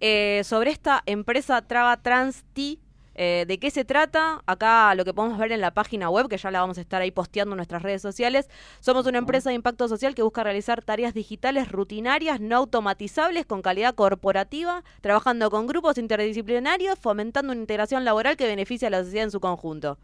eh, 0.01 0.41
sobre 0.45 0.71
esta 0.71 1.03
empresa 1.05 1.61
Traga 1.61 1.99
Trans 1.99 2.45
T. 2.55 2.79
eh, 3.19 3.47
¿De 3.49 3.59
qué 3.59 3.71
se 3.71 3.87
trata? 3.87 4.43
Acá 4.45 4.95
lo 4.95 5.07
que 5.07 5.15
podemos 5.15 5.39
ver 5.39 5.51
en 5.51 5.63
la 5.63 5.73
página 5.73 6.11
web, 6.11 6.29
que 6.29 6.37
ya 6.37 6.51
la 6.51 6.61
vamos 6.61 6.77
a 6.77 6.83
estar 6.83 7.01
ahí 7.01 7.11
posteando 7.11 7.55
en 7.55 7.57
nuestras 7.57 7.83
redes 7.83 8.03
sociales. 8.03 8.51
Somos 8.81 9.07
una 9.07 9.17
empresa 9.17 9.49
de 9.49 9.57
impacto 9.57 9.89
social 9.89 10.15
que 10.15 10.23
busca 10.23 10.45
realizar 10.45 10.83
tareas 10.85 11.15
digitales 11.15 11.73
rutinarias, 11.73 12.41
no 12.41 12.57
automatizables, 12.57 13.47
con 13.47 13.63
calidad 13.63 13.95
corporativa, 13.95 14.85
trabajando 15.01 15.51
con 15.51 15.67
grupos 15.67 15.97
interdisciplinarios, 15.97 16.99
fomentando 16.99 17.53
una 17.53 17.61
integración 17.63 18.05
laboral 18.05 18.37
que 18.37 18.47
beneficie 18.47 18.89
a 18.89 18.91
la 18.91 19.03
sociedad 19.03 19.25
en 19.25 19.31
su 19.31 19.41
conjunto. 19.41 19.99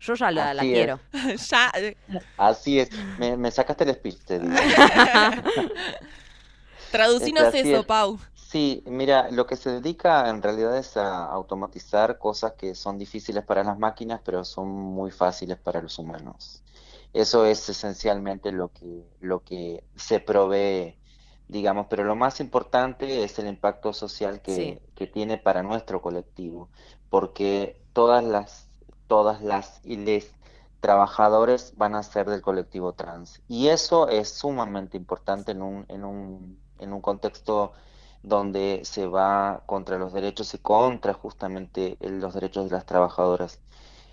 Yo 0.00 0.14
ya 0.14 0.30
la, 0.30 0.56
quiero. 0.58 1.00
ya. 1.50 1.70
Así 2.38 2.80
es, 2.80 2.90
me, 3.18 3.36
me 3.36 3.50
sacaste 3.50 3.84
el 3.84 3.94
speech, 3.94 4.18
te 4.24 4.38
digo. 4.38 4.54
Traducinos 6.90 7.44
Este, 7.44 7.60
eso, 7.60 7.80
es. 7.80 7.86
Pau. 7.86 8.18
Sí, 8.52 8.82
mira, 8.86 9.30
lo 9.30 9.46
que 9.46 9.56
se 9.56 9.70
dedica 9.70 10.28
en 10.28 10.42
realidad 10.42 10.76
es 10.76 10.96
a 10.98 11.24
automatizar 11.24 12.18
cosas 12.18 12.52
que 12.52 12.74
son 12.74 12.98
difíciles 12.98 13.44
para 13.44 13.64
las 13.64 13.78
máquinas, 13.78 14.20
pero 14.22 14.44
son 14.44 14.68
muy 14.68 15.10
fáciles 15.10 15.56
para 15.58 15.80
los 15.80 15.98
humanos. 15.98 16.62
Eso 17.14 17.46
es 17.46 17.66
esencialmente 17.70 18.52
lo 18.52 18.68
que, 18.70 19.08
lo 19.20 19.42
que 19.42 19.84
se 19.96 20.20
provee, 20.20 20.98
digamos, 21.48 21.86
pero 21.88 22.04
lo 22.04 22.14
más 22.14 22.40
importante 22.40 23.24
es 23.24 23.38
el 23.38 23.46
impacto 23.48 23.94
social 23.94 24.42
que, 24.42 24.52
Sí. 24.54 24.78
que 24.94 25.06
tiene 25.06 25.38
para 25.38 25.62
nuestro 25.62 26.02
colectivo, 26.02 26.68
porque 27.08 27.80
todas 27.94 28.22
las, 28.22 28.68
todas 29.06 29.40
las 29.42 29.80
y 29.84 29.96
les 29.96 30.34
trabajadores 30.80 31.74
van 31.76 31.94
a 31.94 32.02
ser 32.02 32.28
del 32.28 32.42
colectivo 32.42 32.92
trans. 32.92 33.40
Y 33.48 33.68
eso 33.68 34.08
es 34.08 34.28
sumamente 34.30 34.96
importante 34.98 35.52
en 35.52 35.62
un, 35.62 35.86
en 35.88 36.04
un, 36.04 36.58
en 36.78 36.92
un 36.92 37.00
contexto 37.00 37.72
donde 38.22 38.82
se 38.84 39.06
va 39.06 39.62
contra 39.66 39.98
los 39.98 40.12
derechos 40.12 40.54
y 40.54 40.58
contra 40.58 41.12
justamente 41.12 41.96
los 42.00 42.34
derechos 42.34 42.66
de 42.66 42.76
las 42.76 42.86
trabajadoras. 42.86 43.60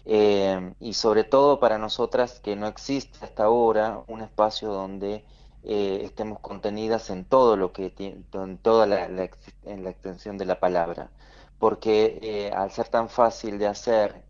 Eh, 0.06 0.74
y 0.80 0.94
sobre 0.94 1.24
todo 1.24 1.60
para 1.60 1.78
nosotras 1.78 2.40
que 2.40 2.56
no 2.56 2.68
existe 2.68 3.24
hasta 3.24 3.44
ahora 3.44 4.04
un 4.08 4.22
espacio 4.22 4.70
donde 4.70 5.24
eh, 5.64 6.02
estemos 6.04 6.40
contenidas 6.40 7.10
en 7.10 7.26
todo 7.26 7.58
lo 7.58 7.74
que 7.74 7.94
en 8.34 8.58
toda 8.58 8.88
la, 8.88 9.06
en 9.06 9.84
la 9.84 9.90
extensión 9.90 10.38
de 10.38 10.46
la 10.46 10.60
palabra, 10.60 11.12
porque 11.60 12.20
eh, 12.24 12.52
al 12.52 12.72
ser 12.72 12.88
tan 12.88 13.10
fácil 13.10 13.60
de 13.60 13.68
hacer, 13.68 14.24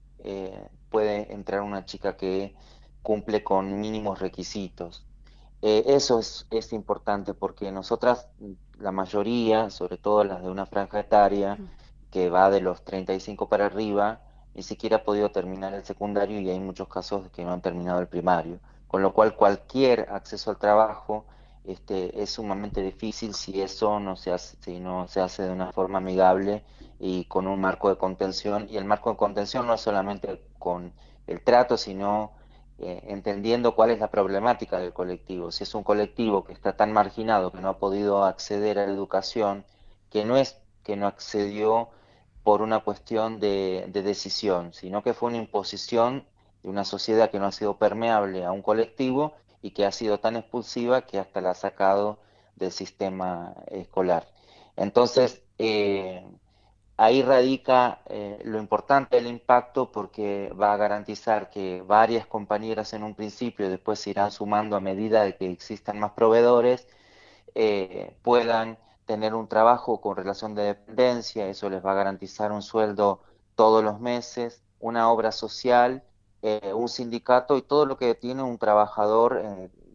puede 0.90 1.32
entrar 1.32 1.62
una 1.62 1.86
chica 1.86 2.18
que 2.18 2.54
cumple 3.02 3.44
con 3.44 3.80
mínimos 3.80 4.20
requisitos. 4.20 5.06
Eso 5.62 6.20
es, 6.20 6.46
es 6.52 6.74
importante 6.74 7.34
porque 7.34 7.72
nosotras, 7.72 8.28
la 8.80 8.92
mayoría, 8.92 9.70
sobre 9.70 9.98
todo 9.98 10.24
las 10.24 10.42
de 10.42 10.50
una 10.50 10.66
franja 10.66 11.00
etaria, 11.00 11.58
que 12.12 12.30
va 12.30 12.50
de 12.50 12.62
los 12.62 12.84
35 12.84 13.50
para 13.50 13.68
arriba, 13.68 14.22
ni 14.56 14.64
siquiera 14.64 14.98
ha 14.98 15.04
podido 15.04 15.30
terminar 15.32 15.74
el 15.74 15.84
secundario 15.84 16.40
y 16.40 16.50
hay 16.50 16.60
muchos 16.60 16.88
casos 16.88 17.24
de 17.24 17.30
que 17.30 17.44
no 17.44 17.52
han 17.54 17.62
terminado 17.62 18.00
el 18.00 18.08
primario. 18.08 18.60
Con 18.88 19.02
lo 19.02 19.14
cual 19.14 19.36
cualquier 19.36 20.08
acceso 20.10 20.50
al 20.50 20.58
trabajo 20.58 21.26
este, 21.66 22.22
es 22.22 22.32
sumamente 22.32 22.82
difícil 22.82 23.34
si 23.36 23.62
eso 23.62 24.00
no 24.00 24.16
se 24.16 24.32
hace, 24.32 24.58
si 24.62 24.80
no 24.80 25.08
se 25.08 25.22
hace 25.22 25.44
de 25.44 25.52
una 25.52 25.72
forma 25.72 26.00
amigable 26.00 26.64
y 27.00 27.26
con 27.26 27.48
un 27.48 27.62
marco 27.62 27.90
de 27.90 27.98
contención. 27.98 28.68
Y 28.70 28.78
el 28.78 28.86
marco 28.86 29.12
de 29.12 29.18
contención 29.18 29.68
no 29.68 29.76
es 29.76 29.82
solamente 29.82 30.42
con 30.58 30.94
el 31.28 31.44
trato, 31.44 31.78
sino 31.78 32.32
eh, 32.82 33.04
entendiendo 33.08 33.76
cuál 33.76 33.92
es 33.92 34.00
la 34.00 34.10
problemática 34.10 34.80
del 34.80 34.94
colectivo. 34.94 35.52
Si 35.52 35.64
es 35.64 35.76
un 35.76 35.84
colectivo 35.84 36.44
que 36.46 36.54
está 36.54 36.76
tan 36.78 36.94
marginado 36.94 37.52
que 37.52 37.60
no 37.62 37.70
ha 37.70 37.78
podido 37.78 38.24
acceder 38.24 38.80
a 38.80 38.88
la 38.88 38.94
educación, 38.94 39.66
que 40.10 40.26
no 40.26 40.38
es 40.38 40.58
que 40.84 40.96
no 40.96 41.08
accedió 41.08 41.90
por 42.44 42.62
una 42.62 42.80
cuestión 42.80 43.40
de, 43.40 43.86
de 43.90 44.02
decisión, 44.02 44.74
sino 44.74 45.04
que 45.04 45.14
fue 45.14 45.30
una 45.30 45.38
imposición 45.38 46.26
de 46.64 46.70
una 46.70 46.86
sociedad 46.86 47.30
que 47.30 47.40
no 47.40 47.46
ha 47.48 47.52
sido 47.52 47.78
permeable 47.78 48.46
a 48.46 48.52
un 48.52 48.62
colectivo 48.62 49.34
y 49.62 49.72
que 49.72 49.86
ha 49.86 49.92
sido 49.92 50.20
tan 50.20 50.36
expulsiva 50.36 51.02
que 51.02 51.20
hasta 51.20 51.42
la 51.42 51.52
ha 51.52 51.56
sacado 51.56 52.20
del 52.56 52.72
sistema 52.72 53.56
escolar. 53.68 54.28
Entonces, 54.76 55.42
eh, 55.58 56.26
ahí 57.00 57.22
radica 57.24 58.02
eh, 58.08 58.42
lo 58.44 58.60
importante 58.60 59.16
del 59.16 59.28
impacto 59.28 59.90
porque 59.90 60.52
va 60.60 60.74
a 60.74 60.78
garantizar 60.78 61.50
que 61.50 61.82
varias 61.82 62.28
compañeras 62.28 62.92
en 62.94 63.04
un 63.04 63.16
principio 63.16 63.70
después 63.70 64.00
se 64.00 64.10
irán 64.10 64.32
sumando 64.32 64.76
a 64.76 64.82
medida 64.82 65.24
de 65.24 65.38
que 65.38 65.50
existan 65.50 65.98
más 66.00 66.12
proveedores, 66.12 66.88
eh, 67.56 68.18
puedan 68.22 68.78
tener 69.06 69.34
un 69.34 69.48
trabajo 69.48 70.02
con 70.02 70.18
relación 70.18 70.56
de 70.56 70.64
dependencia, 70.64 71.48
eso 71.48 71.70
les 71.70 71.84
va 71.86 71.94
a 71.94 71.96
garantizar 71.96 72.52
un 72.52 72.62
sueldo 72.62 73.22
todos 73.56 73.82
los 73.82 74.02
meses, 74.02 74.62
una 74.82 75.10
obra 75.10 75.32
social, 75.32 76.04
eh, 76.42 76.74
un 76.74 76.90
sindicato 76.90 77.58
y 77.58 77.62
todo 77.62 77.86
lo 77.86 77.98
que 77.98 78.14
tiene 78.16 78.44
un 78.44 78.58
trabajador, 78.58 79.42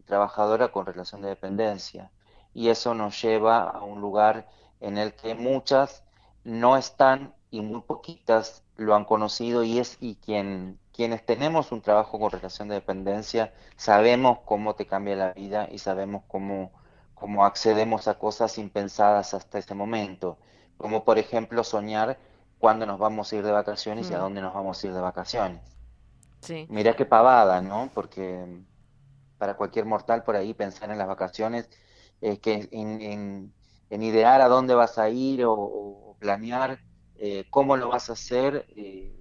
trabajadora 0.05 0.71
con 0.71 0.87
relación 0.87 1.21
de 1.21 1.29
dependencia. 1.29 2.11
Y 2.53 2.69
eso 2.69 2.95
nos 2.95 3.21
lleva 3.21 3.63
a 3.69 3.83
un 3.83 4.01
lugar 4.01 4.47
en 4.79 4.97
el 4.97 5.13
que 5.13 5.35
muchas 5.35 6.04
no 6.45 6.77
están 6.77 7.35
y 7.51 7.61
muy 7.61 7.81
poquitas 7.83 8.63
lo 8.77 8.95
han 8.95 9.05
conocido 9.05 9.63
y 9.63 9.79
es 9.79 9.97
y 10.01 10.15
quien 10.17 10.79
quienes 10.93 11.25
tenemos 11.25 11.71
un 11.73 11.81
trabajo 11.81 12.19
con 12.19 12.31
relación 12.31 12.69
de 12.69 12.75
dependencia 12.75 13.53
sabemos 13.77 14.39
cómo 14.45 14.75
te 14.75 14.87
cambia 14.87 15.15
la 15.17 15.33
vida 15.33 15.67
y 15.71 15.79
sabemos 15.79 16.23
cómo 16.27 16.71
cómo 17.15 17.45
accedemos 17.45 18.07
a 18.07 18.19
cosas 18.19 18.57
impensadas 18.57 19.33
hasta 19.33 19.59
ese 19.59 19.75
momento, 19.75 20.39
como 20.77 21.03
por 21.05 21.17
ejemplo 21.19 21.63
soñar 21.65 22.19
cuándo 22.59 22.85
nos 22.85 22.99
vamos 22.99 23.31
a 23.33 23.37
ir 23.37 23.43
de 23.45 23.51
vacaciones 23.51 24.09
y 24.11 24.13
a 24.13 24.17
Mm. 24.17 24.19
dónde 24.19 24.41
nos 24.41 24.53
vamos 24.53 24.83
a 24.83 24.87
ir 24.87 24.93
de 24.93 25.01
vacaciones. 25.01 25.61
Sí. 26.41 26.69
Mira 26.69 26.95
qué 26.95 27.05
pavada, 27.05 27.61
¿no? 27.61 27.91
Porque 27.93 28.45
para 29.37 29.55
cualquier 29.57 29.85
mortal 29.85 30.23
por 30.23 30.35
ahí 30.35 30.53
pensar 30.53 30.91
en 30.91 30.97
las 30.97 31.07
vacaciones 31.07 31.69
es 32.21 32.39
que 32.39 32.69
en, 32.71 33.01
en- 33.01 33.53
en 33.89 34.03
idear 34.03 34.41
a 34.41 34.47
dónde 34.49 34.75
vas 34.75 34.97
a 34.97 35.09
ir 35.09 35.45
o, 35.45 35.53
o 35.53 36.04
planear 36.19 36.79
eh, 37.17 37.45
cómo 37.49 37.77
lo 37.77 37.89
vas 37.89 38.09
a 38.09 38.13
hacer 38.13 38.65
eh, 38.75 39.15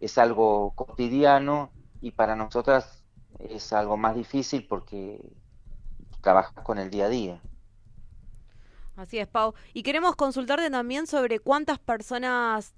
es 0.00 0.18
algo 0.18 0.72
cotidiano 0.74 1.70
y 2.00 2.12
para 2.12 2.36
nosotras 2.36 3.04
es 3.38 3.72
algo 3.72 3.96
más 3.96 4.14
difícil 4.14 4.66
porque 4.66 5.20
trabajas 6.20 6.64
con 6.64 6.78
el 6.78 6.90
día 6.90 7.06
a 7.06 7.08
día. 7.08 7.40
Así 8.96 9.18
es, 9.18 9.26
Pau. 9.26 9.54
Y 9.72 9.82
queremos 9.82 10.16
consultarte 10.16 10.70
también 10.70 11.06
sobre 11.06 11.40
cuántas 11.40 11.78
personas 11.78 12.74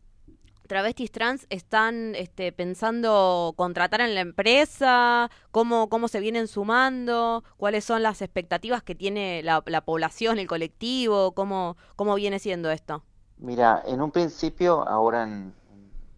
travestis 0.67 1.13
trans 1.13 1.47
están 1.49 2.15
este, 2.17 2.53
pensando 2.53 3.55
contratar 3.57 4.01
en 4.01 4.15
la 4.15 4.21
empresa, 4.21 5.31
cómo, 5.51 5.89
cómo 5.89 6.09
se 6.09 6.21
vienen 6.21 6.49
sumando, 6.49 7.45
cuáles 7.57 7.85
son 7.85 8.03
las 8.03 8.21
expectativas 8.23 8.83
que 8.83 8.95
tiene 8.95 9.43
la, 9.43 9.63
la 9.67 9.85
población, 9.85 10.39
el 10.39 10.47
colectivo, 10.49 11.33
cómo, 11.33 11.77
cómo 11.95 12.15
viene 12.17 12.39
siendo 12.39 12.71
esto. 12.71 13.05
Mira, 13.39 13.83
en 13.87 14.01
un 14.03 14.11
principio, 14.11 14.87
ahora 14.89 15.23
en, 15.25 15.55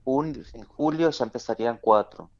en 0.06 0.64
julio 0.64 1.10
ya 1.10 1.24
empezarían 1.24 1.78
cuatro. 1.80 2.30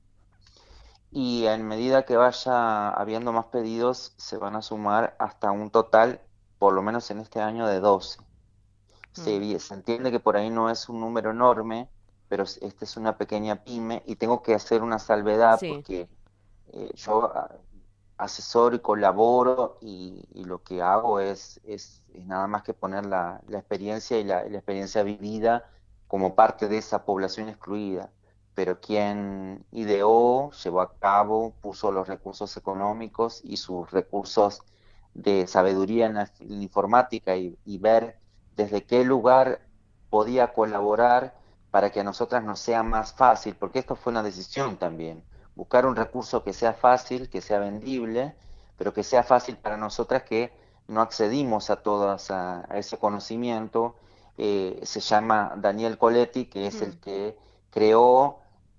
Y 1.11 1.47
en 1.47 1.67
medida 1.67 2.05
que 2.05 2.17
vaya 2.17 2.91
habiendo 2.91 3.33
más 3.33 3.47
pedidos, 3.47 4.13
se 4.19 4.37
van 4.37 4.57
a 4.57 4.63
sumar 4.63 5.17
hasta 5.19 5.51
un 5.51 5.71
total, 5.71 6.21
por 6.59 6.75
lo 6.75 6.83
menos 6.83 7.11
en 7.11 7.19
este 7.21 7.41
año, 7.41 7.67
de 7.67 7.81
12. 7.81 8.21
Se, 9.13 9.39
vi- 9.39 9.59
se 9.59 9.75
entiende 9.75 10.11
que 10.11 10.21
por 10.21 10.37
ahí 10.37 10.51
no 10.51 10.71
es 10.71 10.89
un 10.89 11.01
número 11.01 11.31
enorme, 11.31 11.89
pero 12.29 12.45
es- 12.45 12.59
esta 12.63 12.85
es 12.85 12.97
una 12.97 13.17
pequeña 13.17 13.65
pyme 13.65 14.03
y 14.07 14.17
tengo 14.17 14.43
que 14.43 14.55
hacer 14.55 14.83
una 14.83 14.99
salvedad 14.99 15.59
Sí. 15.59 15.69
porque 15.73 16.09
eh, 16.73 16.93
yo 16.95 17.33
ah, 17.35 17.51
asesoro 18.19 18.77
y 18.77 18.81
colaboro 18.81 19.79
y, 19.81 20.25
lo 20.35 20.63
que 20.63 20.83
hago 20.83 21.21
es, 21.21 21.61
es, 21.65 22.03
nada 22.27 22.47
más 22.47 22.63
que 22.63 22.75
poner 22.75 23.07
la, 23.07 23.41
la 23.49 23.59
experiencia 23.59 24.19
y 24.19 24.25
la, 24.25 24.45
experiencia 24.47 25.03
vivida 25.03 25.71
como 26.09 26.35
parte 26.35 26.69
de 26.69 26.79
esa 26.79 27.05
población 27.05 27.49
excluida. 27.49 28.11
Pero 28.55 28.81
quien 28.81 29.65
ideó, 29.73 30.51
llevó 30.53 30.81
a 30.81 30.99
cabo, 30.99 31.55
puso 31.61 31.93
los 31.93 32.09
recursos 32.09 32.57
económicos 32.57 33.41
y 33.45 33.57
sus 33.57 33.91
recursos 33.93 34.63
de 35.15 35.47
sabiduría 35.47 36.07
en 36.07 36.15
la 36.15 36.31
en 36.41 36.59
la 36.59 36.63
informática 36.63 37.37
y, 37.37 37.57
y 37.65 37.79
ver 37.79 38.19
desde 38.57 38.85
qué 38.85 39.05
lugar 39.05 39.61
podía 40.11 40.53
colaborar 40.53 41.35
para 41.71 41.91
que 41.91 42.01
a 42.01 42.05
nosotras 42.05 42.43
nos 42.43 42.59
sea 42.59 42.83
más 42.83 43.13
fácil, 43.13 43.55
porque 43.55 43.79
esto 43.79 43.95
fue 43.95 44.11
una 44.11 44.23
decisión 44.23 44.77
también, 44.77 45.23
buscar 45.59 45.87
un 45.87 45.97
recurso 45.97 46.45
que 46.45 46.53
sea 46.53 46.73
fácil, 46.73 47.29
que 47.29 47.41
sea 47.41 47.59
vendible, 47.59 48.37
pero 48.77 48.95
que 48.95 49.03
sea 49.03 49.25
fácil 49.25 49.57
para 49.57 49.77
nosotras 49.77 50.23
que 50.23 50.53
no 50.87 51.01
accedimos 51.01 51.69
a 51.69 51.83
todo 51.83 52.17
a, 52.31 52.69
ese 52.75 52.97
conocimiento. 52.97 53.97
Eh, 54.39 54.79
se 54.85 55.01
llama 55.01 55.55
Daniel 55.57 55.99
Coletti, 55.99 56.45
que 56.47 56.69
es 56.69 56.81
el 56.81 57.01
que 57.01 57.37
creó 57.71 58.39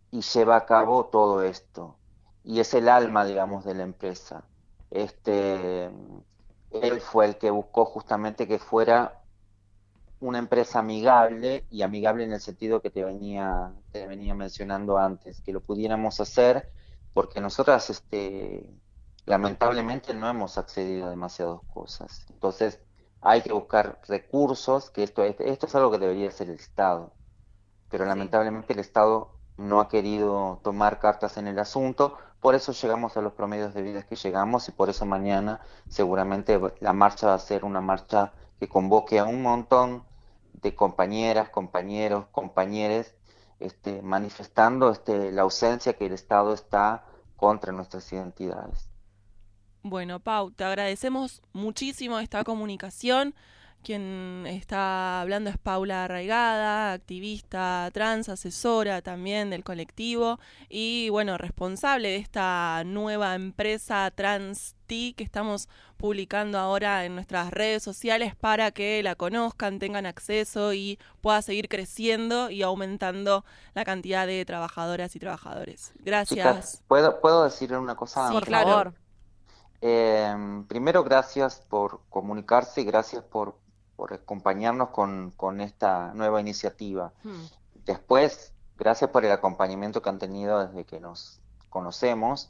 y 0.10 0.22
lleva 0.22 0.56
a 0.56 0.66
cabo 0.66 1.08
todo 1.08 1.44
esto. 1.44 1.98
Y 2.46 2.62
es 2.62 2.74
el 2.74 2.88
alma, 2.88 3.26
digamos, 3.26 3.66
de 3.66 3.76
la 3.76 3.84
empresa. 3.84 4.46
Este, 4.90 5.92
él 6.72 7.02
fue 7.02 7.26
el 7.26 7.38
que 7.38 7.52
buscó 7.52 7.84
justamente 7.84 8.48
que 8.48 8.58
fuera 8.58 9.19
una 10.20 10.40
empresa 10.40 10.80
amigable 10.80 11.66
y 11.70 11.82
amigable 11.82 12.24
en 12.24 12.34
el 12.34 12.42
sentido 12.42 12.82
que 12.82 12.90
te 12.90 13.04
venía, 13.04 13.74
te 13.92 14.06
venía 14.08 14.36
mencionando 14.36 14.98
antes, 14.98 15.42
que 15.42 15.54
lo 15.54 15.62
pudiéramos 15.62 16.20
hacer 16.20 16.72
porque 17.14 17.42
nosotras 17.42 17.90
este, 17.90 18.70
lamentablemente 19.26 20.14
no 20.14 20.30
hemos 20.30 20.58
accedido 20.58 21.08
a 21.08 21.10
demasiadas 21.10 21.60
cosas. 21.74 22.26
Entonces 22.30 22.80
hay 23.22 23.42
que 23.42 23.54
buscar 23.54 24.00
recursos, 24.08 24.90
que 24.90 25.04
esto, 25.04 25.24
esto 25.24 25.66
es 25.66 25.76
algo 25.76 25.92
que 25.92 26.00
debería 26.00 26.32
ser 26.32 26.50
el 26.50 26.56
Estado, 26.56 27.14
pero 27.90 28.06
lamentablemente 28.06 28.74
el 28.74 28.80
Estado 28.80 29.34
no 29.58 29.82
ha 29.82 29.90
querido 29.90 30.62
tomar 30.64 31.00
cartas 31.00 31.38
en 31.38 31.48
el 31.48 31.60
asunto, 31.60 32.18
por 32.40 32.56
eso 32.56 32.72
llegamos 32.72 33.18
a 33.18 33.22
los 33.22 33.34
promedios 33.34 33.74
de 33.74 33.82
vida 33.82 34.04
que 34.04 34.16
llegamos 34.16 34.70
y 34.70 34.72
por 34.72 34.90
eso 34.90 35.06
mañana 35.06 35.60
seguramente 35.90 36.60
la 36.80 36.94
marcha 36.94 37.28
va 37.28 37.34
a 37.34 37.40
ser 37.40 37.66
una 37.66 37.82
marcha 37.82 38.32
que 38.60 38.70
convoque 38.70 39.20
a 39.20 39.26
un 39.26 39.42
montón 39.42 40.06
de 40.62 40.76
compañeras, 40.76 41.50
compañeros, 41.50 42.26
compañeres, 42.32 43.16
este, 43.60 44.02
manifestando 44.02 44.92
este, 44.92 45.32
la 45.32 45.44
ausencia 45.44 45.94
que 45.94 46.06
el 46.06 46.14
Estado 46.14 46.54
está 46.54 47.06
contra 47.36 47.72
nuestras 47.72 48.12
identidades. 48.12 48.90
Bueno, 49.82 50.20
Pau, 50.20 50.52
te 50.52 50.64
agradecemos 50.64 51.42
muchísimo 51.54 52.20
esta 52.20 52.44
comunicación. 52.44 53.34
Quien 53.84 54.46
está 54.46 55.22
hablando 55.22 55.50
es 55.50 55.58
Paula 55.58 56.04
Arraigada, 56.04 56.92
activista 56.92 57.90
trans, 57.94 58.28
asesora 58.28 59.02
también 59.02 59.50
del 59.50 59.64
colectivo 59.64 60.40
y 60.68 61.10
bueno, 61.10 61.38
responsable 61.38 62.10
de 62.10 62.18
esta 62.18 62.84
nueva 62.86 63.36
empresa 63.36 64.12
Trans 64.14 64.76
T 64.86 65.14
que 65.16 65.24
estamos 65.24 65.70
publicando 65.96 66.60
ahora 66.60 67.06
en 67.06 67.16
nuestras 67.16 67.52
redes 67.52 67.82
sociales 67.82 68.36
para 68.36 68.72
que 68.72 69.02
la 69.02 69.16
conozcan, 69.16 69.80
tengan 69.80 70.06
acceso 70.06 70.74
y 70.74 71.00
pueda 71.22 71.42
seguir 71.42 71.70
creciendo 71.70 72.50
y 72.50 72.64
aumentando 72.64 73.46
la 73.74 73.86
cantidad 73.86 74.28
de 74.28 74.44
trabajadoras 74.46 75.16
y 75.16 75.20
trabajadores. 75.20 75.94
Gracias. 76.00 76.84
¿puedo, 76.88 77.22
¿Puedo 77.22 77.46
decirle 77.46 77.78
una 77.78 77.96
cosa? 77.96 78.28
Sí, 78.28 78.34
por 78.34 78.46
claro. 78.46 78.94
Em, 79.82 80.66
primero, 80.66 81.04
gracias 81.04 81.62
por 81.70 82.02
comunicarse 82.10 82.82
y 82.82 82.84
gracias 82.84 83.24
por, 83.24 83.56
por 84.00 84.14
acompañarnos 84.14 84.92
con, 84.92 85.34
con, 85.36 85.60
esta 85.60 86.14
nueva 86.14 86.40
iniciativa. 86.40 87.12
Hmm. 87.22 87.44
Después, 87.86 88.54
gracias 88.78 89.10
por 89.10 89.26
el 89.26 89.32
acompañamiento 89.34 90.02
que 90.02 90.08
han 90.08 90.20
tenido 90.20 90.66
desde 90.66 90.86
que 90.86 91.02
nos 91.02 91.42
conocemos. 91.70 92.50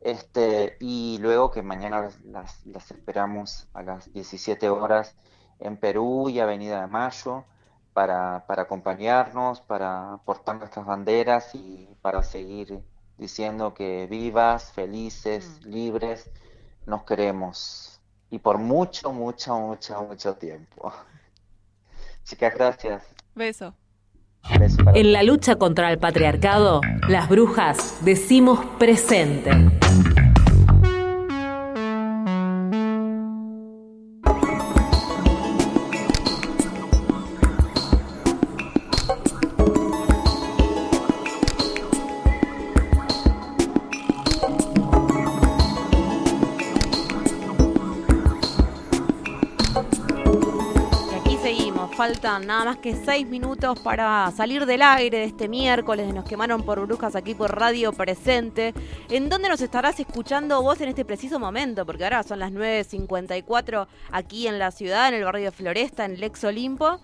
Este, 0.00 0.76
y 0.78 1.18
luego 1.20 1.50
que 1.50 1.62
mañana 1.62 2.10
las, 2.24 2.64
las 2.64 2.90
esperamos 2.92 3.66
a 3.74 3.82
las 3.82 4.12
17 4.12 4.68
horas 4.68 5.16
en 5.58 5.78
Perú 5.78 6.28
y 6.28 6.38
Avenida 6.38 6.82
de 6.82 6.86
Mayo 6.86 7.44
para, 7.92 8.46
para 8.46 8.62
acompañarnos, 8.62 9.62
para 9.62 10.20
portar 10.24 10.58
nuestras 10.58 10.86
banderas 10.86 11.56
y 11.56 11.88
para 12.02 12.22
seguir 12.22 12.84
diciendo 13.18 13.74
que 13.74 14.06
vivas, 14.06 14.70
felices, 14.70 15.58
hmm. 15.64 15.70
libres 15.70 16.30
nos 16.86 17.02
queremos. 17.02 17.93
Y 18.34 18.40
por 18.40 18.58
mucho, 18.58 19.12
mucho, 19.12 19.56
mucho, 19.56 20.02
mucho 20.02 20.34
tiempo. 20.34 20.92
Chicas, 22.24 22.52
gracias. 22.52 23.04
Beso. 23.32 23.72
en 24.92 25.12
la 25.12 25.22
lucha 25.22 25.54
contra 25.54 25.92
el 25.92 26.00
patriarcado, 26.00 26.80
las 27.08 27.28
brujas 27.28 27.98
decimos 28.04 28.58
presente. 28.80 29.52
Nada 52.40 52.64
más 52.64 52.76
que 52.78 52.96
seis 52.96 53.26
minutos 53.26 53.78
para 53.80 54.30
salir 54.36 54.66
del 54.66 54.82
aire 54.82 55.18
de 55.18 55.24
este 55.24 55.48
miércoles. 55.48 56.12
Nos 56.12 56.24
quemaron 56.24 56.62
por 56.62 56.84
brujas 56.86 57.14
aquí 57.14 57.34
por 57.34 57.56
Radio 57.56 57.92
Presente. 57.92 58.74
¿En 59.08 59.28
dónde 59.28 59.48
nos 59.48 59.60
estarás 59.60 60.00
escuchando 60.00 60.60
vos 60.62 60.80
en 60.80 60.88
este 60.88 61.04
preciso 61.04 61.38
momento? 61.38 61.86
Porque 61.86 62.04
ahora 62.04 62.22
son 62.22 62.40
las 62.40 62.52
9.54 62.52 63.86
aquí 64.10 64.48
en 64.48 64.58
la 64.58 64.70
ciudad, 64.70 65.08
en 65.08 65.14
el 65.14 65.24
barrio 65.24 65.44
de 65.44 65.52
Floresta, 65.52 66.04
en 66.04 66.12
el 66.12 66.24
ex 66.24 66.42
Olimpo. 66.44 66.98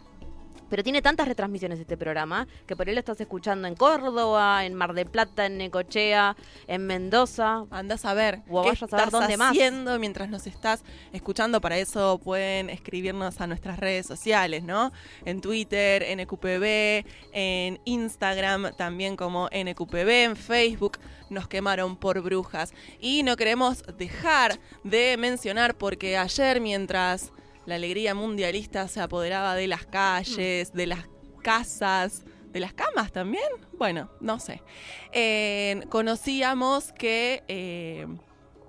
Pero 0.71 0.83
tiene 0.83 1.03
tantas 1.03 1.29
retransmisiones 1.29 1.81
este 1.81 1.97
programa 1.97 2.47
que 2.67 2.77
por 2.77 2.89
él 2.89 2.95
lo 2.95 3.01
estás 3.01 3.21
escuchando 3.21 3.69
en 3.69 3.75
Córdoba, 3.75 4.65
en 4.65 4.75
Mar 4.75 4.95
de 4.95 5.05
Plata, 5.05 5.47
en 5.47 5.59
Necochea, 5.59 6.37
en 6.69 6.87
Mendoza. 6.87 7.65
Andás 7.71 8.05
a 8.05 8.15
ver 8.15 8.41
o 8.49 8.63
qué 8.63 8.71
estás 8.71 8.93
a 8.93 9.11
dónde 9.11 9.35
haciendo 9.35 9.99
mientras 9.99 10.31
nos 10.31 10.47
estás 10.47 10.85
escuchando. 11.13 11.61
Para 11.61 11.77
eso 11.77 12.19
pueden 12.23 12.71
escribirnos 12.71 13.41
a 13.41 13.47
nuestras 13.47 13.79
redes 13.79 14.07
sociales, 14.07 14.63
¿no? 14.63 14.93
En 15.25 15.41
Twitter, 15.41 16.05
NQPB, 16.17 17.05
en 17.33 17.81
Instagram 17.85 18.73
también 18.77 19.17
como 19.17 19.49
NQPB, 19.49 20.09
en 20.09 20.37
Facebook 20.37 20.99
nos 21.31 21.49
quemaron 21.49 21.97
por 21.97 22.21
brujas. 22.21 22.73
Y 23.01 23.23
no 23.23 23.37
queremos 23.37 23.83
dejar 23.97 24.59
de 24.85 25.17
mencionar 25.17 25.75
porque 25.77 26.17
ayer 26.17 26.61
mientras 26.61 27.33
la 27.67 27.75
alegría 27.77 28.15
mundialista 28.15 28.89
se 28.89 29.01
apoderaba 29.01 29.55
de 29.55 29.67
las 29.67 29.87
calles, 29.87 30.73
de 30.73 30.87
las 30.87 31.09
casas, 31.43 32.25
de 32.53 32.61
las 32.61 32.73
camas 32.73 33.13
también. 33.13 33.49
Bueno, 33.79 34.11
no 34.21 34.39
sé. 34.41 34.63
conocíamos 35.89 36.93
que 36.93 37.43
eh, 37.49 38.07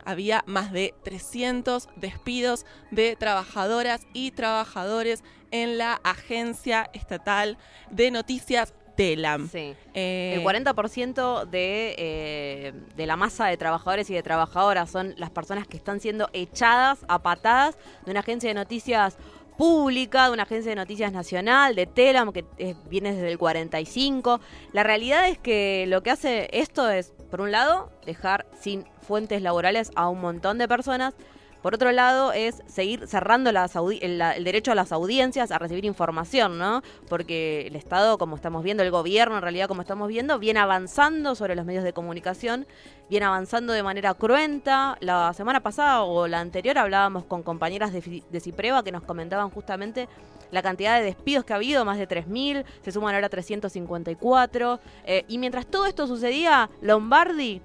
había 0.05 0.43
más 0.47 0.71
de 0.71 0.93
300 1.03 1.89
despidos 1.95 2.65
de 2.91 3.15
trabajadoras 3.15 4.01
y 4.13 4.31
trabajadores 4.31 5.23
en 5.51 5.77
la 5.77 5.99
Agencia 6.03 6.89
Estatal 6.93 7.57
de 7.89 8.11
Noticias 8.11 8.73
TELAM. 8.95 9.49
Sí. 9.49 9.75
Eh, 9.93 10.33
el 10.35 10.43
40% 10.43 11.45
de, 11.45 11.95
eh, 11.97 12.73
de 12.95 13.05
la 13.05 13.15
masa 13.15 13.47
de 13.47 13.57
trabajadores 13.57 14.09
y 14.09 14.13
de 14.13 14.23
trabajadoras 14.23 14.89
son 14.89 15.13
las 15.17 15.29
personas 15.29 15.67
que 15.67 15.77
están 15.77 15.99
siendo 15.99 16.29
echadas 16.33 16.99
a 17.07 17.21
patadas 17.21 17.77
de 18.05 18.11
una 18.11 18.21
agencia 18.21 18.49
de 18.49 18.53
noticias 18.53 19.17
pública, 19.57 20.25
de 20.25 20.33
una 20.33 20.43
agencia 20.43 20.71
de 20.71 20.75
noticias 20.75 21.11
nacional, 21.11 21.75
de 21.75 21.85
Telam, 21.85 22.31
que 22.31 22.45
viene 22.89 23.13
desde 23.13 23.31
el 23.31 23.37
45. 23.37 24.39
La 24.73 24.83
realidad 24.83 25.27
es 25.27 25.37
que 25.37 25.85
lo 25.87 26.01
que 26.01 26.09
hace 26.09 26.49
esto 26.51 26.89
es, 26.89 27.13
por 27.29 27.41
un 27.41 27.51
lado, 27.51 27.91
dejar 28.05 28.47
sin 28.59 28.85
fuentes 29.01 29.41
laborales 29.41 29.91
a 29.95 30.09
un 30.09 30.19
montón 30.19 30.57
de 30.57 30.67
personas 30.67 31.13
por 31.62 31.76
otro 31.76 31.91
lado, 31.91 32.34
es 32.34 32.64
seguir 32.68 33.07
cerrando 33.07 33.49
el, 33.49 34.43
derecho 34.43 34.72
a 34.72 34.76
las 34.76 34.91
audiencias 34.91 35.51
a 35.51 35.59
recibir 35.59 35.86
información, 35.86 36.57
¿no? 36.57 36.82
Porque 37.07 37.68
el 37.68 37.76
Estado, 37.76 38.18
como 38.18 38.36
estamos 38.36 38.64
viendo, 38.64 38.84
el 38.84 38.91
gobierno, 38.91 39.36
en 39.36 39.41
realidad, 39.41 39.68
como 39.68 39.82
estamos 39.82 40.07
viendo, 40.07 40.39
viene 40.39 40.59
avanzando 40.59 41.36
sobre 41.36 41.55
los 41.55 41.66
medios 41.66 41.84
de 41.84 41.93
comunicación, 41.93 42.66
viene 43.09 43.26
avanzando 43.26 43.74
de 43.74 43.84
manera 43.84 44.14
cruenta. 44.14 44.97
La 45.01 45.34
semana 45.34 45.62
pasada 45.62 46.01
o 46.01 46.28
la 46.28 46.39
anterior 46.39 46.78
hablábamos 46.78 47.26
con 47.26 47.43
compañeras 47.43 47.93
de, 47.93 48.24
de 48.30 48.39
Cipreva 48.39 48.84
que 48.84 48.91
nos 48.91 49.03
comentaban 49.03 49.49
justamente 49.49 50.07
la 50.51 50.62
cantidad 50.62 50.99
de 50.99 51.05
despidos 51.05 51.45
que 51.45 51.53
ha 51.53 51.55
habido, 51.55 51.86
más 51.86 51.97
de 51.97 52.07
3.000, 52.07 52.64
se 52.84 52.91
suman 52.91 53.16
ahora 53.16 53.30
354. 53.30 54.80
Eh, 55.05 55.26
y 55.28 55.38
mientras 55.38 55.66
todo 55.66 55.86
esto 55.86 56.07
sucedía, 56.07 56.70
Lombardi 56.82 57.62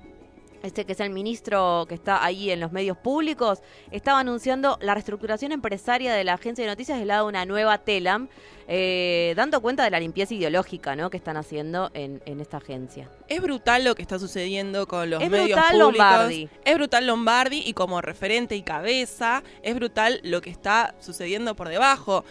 este 0.67 0.85
que 0.85 0.93
es 0.93 1.01
el 1.01 1.11
ministro 1.11 1.87
que 1.89 1.95
está 1.95 2.25
ahí 2.25 2.51
en 2.51 2.61
los 2.61 2.73
medios 2.73 2.97
públicos, 2.97 3.63
estaba 3.91 4.21
anunciando 4.21 4.79
la 4.81 4.95
reestructuración 4.95 5.53
empresaria 5.53 6.13
de 6.13 6.25
la 6.25 6.35
agencia 6.35 6.65
de 6.65 6.71
noticias 6.71 6.99
del 6.99 7.09
lado 7.09 7.27
de 7.27 7.29
una 7.31 7.47
nueva 7.47 7.79
TELAM, 7.79 8.29
eh, 8.69 9.33
dando 9.37 9.61
cuenta 9.63 9.85
de 9.85 9.91
la 9.91 10.01
limpieza 10.01 10.35
ideológica 10.35 10.97
¿no? 10.97 11.09
que 11.09 11.17
están 11.17 11.37
haciendo 11.37 11.91
en, 11.95 12.21
esta 12.41 12.59
agencia. 12.59 13.09
Es 13.29 13.41
brutal 13.41 13.85
lo 13.85 13.95
que 13.95 14.03
está 14.03 14.19
sucediendo 14.19 14.87
con 14.87 15.09
los 15.09 15.21
medios 15.21 15.59
públicos. 15.59 15.79
Lombardi. 15.79 16.49
Es 16.65 16.75
brutal 16.75 17.07
Lombardi 17.07 17.63
y 17.65 17.73
como 17.73 18.01
referente 18.01 18.57
y 18.57 18.63
cabeza, 18.63 19.43
es 19.63 19.75
brutal 19.75 20.21
lo 20.25 20.41
que 20.41 20.51
está 20.51 20.95
sucediendo 21.01 21.55
por 21.55 21.69
debajo. 21.69 22.25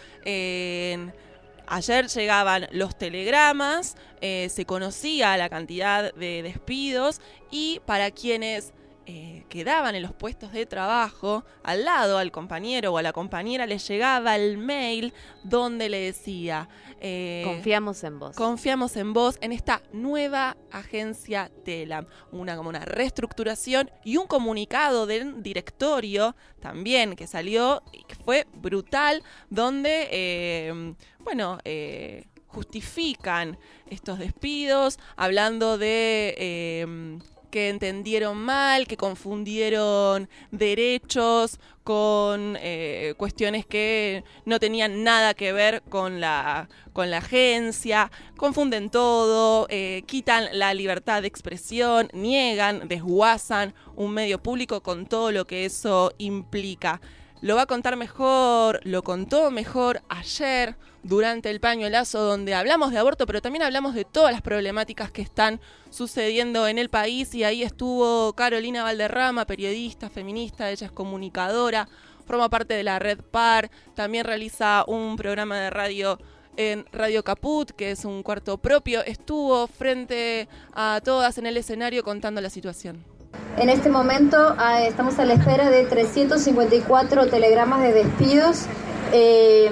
Ayer 1.66 2.08
llegaban 2.08 2.68
los 2.70 2.96
telegramas, 2.96 3.96
eh, 4.20 4.48
se 4.50 4.64
conocía 4.64 5.36
la 5.36 5.48
cantidad 5.48 6.14
de 6.14 6.42
despidos 6.42 7.20
y 7.50 7.80
para 7.86 8.10
quienes 8.10 8.72
eh, 9.08 9.44
quedaban 9.48 9.94
en 9.94 10.02
los 10.02 10.12
puestos 10.12 10.52
de 10.52 10.66
trabajo, 10.66 11.44
al 11.62 11.84
lado 11.84 12.18
al 12.18 12.32
compañero 12.32 12.92
o 12.92 12.98
a 12.98 13.02
la 13.02 13.12
compañera 13.12 13.64
le 13.64 13.78
llegaba 13.78 14.34
el 14.34 14.58
mail 14.58 15.12
donde 15.44 15.88
le 15.88 16.00
decía... 16.00 16.68
eh, 17.00 17.42
Confiamos 17.44 18.02
en 18.02 18.18
vos. 18.18 18.34
Confiamos 18.34 18.96
en 18.96 19.12
vos, 19.12 19.38
en 19.40 19.52
esta 19.52 19.80
nueva 19.92 20.56
agencia 20.72 21.52
TELAM. 21.64 22.06
Una, 22.32 22.56
como 22.56 22.68
una 22.68 22.84
reestructuración 22.84 23.92
y 24.04 24.16
un 24.16 24.26
comunicado 24.26 25.06
del 25.06 25.40
directorio 25.40 26.34
también 26.60 27.14
que 27.14 27.28
salió 27.28 27.84
y 27.92 28.02
que 28.04 28.16
fue 28.16 28.48
brutal, 28.54 29.22
donde, 29.50 30.08
eh, 30.10 30.94
bueno, 31.26 31.58
eh, 31.64 32.24
justifican 32.46 33.58
estos 33.90 34.18
despidos, 34.18 34.98
hablando 35.16 35.76
de... 35.76 36.34
eh, 36.38 37.18
que 37.50 37.70
entendieron 37.70 38.36
mal, 38.36 38.86
que 38.86 38.98
confundieron 38.98 40.28
derechos 40.50 41.58
con 41.84 42.58
eh, 42.60 43.14
cuestiones 43.16 43.64
que 43.64 44.24
no 44.44 44.58
tenían 44.58 45.04
nada 45.04 45.32
que 45.32 45.54
ver 45.54 45.82
con 45.88 46.20
la, 46.20 46.68
con 46.92 47.10
la 47.10 47.18
agencia, 47.18 48.10
confunden 48.36 48.90
todo, 48.90 49.68
eh, 49.70 50.02
quitan 50.06 50.48
la 50.52 50.74
libertad 50.74 51.22
de 51.22 51.28
expresión, 51.28 52.10
niegan, 52.12 52.88
desguazan 52.88 53.72
un 53.94 54.12
medio 54.12 54.42
público 54.42 54.82
con 54.82 55.06
todo 55.06 55.32
lo 55.32 55.46
que 55.46 55.64
eso 55.64 56.12
implica. 56.18 57.00
Lo 57.42 57.54
va 57.54 57.62
a 57.62 57.66
contar 57.66 57.96
mejor, 57.96 58.80
lo 58.84 59.02
contó 59.02 59.50
mejor 59.50 60.00
ayer 60.08 60.76
durante 61.02 61.50
el 61.50 61.60
pañuelazo 61.60 62.20
donde 62.20 62.54
hablamos 62.54 62.92
de 62.92 62.98
aborto, 62.98 63.26
pero 63.26 63.42
también 63.42 63.62
hablamos 63.62 63.94
de 63.94 64.06
todas 64.06 64.32
las 64.32 64.40
problemáticas 64.40 65.10
que 65.10 65.20
están 65.20 65.60
sucediendo 65.90 66.66
en 66.66 66.78
el 66.78 66.88
país 66.88 67.34
y 67.34 67.44
ahí 67.44 67.62
estuvo 67.62 68.32
Carolina 68.32 68.82
Valderrama, 68.82 69.44
periodista, 69.44 70.08
feminista, 70.08 70.70
ella 70.70 70.86
es 70.86 70.92
comunicadora, 70.92 71.88
forma 72.26 72.48
parte 72.48 72.72
de 72.72 72.82
la 72.82 72.98
Red 72.98 73.20
Par, 73.20 73.70
también 73.94 74.24
realiza 74.24 74.84
un 74.88 75.16
programa 75.16 75.58
de 75.58 75.70
radio 75.70 76.18
en 76.56 76.86
Radio 76.90 77.22
Caput, 77.22 77.70
que 77.70 77.90
es 77.90 78.06
un 78.06 78.22
cuarto 78.22 78.56
propio, 78.56 79.04
estuvo 79.04 79.66
frente 79.66 80.48
a 80.72 81.02
todas 81.04 81.36
en 81.36 81.44
el 81.44 81.58
escenario 81.58 82.02
contando 82.02 82.40
la 82.40 82.48
situación. 82.48 83.15
En 83.58 83.70
este 83.70 83.88
momento 83.88 84.54
ah, 84.58 84.82
estamos 84.82 85.18
a 85.18 85.24
la 85.24 85.34
espera 85.34 85.70
de 85.70 85.84
354 85.84 87.26
telegramas 87.28 87.80
de 87.80 87.92
despidos. 87.92 88.66
Eh, 89.12 89.70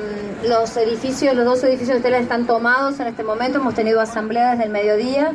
los 0.48 0.76
edificios, 0.76 1.34
los 1.34 1.44
dos 1.44 1.64
edificios 1.64 1.98
de 1.98 2.02
tela 2.02 2.18
están 2.18 2.46
tomados 2.46 2.98
en 3.00 3.08
este 3.08 3.24
momento. 3.24 3.58
Hemos 3.58 3.74
tenido 3.74 4.00
asamblea 4.00 4.52
desde 4.52 4.64
el 4.64 4.70
mediodía. 4.70 5.32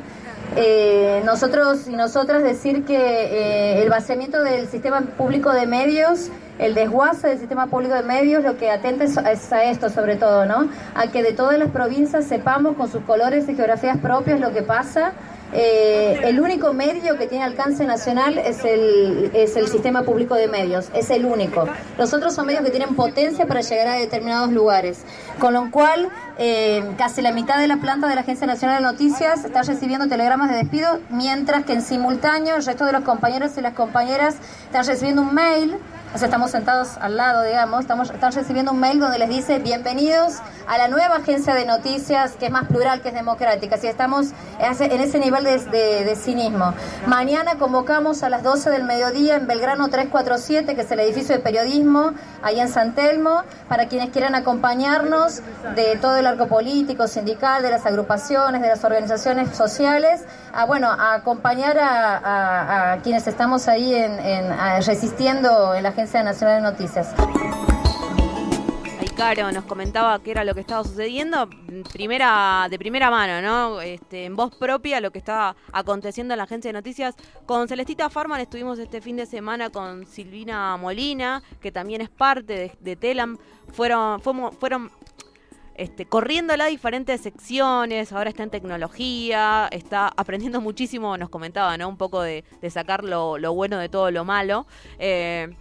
Eh, 0.56 1.22
nosotros 1.26 1.88
y 1.88 1.96
nosotras 1.96 2.42
decir 2.42 2.84
que 2.84 2.98
eh, 2.98 3.84
el 3.84 3.90
vaciamiento 3.90 4.42
del 4.42 4.68
sistema 4.68 5.02
público 5.02 5.52
de 5.52 5.68
medios, 5.68 6.30
el 6.58 6.74
desguace 6.74 7.28
del 7.28 7.40
sistema 7.40 7.68
público 7.68 7.94
de 7.94 8.02
medios, 8.02 8.44
lo 8.44 8.58
que 8.58 8.72
atenta 8.72 9.04
es 9.04 9.54
a 9.54 9.64
esto 9.66 9.90
sobre 9.90 10.16
todo, 10.16 10.48
¿no? 10.48 10.70
A 10.96 11.08
que 11.12 11.22
de 11.22 11.34
todas 11.34 11.60
las 11.60 11.70
provincias 11.70 12.26
sepamos 12.26 12.76
con 12.78 12.92
sus 12.92 13.04
colores 13.04 13.48
y 13.48 13.56
geografías 13.56 14.00
propias 14.00 14.40
lo 14.40 14.52
que 14.52 14.64
pasa. 14.64 15.14
Eh, 15.52 16.20
el 16.26 16.40
único 16.40 16.74
medio 16.74 17.18
que 17.18 17.26
tiene 17.26 17.44
alcance 17.44 17.84
nacional 17.86 18.38
es 18.38 18.64
el, 18.64 19.32
es 19.34 19.56
el 19.56 19.68
sistema 19.68 20.04
público 20.04 20.36
de 20.36 20.48
medios, 20.48 20.90
es 20.94 21.10
el 21.10 21.26
único. 21.26 21.68
Los 21.98 22.14
otros 22.14 22.36
son 22.36 22.46
medios 22.46 22.64
que 22.64 22.70
tienen 22.70 22.96
potencia 22.96 23.48
para 23.48 23.62
llegar 23.62 23.88
a 23.88 23.94
determinados 23.96 24.52
lugares, 24.52 25.00
con 25.40 25.54
lo 25.54 25.72
cual 25.72 26.10
eh, 26.38 26.84
casi 26.98 27.22
la 27.22 27.32
mitad 27.32 27.58
de 27.58 27.68
la 27.68 27.78
planta 27.78 28.08
de 28.08 28.16
la 28.16 28.22
Agencia 28.22 28.46
Nacional 28.46 28.78
de 28.78 28.84
Noticias 28.84 29.46
está 29.46 29.64
recibiendo 29.64 30.08
telegramas 30.08 30.50
de 30.50 30.58
despido, 30.58 31.00
mientras 31.10 31.66
que 31.66 31.74
en 31.74 31.82
simultáneo 31.82 32.58
el 32.58 32.66
resto 32.66 32.86
de 32.86 32.92
los 32.92 33.04
compañeros 33.04 33.58
y 33.58 33.62
las 33.62 33.74
compañeras 33.74 34.36
están 34.68 34.86
recibiendo 34.86 35.22
un 35.22 35.34
mail 35.34 35.80
o 36.12 36.18
sea, 36.18 36.26
estamos 36.26 36.50
sentados 36.50 36.98
al 37.00 37.18
lado, 37.18 37.44
digamos, 37.44 37.82
estamos, 37.82 38.10
están 38.10 38.32
recibiendo 38.32 38.72
un 38.72 38.80
mail 38.80 39.00
donde 39.00 39.20
les 39.20 39.30
dice 39.30 39.60
bienvenidos 39.60 40.38
a 40.68 40.80
la 40.80 40.88
nueva 40.88 41.18
agencia 41.18 41.54
de 41.54 41.66
noticias 41.66 42.32
que 42.32 42.48
es 42.48 42.52
más 42.52 42.68
plural, 42.68 43.02
que 43.02 43.10
es 43.10 43.14
democrática. 43.14 43.76
Así 43.76 43.86
estamos 43.86 44.30
en 44.60 45.02
ese 45.02 45.20
nivel 45.20 45.44
de, 45.44 45.60
de, 45.66 46.06
de 46.06 46.16
cinismo. 46.16 46.74
Mañana 47.06 47.60
convocamos 47.60 48.24
a 48.24 48.30
las 48.30 48.42
12 48.42 48.72
del 48.72 48.86
mediodía 48.86 49.36
en 49.36 49.46
Belgrano 49.46 49.88
347, 49.90 50.76
que 50.76 50.82
es 50.82 50.92
el 50.92 51.00
edificio 51.00 51.36
de 51.36 51.42
periodismo, 51.42 52.14
ahí 52.42 52.60
en 52.60 52.70
San 52.70 52.96
Telmo, 52.96 53.44
para 53.68 53.88
quienes 53.88 54.10
quieran 54.10 54.36
acompañarnos 54.36 55.42
de 55.76 55.98
todo 55.98 56.18
el 56.18 56.28
arco 56.28 56.48
político, 56.48 57.08
sindical, 57.08 57.62
de 57.62 57.72
las 57.72 57.86
agrupaciones, 57.86 58.62
de 58.62 58.68
las 58.68 58.84
organizaciones 58.84 59.56
sociales, 59.56 60.24
a, 60.54 60.66
bueno, 60.66 60.90
a 60.90 61.16
acompañar 61.16 61.78
a, 61.80 62.98
quienes 63.04 63.28
estamos 63.28 63.68
ahí 63.68 63.94
en, 63.94 64.20
en, 64.20 64.54
resistiendo 64.86 65.74
en 65.76 65.84
la 65.84 65.90
Agencia 65.90 66.24
Nacional 66.24 66.58
de 66.58 66.62
Noticias. 66.62 67.08
Caro 69.20 69.52
nos 69.52 69.66
comentaba 69.66 70.18
qué 70.24 70.32
era 70.32 70.46
lo 70.46 70.56
que 70.56 70.62
estaba 70.62 70.82
sucediendo, 70.82 71.50
primera, 71.92 72.68
de 72.70 72.80
primera 72.80 73.12
mano, 73.12 73.42
¿no? 73.42 73.82
Este, 73.82 74.24
en 74.24 74.38
voz 74.38 74.56
propia 74.56 75.02
lo 75.02 75.12
que 75.12 75.20
estaba 75.20 75.58
aconteciendo 75.74 76.34
en 76.34 76.38
la 76.38 76.46
agencia 76.46 76.70
de 76.70 76.74
noticias. 76.74 77.16
Con 77.46 77.68
Celestita 77.68 78.10
Farman 78.10 78.40
estuvimos 78.40 78.80
este 78.80 79.02
fin 79.02 79.18
de 79.18 79.26
semana 79.26 79.72
con 79.72 80.06
Silvina 80.06 80.78
Molina, 80.78 81.44
que 81.60 81.70
también 81.70 82.00
es 82.00 82.10
parte 82.10 82.72
de, 82.80 82.96
Telam. 82.96 83.38
Fueron, 83.74 84.22
fuimos, 84.22 84.56
fueron 84.56 84.90
este, 85.76 86.06
corriendo 86.06 86.56
las 86.56 86.70
diferentes 86.70 87.20
secciones, 87.20 88.14
ahora 88.14 88.30
está 88.30 88.44
en 88.44 88.52
tecnología, 88.52 89.68
está 89.70 90.14
aprendiendo 90.16 90.62
muchísimo, 90.62 91.18
nos 91.18 91.28
comentaba, 91.28 91.78
¿no? 91.78 91.90
Un 91.90 91.98
poco 91.98 92.22
de, 92.22 92.46
sacar 92.70 93.04
lo, 93.04 93.38
lo, 93.38 93.54
bueno 93.54 93.80
de 93.80 93.90
todo 93.90 94.12
lo 94.12 94.24
malo. 94.24 94.66
Eh, 94.98 95.54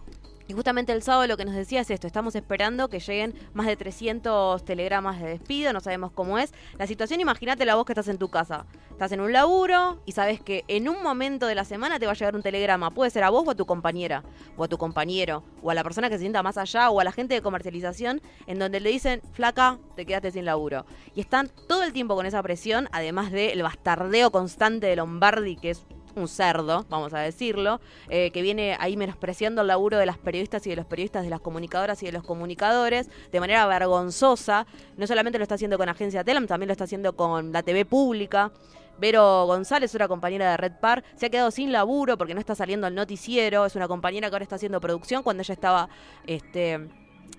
y 0.48 0.54
justamente 0.54 0.92
el 0.92 1.02
sábado 1.02 1.26
lo 1.26 1.36
que 1.36 1.44
nos 1.44 1.54
decía 1.54 1.82
es 1.82 1.90
esto, 1.90 2.06
estamos 2.06 2.34
esperando 2.34 2.88
que 2.88 3.00
lleguen 3.00 3.34
más 3.52 3.66
de 3.66 3.76
300 3.76 4.64
telegramas 4.64 5.20
de 5.20 5.28
despido, 5.28 5.74
no 5.74 5.80
sabemos 5.80 6.10
cómo 6.10 6.38
es. 6.38 6.54
La 6.78 6.86
situación, 6.86 7.20
imagínate 7.20 7.66
la 7.66 7.74
voz 7.74 7.84
que 7.84 7.92
estás 7.92 8.08
en 8.08 8.16
tu 8.16 8.30
casa. 8.30 8.64
Estás 8.90 9.12
en 9.12 9.20
un 9.20 9.30
laburo 9.30 10.00
y 10.06 10.12
sabes 10.12 10.40
que 10.40 10.64
en 10.66 10.88
un 10.88 11.02
momento 11.02 11.46
de 11.46 11.54
la 11.54 11.66
semana 11.66 11.98
te 11.98 12.06
va 12.06 12.12
a 12.12 12.14
llegar 12.14 12.34
un 12.34 12.42
telegrama. 12.42 12.90
Puede 12.90 13.10
ser 13.10 13.24
a 13.24 13.30
vos 13.30 13.46
o 13.46 13.50
a 13.50 13.54
tu 13.54 13.66
compañera, 13.66 14.24
o 14.56 14.64
a 14.64 14.68
tu 14.68 14.78
compañero, 14.78 15.44
o 15.62 15.70
a 15.70 15.74
la 15.74 15.84
persona 15.84 16.08
que 16.08 16.16
se 16.16 16.20
sienta 16.20 16.42
más 16.42 16.56
allá, 16.56 16.88
o 16.88 16.98
a 16.98 17.04
la 17.04 17.12
gente 17.12 17.34
de 17.34 17.42
comercialización, 17.42 18.22
en 18.46 18.58
donde 18.58 18.80
le 18.80 18.88
dicen, 18.88 19.20
flaca, 19.32 19.78
te 19.96 20.06
quedaste 20.06 20.30
sin 20.30 20.46
laburo. 20.46 20.86
Y 21.14 21.20
están 21.20 21.50
todo 21.68 21.82
el 21.82 21.92
tiempo 21.92 22.16
con 22.16 22.24
esa 22.24 22.42
presión, 22.42 22.88
además 22.90 23.30
del 23.32 23.62
bastardeo 23.62 24.30
constante 24.30 24.86
de 24.86 24.96
Lombardi, 24.96 25.56
que 25.56 25.70
es 25.70 25.84
un 26.18 26.28
cerdo, 26.28 26.84
vamos 26.88 27.14
a 27.14 27.20
decirlo, 27.20 27.80
eh, 28.08 28.30
que 28.30 28.42
viene 28.42 28.76
ahí 28.80 28.96
menospreciando 28.96 29.62
el 29.62 29.68
laburo 29.68 29.98
de 29.98 30.06
las 30.06 30.18
periodistas 30.18 30.66
y 30.66 30.70
de 30.70 30.76
los 30.76 30.86
periodistas, 30.86 31.24
de 31.24 31.30
las 31.30 31.40
comunicadoras 31.40 32.02
y 32.02 32.06
de 32.06 32.12
los 32.12 32.24
comunicadores 32.24 33.08
de 33.32 33.40
manera 33.40 33.66
vergonzosa. 33.66 34.66
No 34.96 35.06
solamente 35.06 35.38
lo 35.38 35.42
está 35.42 35.54
haciendo 35.54 35.78
con 35.78 35.88
Agencia 35.88 36.24
Telam, 36.24 36.46
también 36.46 36.68
lo 36.68 36.72
está 36.72 36.84
haciendo 36.84 37.14
con 37.14 37.52
la 37.52 37.62
TV 37.62 37.84
pública. 37.84 38.52
Vero 38.98 39.46
González, 39.46 39.94
una 39.94 40.08
compañera 40.08 40.50
de 40.50 40.56
Red 40.56 40.72
Par, 40.80 41.04
se 41.14 41.26
ha 41.26 41.30
quedado 41.30 41.50
sin 41.52 41.70
laburo 41.72 42.18
porque 42.18 42.34
no 42.34 42.40
está 42.40 42.54
saliendo 42.54 42.86
al 42.86 42.94
noticiero. 42.94 43.64
Es 43.64 43.76
una 43.76 43.86
compañera 43.86 44.28
que 44.28 44.34
ahora 44.34 44.42
está 44.42 44.56
haciendo 44.56 44.80
producción 44.80 45.22
cuando 45.22 45.42
ella 45.42 45.54
estaba 45.54 45.88
este, 46.26 46.88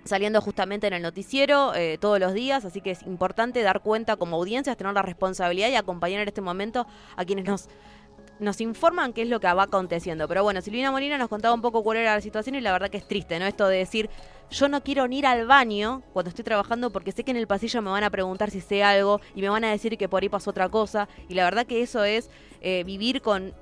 saliendo 0.06 0.42
justamente 0.42 0.88
en 0.88 0.94
el 0.94 1.02
noticiero 1.02 1.74
eh, 1.76 1.98
todos 2.00 2.20
los 2.20 2.34
días, 2.34 2.66
así 2.66 2.82
que 2.82 2.92
es 2.92 3.04
importante 3.04 3.62
dar 3.62 3.82
cuenta 3.82 4.16
como 4.16 4.38
audiencias, 4.38 4.78
tener 4.78 4.94
la 4.94 5.02
responsabilidad 5.02 5.70
y 5.70 5.76
acompañar 5.76 6.22
en 6.22 6.28
este 6.28 6.42
momento 6.42 6.88
a 7.16 7.26
quienes 7.26 7.46
nos 7.46 7.70
nos 8.40 8.62
informan 8.62 9.14
qué 9.14 9.24
es 9.24 9.28
lo 9.28 9.40
que 9.40 9.52
va 9.52 9.64
aconteciendo. 9.64 10.28
Pero 10.28 10.44
bueno, 10.44 10.62
Silvina 10.62 10.92
Molina 10.92 11.18
nos 11.18 11.30
contaba 11.30 11.54
un 11.54 11.62
poco 11.62 11.84
cuál 11.84 11.98
era 11.98 12.16
la 12.16 12.22
situación 12.22 12.56
y 12.56 12.62
la 12.62 12.72
verdad 12.72 12.90
que 12.90 12.98
es 12.98 13.08
triste, 13.08 13.40
¿no? 13.40 13.46
Esto 13.46 13.68
de 13.68 13.78
decir, 13.78 14.10
yo 14.50 14.68
no 14.68 14.82
quiero 14.82 15.08
ni 15.08 15.20
ir 15.20 15.28
al 15.28 15.46
baño 15.46 16.02
cuando 16.14 16.30
estoy 16.30 16.44
trabajando 16.44 16.90
porque 16.90 17.12
sé 17.12 17.24
que 17.24 17.32
en 17.32 17.38
el 17.38 17.48
pasillo 17.48 17.82
me 17.82 17.92
van 17.92 18.04
a 18.04 18.10
preguntar 18.10 18.50
si 18.50 18.62
sé 18.62 18.84
algo 18.84 19.22
y 19.36 19.42
me 19.42 19.50
van 19.50 19.64
a 19.64 19.72
decir 19.72 19.98
que 19.98 20.10
por 20.10 20.24
ahí 20.24 20.30
pasó 20.30 20.50
otra 20.50 20.70
cosa. 20.70 21.08
Y 21.28 21.34
la 21.34 21.44
verdad 21.44 21.66
que 21.66 21.82
eso 21.82 22.04
es 22.04 22.30
eh, 22.62 22.84
vivir 22.86 23.22
con 23.22 23.54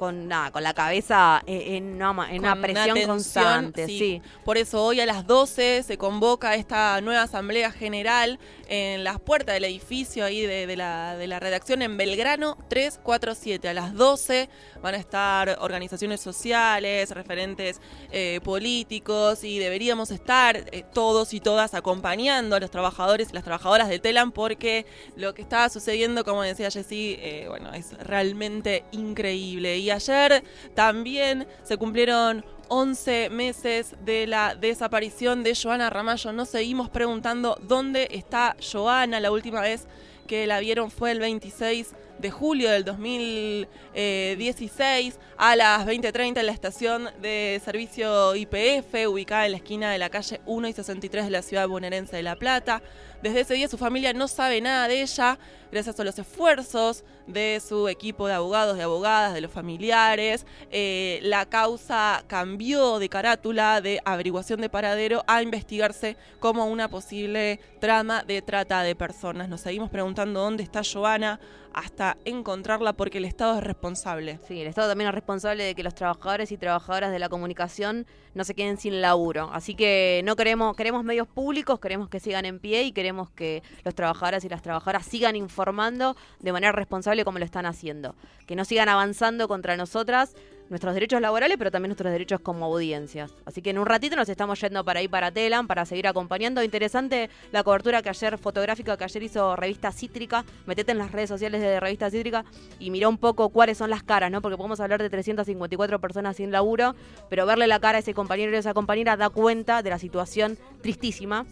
con, 0.00 0.28
nada, 0.28 0.50
con 0.50 0.62
la 0.62 0.72
cabeza 0.72 1.42
en, 1.46 2.02
una, 2.02 2.32
en 2.32 2.38
una 2.38 2.58
presión 2.58 2.96
una 2.96 3.06
constante. 3.06 3.86
Sí. 3.86 3.98
sí. 3.98 4.22
Por 4.46 4.56
eso 4.56 4.82
hoy 4.82 4.98
a 4.98 5.04
las 5.04 5.26
12 5.26 5.82
se 5.82 5.98
convoca 5.98 6.54
esta 6.54 6.98
nueva 7.02 7.24
asamblea 7.24 7.70
general 7.70 8.38
en 8.68 9.04
las 9.04 9.20
puertas 9.20 9.52
del 9.52 9.64
edificio 9.64 10.24
ahí 10.24 10.40
de, 10.40 10.66
de, 10.66 10.76
la, 10.76 11.18
de 11.18 11.26
la 11.26 11.38
redacción 11.38 11.82
en 11.82 11.98
Belgrano 11.98 12.56
347. 12.68 13.68
A 13.68 13.74
las 13.74 13.92
12 13.92 14.48
van 14.80 14.94
a 14.94 14.96
estar 14.96 15.58
organizaciones 15.60 16.22
sociales, 16.22 17.10
referentes 17.10 17.78
eh, 18.10 18.40
políticos 18.42 19.44
y 19.44 19.58
deberíamos 19.58 20.10
estar 20.12 20.56
eh, 20.56 20.82
todos 20.94 21.34
y 21.34 21.40
todas 21.40 21.74
acompañando 21.74 22.56
a 22.56 22.60
los 22.60 22.70
trabajadores 22.70 23.28
y 23.30 23.32
las 23.34 23.44
trabajadoras 23.44 23.90
de 23.90 23.98
Telam 23.98 24.32
porque 24.32 24.86
lo 25.16 25.34
que 25.34 25.42
está 25.42 25.68
sucediendo, 25.68 26.24
como 26.24 26.42
decía 26.42 26.70
Jessy, 26.70 27.18
eh, 27.20 27.44
bueno, 27.50 27.74
es 27.74 27.92
realmente 27.98 28.84
increíble. 28.92 29.76
Y 29.76 29.89
ayer 29.92 30.44
también 30.74 31.46
se 31.62 31.76
cumplieron 31.76 32.44
11 32.68 33.30
meses 33.30 33.96
de 34.04 34.26
la 34.26 34.54
desaparición 34.54 35.42
de 35.42 35.58
Joana 35.60 35.90
Ramallo. 35.90 36.32
Nos 36.32 36.50
seguimos 36.50 36.88
preguntando 36.88 37.58
dónde 37.62 38.08
está 38.12 38.56
Joana 38.60 39.18
la 39.18 39.32
última 39.32 39.60
vez 39.60 39.88
que 40.28 40.46
la 40.46 40.60
vieron 40.60 40.92
fue 40.92 41.10
el 41.10 41.18
26 41.18 41.94
de 42.20 42.30
julio 42.30 42.70
del 42.70 42.84
2016 42.84 45.18
a 45.36 45.56
las 45.56 45.84
20.30 45.86 46.38
en 46.38 46.46
la 46.46 46.52
estación 46.52 47.10
de 47.20 47.60
servicio 47.64 48.36
IPF, 48.36 49.08
ubicada 49.08 49.46
en 49.46 49.52
la 49.52 49.56
esquina 49.56 49.90
de 49.90 49.98
la 49.98 50.10
calle 50.10 50.40
1 50.46 50.68
y 50.68 50.72
63 50.72 51.24
de 51.24 51.30
la 51.30 51.42
ciudad 51.42 51.66
bonaerense 51.66 52.14
de 52.16 52.22
La 52.22 52.36
Plata. 52.36 52.82
Desde 53.22 53.40
ese 53.40 53.54
día 53.54 53.68
su 53.68 53.76
familia 53.76 54.14
no 54.14 54.28
sabe 54.28 54.62
nada 54.62 54.88
de 54.88 55.02
ella, 55.02 55.38
gracias 55.70 56.00
a 56.00 56.04
los 56.04 56.18
esfuerzos 56.18 57.04
de 57.26 57.60
su 57.60 57.88
equipo 57.88 58.26
de 58.26 58.32
abogados, 58.32 58.78
de 58.78 58.82
abogadas, 58.82 59.34
de 59.34 59.42
los 59.42 59.50
familiares. 59.50 60.46
Eh, 60.70 61.20
la 61.22 61.44
causa 61.44 62.24
cambió 62.26 62.98
de 62.98 63.10
carátula 63.10 63.82
de 63.82 64.00
averiguación 64.06 64.62
de 64.62 64.70
paradero 64.70 65.22
a 65.26 65.42
investigarse 65.42 66.16
como 66.38 66.64
una 66.64 66.88
posible 66.88 67.60
trama 67.78 68.22
de 68.22 68.40
trata 68.40 68.82
de 68.82 68.96
personas. 68.96 69.50
Nos 69.50 69.60
seguimos 69.60 69.90
preguntando 69.90 70.40
dónde 70.40 70.62
está 70.62 70.80
Joana 70.82 71.38
hasta 71.72 72.16
encontrarla 72.24 72.92
porque 72.92 73.18
el 73.18 73.24
Estado 73.24 73.58
es 73.58 73.64
responsable. 73.64 74.38
Sí, 74.46 74.60
el 74.60 74.66
Estado 74.66 74.88
también 74.88 75.08
es 75.08 75.14
responsable 75.14 75.64
de 75.64 75.74
que 75.74 75.82
los 75.82 75.94
trabajadores 75.94 76.52
y 76.52 76.56
trabajadoras 76.56 77.12
de 77.12 77.18
la 77.18 77.28
comunicación 77.28 78.06
no 78.34 78.44
se 78.44 78.54
queden 78.54 78.76
sin 78.76 79.00
laburo. 79.00 79.50
Así 79.52 79.74
que 79.74 80.22
no 80.24 80.36
queremos, 80.36 80.76
queremos 80.76 81.04
medios 81.04 81.28
públicos, 81.28 81.80
queremos 81.80 82.08
que 82.08 82.20
sigan 82.20 82.44
en 82.44 82.58
pie 82.58 82.84
y 82.84 82.92
queremos 82.92 83.30
que 83.30 83.62
los 83.84 83.94
trabajadores 83.94 84.44
y 84.44 84.48
las 84.48 84.62
trabajadoras 84.62 85.06
sigan 85.06 85.36
informando 85.36 86.16
de 86.40 86.52
manera 86.52 86.72
responsable 86.72 87.24
como 87.24 87.38
lo 87.38 87.44
están 87.44 87.66
haciendo. 87.66 88.14
Que 88.46 88.56
no 88.56 88.64
sigan 88.64 88.88
avanzando 88.88 89.48
contra 89.48 89.76
nosotras 89.76 90.34
nuestros 90.70 90.94
derechos 90.94 91.20
laborales, 91.20 91.58
pero 91.58 91.70
también 91.70 91.90
nuestros 91.90 92.10
derechos 92.10 92.40
como 92.40 92.64
audiencias. 92.66 93.34
Así 93.44 93.60
que 93.60 93.70
en 93.70 93.78
un 93.78 93.86
ratito 93.86 94.16
nos 94.16 94.28
estamos 94.28 94.58
yendo 94.60 94.84
para 94.84 95.00
ahí 95.00 95.08
para 95.08 95.30
Telam 95.30 95.66
para 95.66 95.84
seguir 95.84 96.06
acompañando. 96.06 96.62
Interesante 96.62 97.28
la 97.52 97.62
cobertura 97.62 98.00
que 98.00 98.08
ayer, 98.08 98.38
fotográfica 98.38 98.96
que 98.96 99.04
ayer 99.04 99.24
hizo 99.24 99.56
Revista 99.56 99.92
Cítrica. 99.92 100.44
Metete 100.66 100.92
en 100.92 100.98
las 100.98 101.12
redes 101.12 101.28
sociales 101.28 101.60
de 101.60 101.80
Revista 101.80 102.10
Cítrica 102.10 102.44
y 102.78 102.90
miró 102.90 103.08
un 103.08 103.18
poco 103.18 103.50
cuáles 103.50 103.76
son 103.76 103.90
las 103.90 104.02
caras, 104.02 104.30
¿no? 104.30 104.40
Porque 104.40 104.56
podemos 104.56 104.80
hablar 104.80 105.02
de 105.02 105.10
354 105.10 106.00
personas 106.00 106.36
sin 106.36 106.52
laburo, 106.52 106.94
pero 107.28 107.44
verle 107.44 107.66
la 107.66 107.80
cara 107.80 107.98
a 107.98 108.00
ese 108.00 108.14
compañero 108.14 108.52
y 108.52 108.56
a 108.56 108.60
esa 108.60 108.72
compañera 108.72 109.16
da 109.16 109.28
cuenta 109.28 109.82
de 109.82 109.90
la 109.90 109.98
situación 109.98 110.56
tristísima 110.80 111.46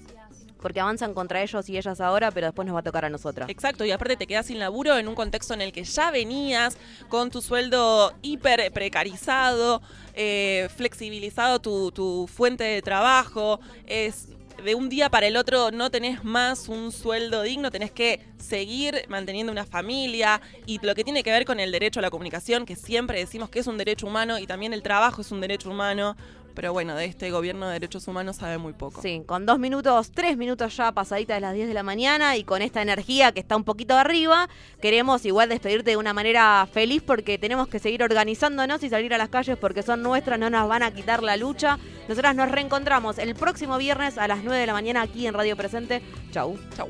porque 0.60 0.80
avanzan 0.80 1.14
contra 1.14 1.42
ellos 1.42 1.68
y 1.68 1.76
ellas 1.76 2.00
ahora, 2.00 2.30
pero 2.30 2.46
después 2.46 2.66
nos 2.66 2.74
va 2.74 2.80
a 2.80 2.84
tocar 2.84 3.04
a 3.04 3.10
nosotras. 3.10 3.48
Exacto, 3.48 3.84
y 3.84 3.90
aparte 3.90 4.16
te 4.16 4.26
quedas 4.26 4.46
sin 4.46 4.58
laburo 4.58 4.96
en 4.98 5.08
un 5.08 5.14
contexto 5.14 5.54
en 5.54 5.60
el 5.60 5.72
que 5.72 5.84
ya 5.84 6.10
venías 6.10 6.76
con 7.08 7.30
tu 7.30 7.42
sueldo 7.42 8.14
hiper 8.22 8.72
precarizado, 8.72 9.82
eh, 10.14 10.68
flexibilizado 10.76 11.60
tu, 11.60 11.92
tu 11.92 12.26
fuente 12.26 12.64
de 12.64 12.82
trabajo, 12.82 13.60
es 13.86 14.28
de 14.64 14.74
un 14.74 14.88
día 14.88 15.08
para 15.08 15.26
el 15.26 15.36
otro 15.36 15.70
no 15.70 15.90
tenés 15.90 16.24
más 16.24 16.68
un 16.68 16.90
sueldo 16.90 17.42
digno, 17.42 17.70
tenés 17.70 17.92
que 17.92 18.20
seguir 18.38 19.04
manteniendo 19.08 19.52
una 19.52 19.64
familia 19.64 20.40
y 20.66 20.84
lo 20.84 20.94
que 20.94 21.04
tiene 21.04 21.22
que 21.22 21.30
ver 21.30 21.44
con 21.44 21.60
el 21.60 21.70
derecho 21.70 22.00
a 22.00 22.02
la 22.02 22.10
comunicación, 22.10 22.66
que 22.66 22.76
siempre 22.76 23.18
decimos 23.18 23.50
que 23.50 23.60
es 23.60 23.66
un 23.66 23.78
derecho 23.78 24.06
humano 24.06 24.38
y 24.38 24.46
también 24.46 24.72
el 24.72 24.82
trabajo 24.82 25.20
es 25.20 25.30
un 25.30 25.40
derecho 25.40 25.70
humano 25.70 26.16
pero 26.58 26.72
bueno, 26.72 26.96
de 26.96 27.04
este 27.04 27.30
gobierno 27.30 27.68
de 27.68 27.74
derechos 27.74 28.08
humanos 28.08 28.34
sabe 28.34 28.58
muy 28.58 28.72
poco. 28.72 29.00
Sí, 29.00 29.22
con 29.24 29.46
dos 29.46 29.60
minutos, 29.60 30.10
tres 30.10 30.36
minutos 30.36 30.76
ya 30.76 30.90
pasaditas 30.90 31.36
de 31.36 31.40
las 31.40 31.54
10 31.54 31.68
de 31.68 31.74
la 31.74 31.84
mañana 31.84 32.36
y 32.36 32.42
con 32.42 32.62
esta 32.62 32.82
energía 32.82 33.30
que 33.30 33.38
está 33.38 33.54
un 33.54 33.62
poquito 33.62 33.96
arriba, 33.96 34.48
queremos 34.82 35.24
igual 35.24 35.50
despedirte 35.50 35.90
de 35.90 35.96
una 35.96 36.12
manera 36.12 36.66
feliz 36.72 37.00
porque 37.06 37.38
tenemos 37.38 37.68
que 37.68 37.78
seguir 37.78 38.02
organizándonos 38.02 38.82
y 38.82 38.88
salir 38.88 39.14
a 39.14 39.18
las 39.18 39.28
calles 39.28 39.56
porque 39.56 39.84
son 39.84 40.02
nuestras, 40.02 40.36
no 40.40 40.50
nos 40.50 40.68
van 40.68 40.82
a 40.82 40.92
quitar 40.92 41.22
la 41.22 41.36
lucha. 41.36 41.78
Nosotras 42.08 42.34
nos 42.34 42.50
reencontramos 42.50 43.18
el 43.18 43.36
próximo 43.36 43.78
viernes 43.78 44.18
a 44.18 44.26
las 44.26 44.42
9 44.42 44.58
de 44.58 44.66
la 44.66 44.72
mañana 44.72 45.02
aquí 45.02 45.28
en 45.28 45.34
Radio 45.34 45.56
Presente. 45.56 46.02
Chau. 46.32 46.58
Chau. 46.76 46.88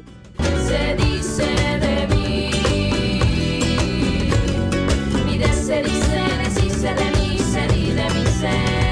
Se 0.66 0.94
dice 0.94 1.44
de 1.44 2.06
mí. 2.16 2.50
Mi 5.26 5.36
de 5.36 5.52
se 5.52 5.82
dice, 5.82 6.94
de 6.94 7.10
mí, 7.20 7.38
se 7.38 7.66
di 7.74 7.90
de 7.90 8.10
mi 8.14 8.26
ser. 8.28 8.87